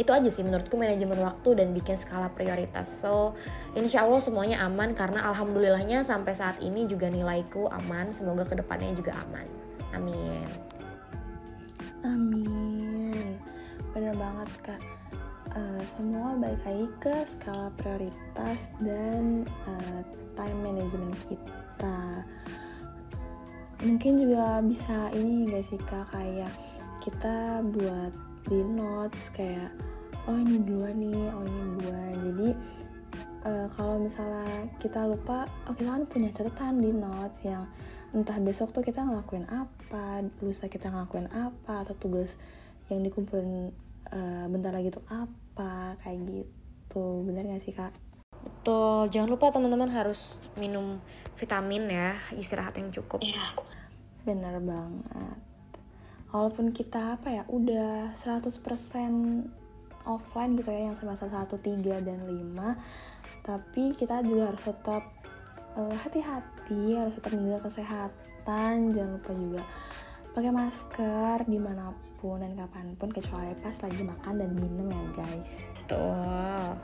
itu 0.00 0.08
aja 0.16 0.28
sih 0.32 0.40
menurutku 0.40 0.80
manajemen 0.80 1.20
waktu 1.20 1.60
dan 1.60 1.76
bikin 1.76 1.96
skala 1.96 2.32
prioritas. 2.32 2.88
So 2.88 3.36
insya 3.76 4.04
Allah 4.04 4.20
semuanya 4.20 4.64
aman 4.64 4.96
karena 4.96 5.24
alhamdulillahnya 5.32 6.00
sampai 6.04 6.32
saat 6.32 6.56
ini 6.64 6.88
juga 6.88 7.08
nilaiku 7.08 7.68
aman. 7.68 8.12
Semoga 8.12 8.48
ke 8.48 8.56
depannya 8.56 8.92
juga 8.96 9.16
aman. 9.28 9.46
Amin. 9.92 10.48
Amin. 12.00 13.36
Bener 13.92 14.14
banget 14.16 14.48
kak 14.64 14.99
uh, 15.56 15.82
semua 15.96 16.36
balik 16.38 16.62
lagi 16.66 16.86
ke 17.02 17.14
skala 17.36 17.70
prioritas 17.78 18.60
dan 18.82 19.46
uh, 19.66 20.00
time 20.38 20.58
management 20.62 21.16
kita. 21.26 21.98
Mungkin 23.80 24.12
juga 24.20 24.60
bisa 24.60 25.08
ini 25.16 25.48
gak 25.48 25.64
sih 25.64 25.80
kak? 25.88 26.12
Kayak 26.12 26.52
kita 27.00 27.64
buat 27.64 28.12
di 28.44 28.60
notes 28.60 29.32
kayak 29.32 29.72
oh 30.28 30.36
ini 30.36 30.60
dua 30.64 30.92
nih 30.92 31.28
oh 31.32 31.44
ini 31.48 31.64
dua 31.80 32.00
jadi 32.20 32.48
uh, 33.48 33.66
kalau 33.72 33.96
misalnya 34.04 34.68
kita 34.82 35.08
lupa 35.08 35.48
oh 35.68 35.74
kita 35.76 35.88
kan 35.88 36.04
punya 36.04 36.28
catatan 36.32 36.82
di 36.82 36.90
notes 36.92 37.40
yang 37.44 37.64
entah 38.12 38.36
besok 38.42 38.74
tuh 38.74 38.84
kita 38.84 39.00
ngelakuin 39.00 39.46
apa 39.48 40.26
lusa 40.44 40.68
kita 40.68 40.92
ngelakuin 40.92 41.30
apa 41.32 41.86
atau 41.86 41.94
tugas 41.96 42.34
yang 42.92 43.00
dikumpulin 43.06 43.70
uh, 44.12 44.46
bentar 44.50 44.74
lagi 44.74 44.92
tuh 44.92 45.04
apa 45.08 45.39
kayak 45.54 46.20
gitu. 46.28 47.24
Bener 47.26 47.46
gak 47.46 47.62
sih 47.64 47.74
kak? 47.74 47.92
Betul. 48.40 49.08
Jangan 49.12 49.28
lupa 49.28 49.52
teman-teman 49.52 49.90
harus 49.92 50.40
minum 50.56 51.00
vitamin 51.36 51.88
ya 51.88 52.16
istirahat 52.36 52.76
yang 52.76 52.92
cukup. 52.92 53.20
Iya. 53.20 53.46
Bener 54.24 54.60
banget. 54.60 55.38
Walaupun 56.30 56.70
kita 56.70 57.18
apa 57.18 57.42
ya 57.42 57.42
udah 57.50 58.14
100% 58.22 58.54
offline 60.06 60.52
gitu 60.56 60.70
ya 60.70 60.92
yang 60.92 60.96
semester 60.96 61.28
1, 61.28 61.50
3, 61.58 62.06
dan 62.06 62.18
5 62.24 63.40
tapi 63.40 63.96
kita 63.96 64.20
juga 64.20 64.52
harus 64.52 64.62
tetap 64.62 65.02
uh, 65.74 65.96
hati-hati 65.96 66.96
harus 66.96 67.16
tetap 67.16 67.32
menjaga 67.34 67.72
kesehatan. 67.72 68.92
Jangan 68.92 69.12
lupa 69.16 69.32
juga 69.32 69.62
pakai 70.30 70.52
masker 70.54 71.38
di 71.50 71.58
mana 71.58 71.90
pun 71.90 72.09
dan 72.20 72.52
kapan 72.52 72.86
pun 73.00 73.08
kecuali 73.08 73.56
pas 73.64 73.76
lagi 73.80 74.02
makan 74.04 74.34
dan 74.36 74.50
minum 74.52 74.86
ya 74.92 75.04
guys 75.16 75.52
tuh 75.88 76.76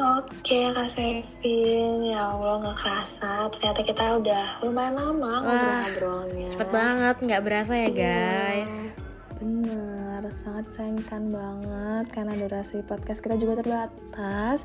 Oke 0.00 0.72
Kak 0.72 0.88
Sevin, 0.88 2.08
ya 2.08 2.32
Allah 2.32 2.56
nggak 2.64 2.78
kerasa 2.80 3.52
ternyata 3.52 3.84
kita 3.84 4.04
udah 4.16 4.46
lumayan 4.64 4.96
lama 4.96 5.44
ngobrol-ngobrolnya. 5.44 6.48
Cepet 6.56 6.70
banget, 6.72 7.16
nggak 7.20 7.42
berasa 7.44 7.72
ya 7.76 7.90
guys. 7.92 8.96
Bener 9.36 10.24
sangat 10.40 10.72
sayangkan 10.72 11.28
banget 11.28 12.04
karena 12.16 12.32
durasi 12.32 12.80
podcast 12.88 13.20
kita 13.20 13.36
juga 13.36 13.60
terbatas. 13.60 14.64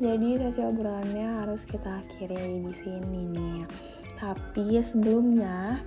Jadi 0.00 0.40
sesi 0.40 0.64
obrolannya 0.64 1.44
harus 1.44 1.68
kita 1.68 2.00
akhiri 2.00 2.64
di 2.64 2.74
sini 2.80 3.20
nih. 3.28 3.60
Tapi 4.16 4.80
sebelumnya 4.80 5.84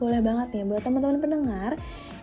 boleh 0.00 0.20
banget 0.24 0.48
nih 0.56 0.64
buat 0.64 0.80
teman-teman 0.84 1.20
pendengar 1.20 1.72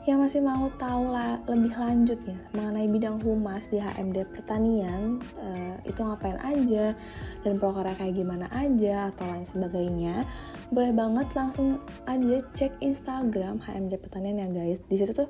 yang 0.07 0.23
masih 0.23 0.39
mau 0.39 0.71
tahu 0.79 1.11
la 1.11 1.35
lebih 1.51 1.75
lanjut 1.75 2.15
ya 2.23 2.39
mengenai 2.55 2.87
bidang 2.87 3.19
humas 3.19 3.67
di 3.67 3.75
HMD 3.75 4.23
pertanian 4.31 5.19
uh, 5.35 5.75
itu 5.83 5.99
ngapain 5.99 6.39
aja 6.47 6.95
dan 7.43 7.59
prokernya 7.59 7.91
kayak 7.99 8.15
gimana 8.15 8.47
aja 8.55 9.11
atau 9.11 9.27
lain 9.27 9.43
sebagainya 9.43 10.23
boleh 10.71 10.95
banget 10.95 11.27
langsung 11.35 11.83
aja 12.07 12.39
cek 12.55 12.79
Instagram 12.79 13.59
HMD 13.59 13.99
pertanian 13.99 14.39
ya 14.39 14.47
guys. 14.47 14.79
Di 14.87 14.95
situ 14.95 15.11
tuh 15.11 15.27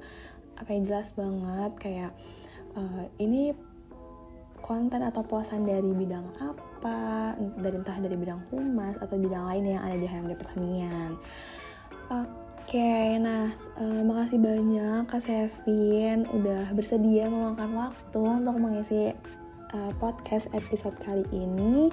apa 0.62 0.70
yang 0.70 0.86
jelas 0.86 1.10
banget 1.18 1.72
kayak 1.82 2.12
uh, 2.78 3.10
ini 3.18 3.58
konten 4.62 5.02
atau 5.02 5.26
posan 5.26 5.66
dari 5.66 5.90
bidang 5.90 6.26
apa 6.38 7.34
dari 7.58 7.82
entah 7.82 7.98
dari 7.98 8.14
bidang 8.14 8.46
humas 8.54 8.94
atau 9.02 9.18
bidang 9.18 9.42
lain 9.42 9.74
yang 9.74 9.82
ada 9.82 9.98
di 9.98 10.06
HMD 10.06 10.34
pertanian 10.38 11.18
oke 12.68 12.76
okay, 12.76 13.16
nah 13.16 13.48
uh, 13.80 14.04
makasih 14.04 14.44
banyak 14.44 15.08
kak 15.08 15.24
Sevin 15.24 16.28
udah 16.36 16.68
bersedia 16.76 17.32
meluangkan 17.32 17.72
waktu 17.72 18.20
untuk 18.20 18.60
mengisi 18.60 19.16
uh, 19.72 19.92
podcast 20.04 20.52
episode 20.52 20.92
kali 21.00 21.24
ini 21.32 21.88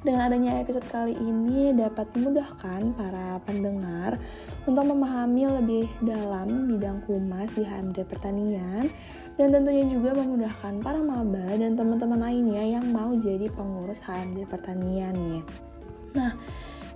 dengan 0.00 0.32
adanya 0.32 0.64
episode 0.64 0.88
kali 0.88 1.12
ini 1.12 1.76
dapat 1.76 2.08
memudahkan 2.16 2.96
para 2.96 3.36
pendengar 3.44 4.16
untuk 4.64 4.88
memahami 4.88 5.44
lebih 5.60 5.92
dalam 6.00 6.72
bidang 6.72 7.04
humas 7.04 7.52
di 7.52 7.68
HMD 7.68 8.08
Pertanian 8.08 8.88
dan 9.36 9.52
tentunya 9.52 9.84
juga 9.92 10.16
memudahkan 10.16 10.80
para 10.80 11.04
maba 11.04 11.52
dan 11.52 11.76
teman-teman 11.76 12.24
lainnya 12.24 12.80
yang 12.80 12.88
mau 12.96 13.12
jadi 13.12 13.52
pengurus 13.52 14.00
HMD 14.00 14.48
Pertanian 14.48 15.12
nih. 15.12 15.44
Nah, 16.16 16.32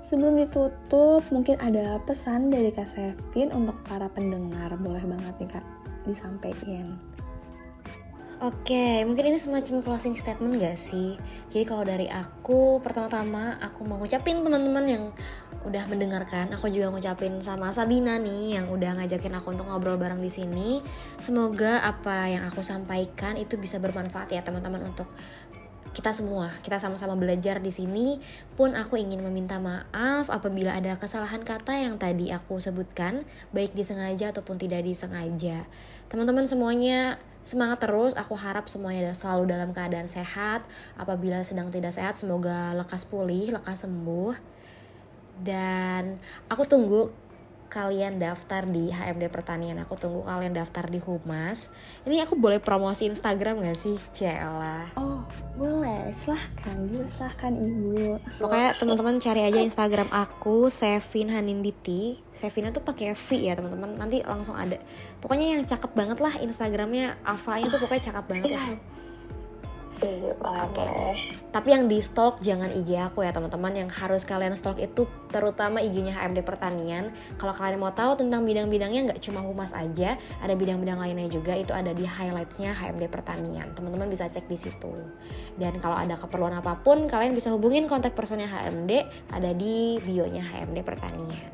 sebelum 0.08 0.40
ditutup 0.40 1.20
mungkin 1.28 1.60
ada 1.60 2.00
pesan 2.08 2.48
dari 2.48 2.72
Kak 2.72 2.88
Sevin 2.88 3.52
untuk 3.52 3.76
para 3.84 4.08
pendengar. 4.08 4.72
Boleh 4.80 5.04
banget 5.04 5.36
nih 5.36 5.50
Kak 5.52 5.64
disampaikan. 6.08 6.96
Oke, 8.38 9.02
mungkin 9.02 9.34
ini 9.34 9.38
semacam 9.38 9.82
closing 9.82 10.14
statement 10.14 10.62
gak 10.62 10.78
sih? 10.78 11.18
Jadi 11.50 11.64
kalau 11.66 11.82
dari 11.82 12.06
aku, 12.06 12.78
pertama-tama 12.78 13.58
aku 13.58 13.82
mau 13.82 13.98
ngucapin 13.98 14.46
teman-teman 14.46 14.86
yang 14.86 15.04
udah 15.66 15.82
mendengarkan. 15.90 16.54
Aku 16.54 16.70
juga 16.70 16.94
ngucapin 16.94 17.42
sama 17.42 17.74
Sabina 17.74 18.14
nih 18.14 18.54
yang 18.54 18.70
udah 18.70 18.94
ngajakin 19.02 19.42
aku 19.42 19.58
untuk 19.58 19.66
ngobrol 19.66 19.98
bareng 19.98 20.22
di 20.22 20.30
sini. 20.30 20.78
Semoga 21.18 21.82
apa 21.82 22.30
yang 22.30 22.46
aku 22.46 22.62
sampaikan 22.62 23.34
itu 23.34 23.58
bisa 23.58 23.82
bermanfaat 23.82 24.30
ya 24.30 24.46
teman-teman 24.46 24.86
untuk 24.86 25.10
kita 25.98 26.14
semua. 26.14 26.54
Kita 26.62 26.78
sama-sama 26.78 27.18
belajar 27.18 27.58
di 27.58 27.74
sini. 27.74 28.22
Pun 28.54 28.78
aku 28.78 28.94
ingin 28.94 29.18
meminta 29.18 29.58
maaf 29.58 30.30
apabila 30.30 30.70
ada 30.78 30.94
kesalahan 30.94 31.42
kata 31.42 31.74
yang 31.74 31.98
tadi 31.98 32.30
aku 32.30 32.62
sebutkan, 32.62 33.26
baik 33.50 33.74
disengaja 33.74 34.30
ataupun 34.30 34.62
tidak 34.62 34.86
disengaja. 34.86 35.66
Teman-teman 36.06 36.46
semuanya 36.46 37.18
semangat 37.42 37.82
terus 37.82 38.14
aku 38.14 38.38
harap 38.38 38.70
semuanya 38.70 39.10
selalu 39.10 39.50
dalam 39.50 39.74
keadaan 39.74 40.06
sehat 40.06 40.62
apabila 41.00 41.40
sedang 41.40 41.72
tidak 41.72 41.96
sehat 41.96 42.12
semoga 42.12 42.76
lekas 42.76 43.08
pulih 43.08 43.56
lekas 43.56 43.88
sembuh 43.88 44.36
dan 45.40 46.20
aku 46.52 46.68
tunggu 46.68 47.08
kalian 47.68 48.16
daftar 48.16 48.64
di 48.64 48.88
HMD 48.88 49.28
Pertanian. 49.28 49.78
Aku 49.84 49.94
tunggu 49.94 50.24
kalian 50.24 50.56
daftar 50.56 50.88
di 50.88 50.98
Humas. 50.98 51.68
Ini 52.08 52.24
aku 52.24 52.34
boleh 52.34 52.58
promosi 52.58 53.04
Instagram 53.06 53.60
gak 53.60 53.78
sih 53.78 54.00
Cela 54.10 54.88
oh 54.96 55.20
boleh. 55.54 56.10
Silahkan 56.18 56.76
silahkan 56.88 57.52
ibu. 57.52 58.16
Pokoknya 58.40 58.70
teman-teman 58.78 59.14
cari 59.20 59.42
aja 59.44 59.60
Instagram 59.60 60.08
aku 60.08 60.72
Sevin 60.72 61.28
Haninditi. 61.28 62.18
Sevinnya 62.32 62.72
tuh 62.72 62.82
pakai 62.82 63.12
V 63.12 63.28
ya 63.36 63.52
teman-teman. 63.58 63.98
Nanti 63.98 64.24
langsung 64.24 64.56
ada. 64.56 64.80
Pokoknya 65.20 65.58
yang 65.58 65.62
cakep 65.68 65.92
banget 65.92 66.18
lah 66.22 66.34
Instagramnya. 66.40 67.20
Alfa 67.26 67.60
tuh 67.60 67.80
pokoknya 67.82 68.02
cakep 68.10 68.24
banget 68.24 68.50
lah 68.54 68.68
Oke. 69.98 70.30
Okay. 70.78 71.10
Tapi 71.50 71.68
yang 71.74 71.90
di 71.90 71.98
stalk 71.98 72.38
jangan 72.38 72.70
IG 72.70 72.94
aku 73.02 73.26
ya 73.26 73.34
teman-teman. 73.34 73.74
Yang 73.74 73.90
harus 73.98 74.22
kalian 74.22 74.54
stalk 74.54 74.78
itu 74.78 75.10
terutama 75.26 75.82
IG-nya 75.82 76.14
HMD 76.14 76.46
Pertanian. 76.46 77.10
Kalau 77.34 77.50
kalian 77.50 77.82
mau 77.82 77.90
tahu 77.90 78.14
tentang 78.22 78.46
bidang-bidangnya 78.46 79.10
nggak 79.10 79.20
cuma 79.26 79.42
humas 79.42 79.74
aja, 79.74 80.14
ada 80.38 80.54
bidang-bidang 80.54 81.02
lainnya 81.02 81.26
juga. 81.26 81.58
Itu 81.58 81.74
ada 81.74 81.90
di 81.90 82.06
highlightsnya 82.06 82.78
HMD 82.78 83.10
Pertanian. 83.10 83.66
Teman-teman 83.74 84.06
bisa 84.06 84.30
cek 84.30 84.46
di 84.46 84.54
situ. 84.54 84.94
Dan 85.58 85.82
kalau 85.82 85.98
ada 85.98 86.14
keperluan 86.14 86.54
apa 86.54 86.78
pun, 86.78 87.10
kalian 87.10 87.34
bisa 87.34 87.50
hubungin 87.50 87.90
kontak 87.90 88.14
personnya 88.14 88.46
HMD 88.46 89.02
ada 89.34 89.50
di 89.50 89.98
bio-nya 89.98 90.46
HMD 90.46 90.78
Pertanian. 90.86 91.50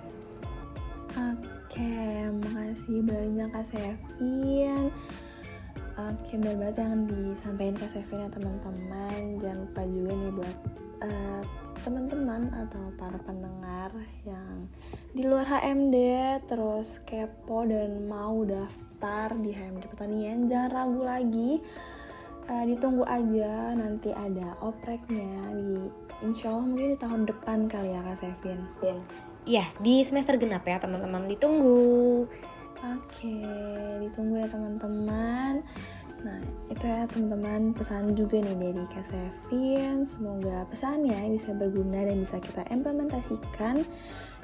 Oke, 1.16 2.28
makasih 2.45 3.01
banyak 3.09 3.49
Kak 3.49 3.64
Sevin 3.72 4.92
Oke, 5.95 6.34
benar 6.34 6.59
banget 6.59 6.76
yang 6.82 7.07
disampaikan 7.07 7.76
Kak 7.78 7.90
Sevin 7.95 8.26
ya 8.26 8.28
teman-teman. 8.34 9.20
Jangan 9.38 9.59
lupa 9.62 9.82
juga 9.86 10.11
nih 10.11 10.32
buat 10.34 10.57
uh, 11.07 11.42
teman-teman 11.86 12.42
atau 12.51 12.84
para 12.99 13.18
pendengar 13.22 13.95
yang 14.26 14.66
di 15.14 15.22
luar 15.22 15.47
HMD 15.47 15.97
terus 16.51 16.99
kepo 17.07 17.62
dan 17.62 18.11
mau 18.11 18.42
daftar 18.42 19.38
di 19.38 19.55
HMD 19.55 19.86
Pertanian, 19.95 20.51
jangan 20.51 20.70
ragu 20.74 21.03
lagi. 21.07 21.51
Uh, 22.51 22.64
ditunggu 22.66 23.07
aja 23.07 23.72
nanti 23.78 24.11
ada 24.11 24.59
opreknya 24.61 25.47
di 25.55 25.88
insya 26.26 26.53
Allah 26.53 26.66
mungkin 26.74 26.92
di 26.92 26.99
tahun 26.99 27.22
depan 27.30 27.59
kali 27.70 27.95
ya 27.95 28.03
Kak 28.03 28.18
Sevin. 28.18 28.61
Iya, 28.82 28.97
ya, 29.47 29.66
di 29.78 30.03
semester 30.03 30.34
genap 30.42 30.66
ya 30.66 30.82
teman-teman 30.82 31.30
ditunggu. 31.30 32.26
Oke, 32.85 33.41
ditunggu 34.05 34.45
ya 34.45 34.49
teman-teman. 34.53 35.64
Nah, 36.24 36.41
itu 36.68 36.85
ya 36.85 37.09
teman-teman 37.09 37.72
pesan 37.72 38.12
juga 38.12 38.45
nih 38.45 38.57
dari 38.57 38.85
Kak 38.93 39.05
Sevin. 39.09 40.05
Semoga 40.05 40.68
pesannya 40.68 41.32
bisa 41.32 41.57
berguna 41.57 42.05
dan 42.05 42.20
bisa 42.20 42.37
kita 42.45 42.61
implementasikan 42.68 43.89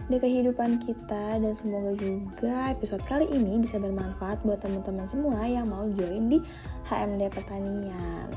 di 0.09 0.17
kehidupan 0.17 0.81
kita 0.81 1.37
dan 1.37 1.53
semoga 1.53 1.93
juga 2.01 2.73
episode 2.73 3.05
kali 3.05 3.29
ini 3.29 3.61
bisa 3.61 3.77
bermanfaat 3.77 4.41
buat 4.41 4.65
teman-teman 4.65 5.05
semua 5.05 5.45
yang 5.45 5.69
mau 5.69 5.85
join 5.93 6.33
di 6.33 6.41
HMD 6.89 7.29
Pertanian. 7.29 8.29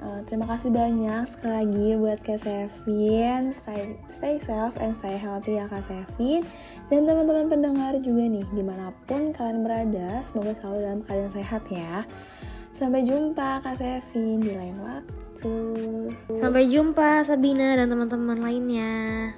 Uh, 0.00 0.24
terima 0.24 0.48
kasih 0.48 0.72
banyak 0.72 1.28
sekali 1.28 1.54
lagi 1.60 1.88
buat 2.00 2.18
Kak 2.24 2.40
Sevin. 2.40 3.52
Stay, 3.52 4.00
stay 4.08 4.40
safe 4.40 4.72
and 4.80 4.96
stay 4.96 5.20
healthy 5.20 5.60
ya 5.60 5.68
Kak 5.68 5.84
Sevin. 5.84 6.40
Dan 6.88 7.04
teman-teman 7.04 7.52
pendengar 7.52 7.92
juga 8.00 8.24
nih, 8.24 8.46
di 8.48 8.64
mana 8.64 8.96
pun 9.04 9.36
kalian 9.36 9.60
berada, 9.60 10.24
semoga 10.24 10.56
selalu 10.56 10.78
dalam 10.80 11.00
keadaan 11.04 11.32
sehat 11.36 11.62
ya. 11.68 12.08
Sampai 12.72 13.04
jumpa 13.04 13.60
Kak 13.60 13.76
Sevin 13.76 14.40
di 14.40 14.56
lain 14.56 14.80
waktu. 14.80 15.56
Sampai 16.32 16.72
jumpa 16.72 17.20
Sabina 17.28 17.76
dan 17.76 17.92
teman-teman 17.92 18.40
lainnya. 18.40 19.36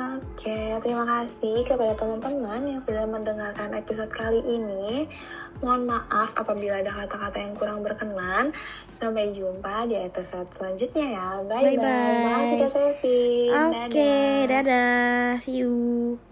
Oke, 0.00 0.80
terima 0.80 1.04
kasih 1.04 1.60
kepada 1.64 1.92
teman-teman 1.92 2.64
yang 2.64 2.80
sudah 2.80 3.04
mendengarkan 3.04 3.76
episode 3.76 4.08
kali 4.12 4.40
ini. 4.44 5.04
Mohon 5.60 5.92
maaf 5.92 6.32
apabila 6.40 6.80
ada 6.80 6.88
kata-kata 7.04 7.36
yang 7.36 7.52
kurang 7.56 7.84
berkenan. 7.84 8.48
Sampai 9.00 9.32
jumpa 9.32 9.88
di 9.88 9.96
episode 9.96 10.52
selanjutnya 10.52 11.06
ya. 11.16 11.28
Bye-bye. 11.40 11.64
Terima 11.72 12.30
kasih 12.44 12.56
Kak 12.60 12.70
Sevi. 12.70 13.24
Oke, 13.48 14.12
dadah. 14.44 14.62
dadah. 14.62 15.28
See 15.40 15.64
you. 15.64 16.29